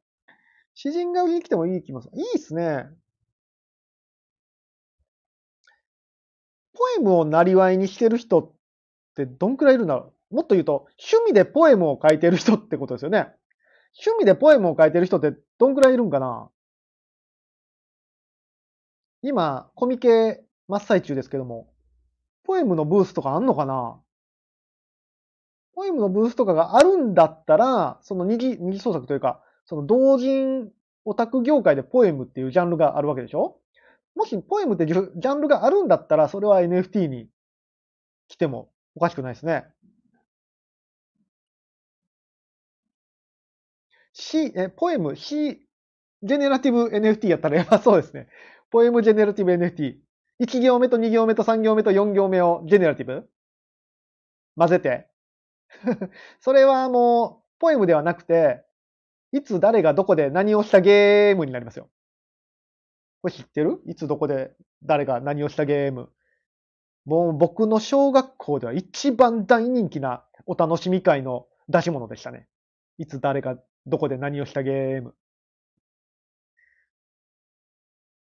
[0.74, 2.18] 詩人が売りに来てもいい気もする。
[2.18, 2.86] いいっすね。
[6.74, 8.52] ポエムをなりわいにしてる人っ
[9.16, 10.17] てどんくらいいるんだろう？
[10.30, 13.28] もっと言うと、趣味でポエムを書いてる人ってことですよね。
[14.04, 16.50] 趣味でポエムを書いてる人ってどんくらいいるんかな？
[19.22, 21.72] 今、コミケ真っ最中ですけども、
[22.44, 23.98] ポエムのブースとかあんのかな？
[25.74, 30.70] ポエムのブースとかがあるんだったら、その二次、二次創作というか、その同人
[31.04, 33.58] オタク業界でポエムっていうジャンルがあるわけでしょ？
[34.14, 37.28] もしポエムってジャジャンルがあるんだったら、それは NFT に
[38.28, 39.66] 来てもおかしくないですね。
[44.18, 45.64] C、え、ポエム、C、
[46.24, 48.28] ジェネラティブ NFT やったらやば そうですね。
[48.70, 49.96] ポエムジェネラティブ NFT。
[50.40, 53.28] 1行目と2行目と3行目と4行目をジェネラティブ
[54.56, 55.08] 混ぜて。
[56.40, 58.64] それはもう、ポエムではなくて、
[59.30, 61.88] いつ誰がどこで何をしたゲームになりますよ。
[63.22, 63.80] これ知ってる？
[63.86, 66.10] いつどこで誰が何をしたゲーム？
[67.04, 72.48] もう僕の小学校では一番大人気なお楽しみ会の出し物でしたね。
[72.96, 73.58] いつ誰が
[73.88, 75.14] どこで何をしたゲーム？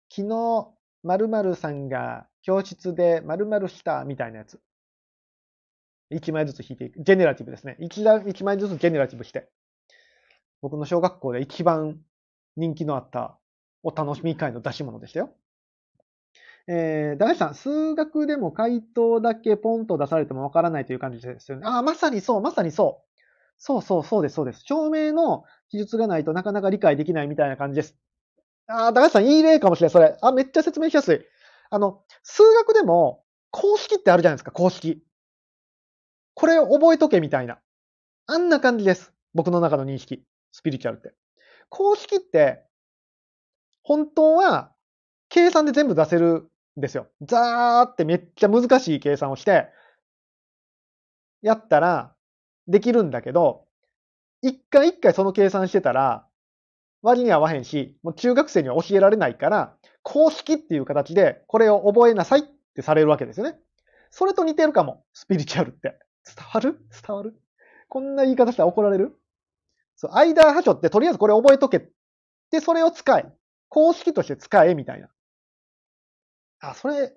[0.09, 0.67] 昨日、
[1.03, 4.59] 〇〇さんが教室で〇〇したみたいなやつ。
[6.11, 7.03] 1枚ずつ引いていく。
[7.03, 7.77] ジェネラティブですね。
[7.79, 9.49] 1, 段1枚ずつジェネラティブして。
[10.61, 11.99] 僕の小学校で一番
[12.55, 13.37] 人気のあった
[13.83, 15.29] お楽しみ会の出し物でしたよ。
[16.67, 21.67] えー、ダメさん、数学でも回答だけポンと出されてもわからないという感じですよね。
[21.67, 23.04] ああ、まさにそう、まさにそう。
[23.57, 24.61] そうそう、そうです、そうです。
[24.65, 27.95] 証明の記述がないとなかなか理解できないみたいな感じです。
[28.67, 30.17] ああ、ダメさん、いい例かもしれない、それ。
[30.21, 31.21] あ、めっちゃ説明しやすい。
[31.71, 35.03] あの、数学でも公式ってあるじゃないですか、公式。
[36.35, 37.59] これを覚えとけみたいな。
[38.27, 39.13] あんな感じです。
[39.33, 40.23] 僕の中の認識。
[40.51, 41.13] スピリチュアルって。
[41.69, 42.63] 公式って、
[43.83, 44.71] 本当は、
[45.29, 47.07] 計算で全部出せるんですよ。
[47.21, 49.69] ザーってめっちゃ難しい計算をして、
[51.41, 52.14] やったら、
[52.67, 53.65] できるんだけど、
[54.41, 56.27] 一回一回その計算してたら、
[57.01, 62.43] 割に合わへんし、もう中学生には教えられないから、公式っていう形でこれを覚えなさいっ
[62.75, 63.59] てされるわけですよね。
[64.11, 65.03] それと似てるかも。
[65.13, 65.99] スピリチュアルって。
[66.25, 66.79] 伝わる？
[67.07, 67.35] 伝わる？
[67.89, 69.19] こんな言い方したら怒られる？
[69.95, 71.89] そう、間波長ってとりあえずこれ覚えとけ。
[72.51, 73.25] で、それを使え。
[73.69, 75.09] 公式として使え、みたいな。
[76.59, 77.13] あ、それ、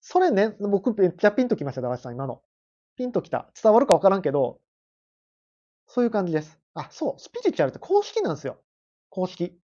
[0.00, 2.40] それね、僕めっちゃピンときました、高橋さん、今の。
[2.96, 3.50] ピンときた。
[3.62, 4.58] 伝わるかわからんけど、
[5.94, 6.58] そういう感じです。
[6.72, 8.56] あ、そう、スピリチュアルって公式なんですよ。
[9.10, 9.60] 公式。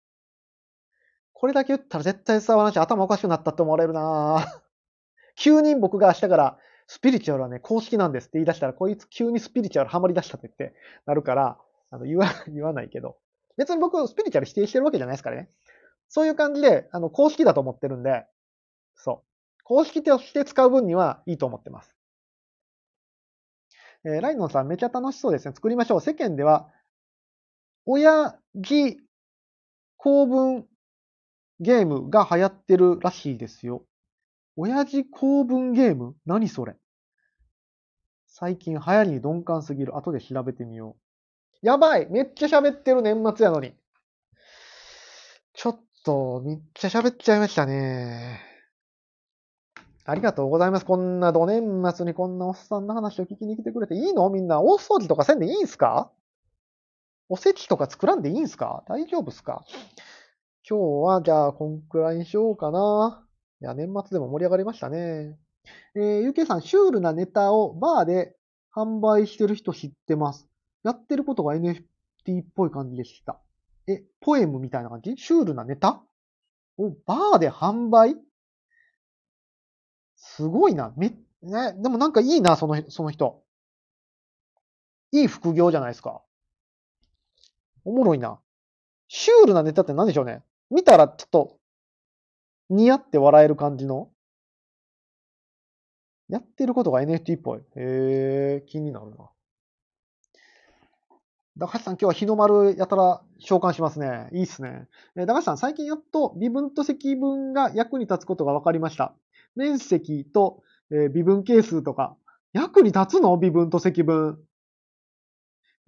[1.32, 4.44] これだけ言ったら絶対伝わらないし、頭おかしくなったって思われるな
[5.38, 6.58] 急に僕が明日から
[6.88, 10.76] スピリチュアルはね、公式なんですって言い出したら、こいつ急にスピリチュアルハマり出したって言って
[11.06, 13.18] なるから、あの、言わ、 言わないけど。
[13.56, 15.48] 別に僕、スピリチュアル否定してるわけじゃないですからね。
[16.08, 18.26] そういう感じで、あの、公式だと思ってるんで、
[18.96, 19.62] そう。
[19.62, 21.95] 公式として使う分にはいいと思ってます。
[24.06, 25.54] えー、ライノンさん、めちゃ楽しそうですね。
[25.54, 26.00] 作りましょう。
[26.00, 26.68] 世間では、
[27.86, 29.00] 親父
[29.96, 30.64] 公文
[31.58, 33.84] ゲームが流行ってるらしいですよ。
[34.54, 36.14] 親父公文ゲーム？
[36.24, 36.76] 何それ？
[38.28, 39.96] 最近流行りに鈍感すぎる。
[39.96, 40.96] 後で調べてみよ
[41.62, 41.66] う。
[41.66, 43.74] やばいめっちゃ喋ってる年末やのに。
[45.52, 48.40] ちょっと、めっちゃ喋っちゃいましたね。
[50.08, 50.86] ありがとうございます。
[50.86, 54.30] こんな土年末にこんなおっさんの話を聞きに来てくれていいの？
[54.30, 54.62] みんな。
[54.62, 56.12] 大掃除とかせんでいいんすか？
[57.28, 58.84] おせちとか作らんでいいんすか？
[58.88, 59.64] 大丈夫っすか？
[60.68, 63.24] 今日は、じゃあ、こんくらいにしようかな。
[63.60, 65.36] いや、年末でも盛り上がりましたね。
[65.96, 68.36] えー、ゆけさん、シュールなネタをバーで
[68.74, 70.48] 販売してる人知ってます。
[70.84, 71.82] やってることが NFT
[72.42, 73.40] っぽい感じでした。
[73.88, 75.16] え、ポエムみたいな感じ？
[75.16, 76.00] シュールなネタ？
[76.78, 78.16] お、バーで販売？
[80.36, 80.92] すごいな。
[80.96, 83.42] め、ね、でもなんかいいな、その、その人。
[85.12, 86.22] いい副業じゃないですか。
[87.84, 88.38] おもろいな。
[89.08, 90.42] シュールなネタって何でしょうね。
[90.70, 91.56] 見たらちょっと、
[92.68, 94.10] 似合って笑える感じの
[96.28, 97.60] やってることが NFT っぽい。
[97.60, 99.30] へえ、気になるな。
[101.58, 104.28] 高橋さん、今日は日の丸やたら召喚しますね。
[104.32, 104.86] いいっすね。
[105.16, 109.14] え高橋さん、最近やっと微分と積分が役に立つことが分かりました。
[109.56, 112.16] 面積と、え微分係数とか。
[112.52, 113.36] 役に立つの？
[113.38, 114.38] 微分と積分。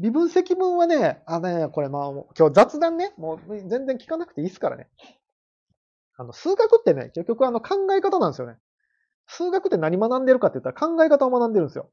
[0.00, 4.88] 微分積分はね、あのね、これまあ、今日雑談ね、もう全然聞かなくていいですからね。
[6.16, 8.58] あの、数学ってね、結局あの考え方なんですよね。
[9.26, 11.90] 数学って何学んでるかって言ったら考え方を学んでるんですよ。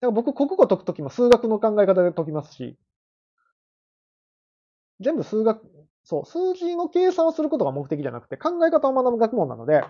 [0.00, 2.78] だから僕、国語解くときも数学の考え方で解きますし、
[5.00, 5.60] 全部数学、
[6.04, 9.84] そう、数字の計算をすることが目的じゃなくて考え方を学ぶ学問なので、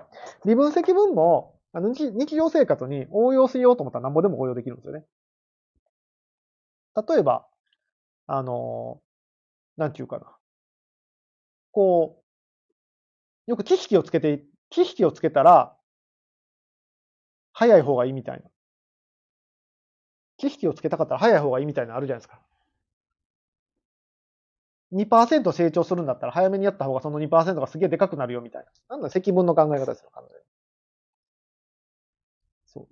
[0.47, 5.05] 微分積分もあの日常生活に応用しようと思ったら何ぼでも応用できるんですよね。
[6.97, 7.47] 例えば、
[8.27, 9.01] あの、
[9.77, 10.37] なんていうかな。
[11.73, 12.23] こ
[13.47, 15.77] う、よく知識をつけて、知識をつけたら、
[17.55, 18.51] 早い方がいいみたいな。
[20.39, 22.41] 知識をつけたかったら早い方がいいみたいなのあるじゃないですか。
[24.95, 28.97] 2%成長するんだったら早めにやった方がその2%がすげえでかくなるよみたいな。
[28.97, 30.35] なんだ積分の考え方ですよ、彼女。
[32.67, 32.89] そう。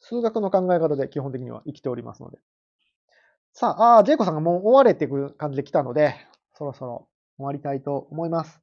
[0.00, 2.38] 数学の考え方で基本的には生きておりますので。
[3.52, 6.14] さあ、ああジェイコさんがもう終われていう感じで来たので、
[6.54, 7.08] そろそろ
[7.38, 8.60] 終わりたいと思います。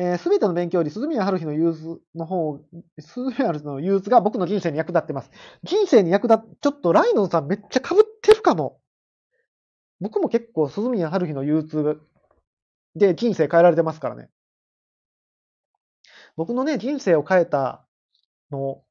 [0.00, 2.60] えー、すべての勉強より、涼宮ハルヒの憂鬱の方、
[3.00, 5.30] 涼宮ハルヒの憂鬱が僕の人生に役立ってます。
[5.64, 8.80] 人生に役立っ、ちょっとライノンさんめっちゃ被ってるかも。
[10.00, 12.00] 僕も結構涼宮ハルヒの憂鬱
[12.94, 14.28] で人生変えられてますからね。
[16.36, 17.84] 僕のね、人生を変えた
[18.50, 18.82] の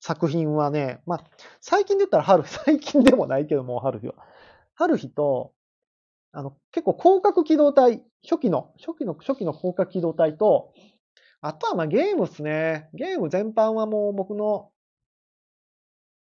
[0.00, 1.24] 作品はね、まあ、
[1.60, 4.14] 最近で言ったら春日、 最近でもないけども、春日は。
[4.74, 5.52] 春日と、
[6.32, 10.72] あの、結構広角機動隊、初期の、初期の、初期の広角機動隊と、
[11.40, 12.88] あとはまあゲームっすね。
[12.94, 14.70] ゲーム全般はもう僕の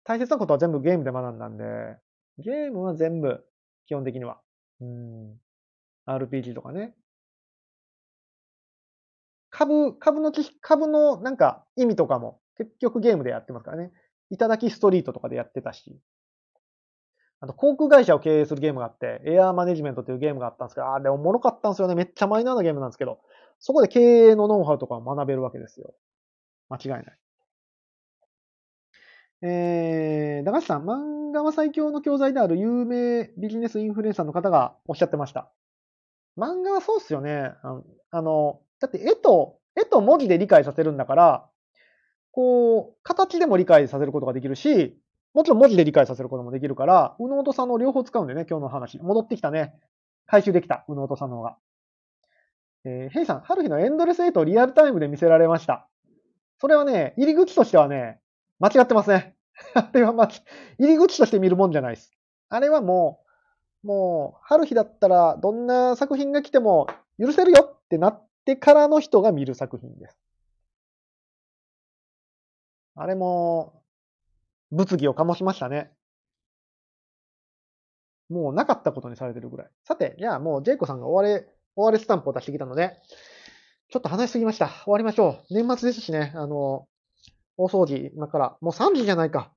[0.04, 1.98] 大切なことは全部ゲームで学んだんで、
[2.38, 3.44] ゲームは全部、
[3.88, 4.39] 基本的には。
[4.81, 5.39] うん。
[6.05, 6.93] RPG とかね。
[9.49, 10.31] 株、株の、
[10.61, 13.91] 株のなんか意味とかも結局ゲームでやってますからね。
[14.30, 15.99] いただきストリートとかでやってたし。
[17.39, 21.95] あと、航空会社を経営するゲームがあって、エアーマネジメントっていうゲームがあったんですけど、あれおもろかったんですよね。
[21.95, 23.19] めっちゃマイナーなゲームなんですけど、
[23.59, 25.93] そこで経営のノウハウとかを学べるわけですよ。
[26.69, 27.18] 間違いない。
[29.41, 35.51] えー、高橋さん、漫画は最強の教材である有名ビジネスインフルエンサーの方がおっしゃってました。
[36.38, 37.51] 漫画はそうっすよね。
[38.11, 41.49] あの、だって絵と、絵と文字で理解させるんだから、
[42.31, 44.97] こう、形でも理解させることができるし、
[45.34, 48.97] もちろん文字で理解させることもできるから、右脳と左脳両方使うんでね、今日の話。
[48.99, 49.73] 戻ってきたね。
[50.26, 51.57] 回収できた、右脳と左脳が。
[52.85, 55.88] えー、ヘイさん、春日のエンドレス8をリアルタイムで見せられました。
[56.59, 58.19] それはね、入り口としてはね、
[58.59, 59.35] 間違ってますね。
[59.73, 60.27] あれはま、
[60.79, 62.11] 入り口として見るもんじゃないです。
[62.49, 63.23] あれはも
[63.84, 66.88] う、もう、春日だったらどんな作品が来ても
[67.19, 70.17] 許せるよってなってからの人が見る作品です。
[72.95, 73.84] あれも、
[74.71, 75.91] 物議を醸しましたね。
[78.29, 79.69] もうなかったことにされてるぐらい。
[79.85, 82.97] さて、じゃあもうジェイコさんが終われ、終われスタンプを出してきたので、
[83.89, 84.67] ちょっと話しすぎました。
[84.84, 85.53] 終わりましょう。
[85.53, 86.88] 年末ですしね、あの、
[87.57, 89.51] 大掃除、今から、もう3時じゃないか。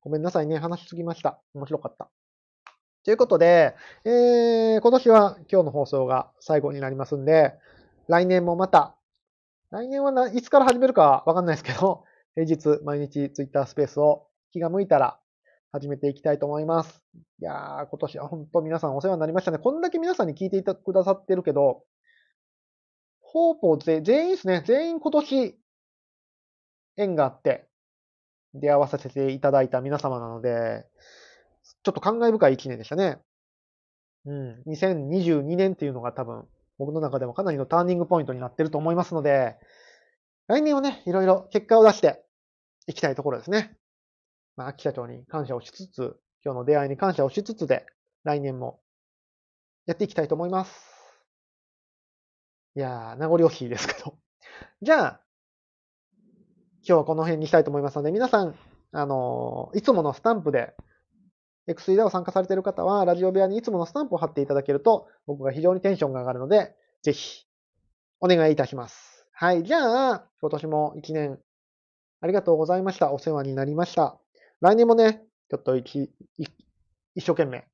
[0.00, 1.40] ごめんなさいね、話しすぎました。
[1.54, 2.10] 面白かった。
[3.04, 7.54] ということで、えー、今年は今日の放送が最後になりますんで、
[8.06, 8.96] 来年もまた、
[9.70, 12.04] 来年はいつから始めるかわかんないですけど、
[12.36, 15.18] 平日毎日ツイッタースペースを気が向いたら
[15.72, 17.02] 始めていきたいと思います。
[17.40, 19.58] いやー、今年は本当皆さんお世話になりましたね。
[19.58, 21.84] こんだけ皆さんに聞いていたくださってるけど、
[23.20, 24.62] ほぼ全員ですね。
[24.66, 25.58] 全員今年
[26.98, 27.66] 縁があって
[28.54, 30.84] 出会わさせていただいた皆様なので、
[31.82, 33.18] ちょっと感慨深い一年でしたね。
[34.26, 34.62] うん。
[34.66, 36.44] 2022年っていうのが多分
[36.78, 39.56] 僕の中でもかなりのターニングポイントになってると思いますので、
[40.46, 42.24] 来年はね、いろいろ結果を出して
[42.86, 43.76] いきたいところですね。
[44.56, 47.84] まあ、秋社長に感謝をしつつ、今日の出会いに感謝をしつつで、
[48.24, 48.80] 来年も
[49.86, 50.72] やっていきたいと思います。
[52.76, 54.16] いやー、名残惜しいですけど。
[54.82, 55.20] じゃあ、
[56.88, 58.54] 今日はこの辺にしたいと思いますので、皆さん、
[58.92, 60.74] あの、いつものスタンプで、
[61.66, 67.44] X でを参加されている方は、ラジオ部屋にいつものスタンプを貼っていただけると、僕が非常にテンションが上がるので、ぜひ、
[68.20, 69.26] お願いいたします。
[69.32, 69.64] はい。
[69.64, 71.38] じゃあ、今年も一年、
[72.22, 73.12] ありがとうございました。
[73.12, 74.18] お世話になりました。
[74.62, 76.50] 来年もね、ちょっと一一
[77.16, 77.66] 生懸命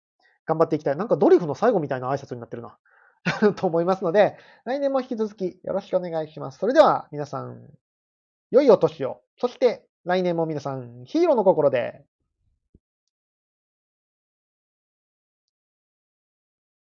[0.44, 0.96] 頑張っていきたい。
[0.96, 2.76] なんかドリフの最後みたいな挨拶になってるな。
[3.54, 6.58] と思いますので、来年も引き続きよろしくお願いします。
[6.58, 7.70] それでは皆さん、
[8.54, 9.20] 良いお年を。
[9.36, 12.04] そして来年も皆さん、ヒーローの心で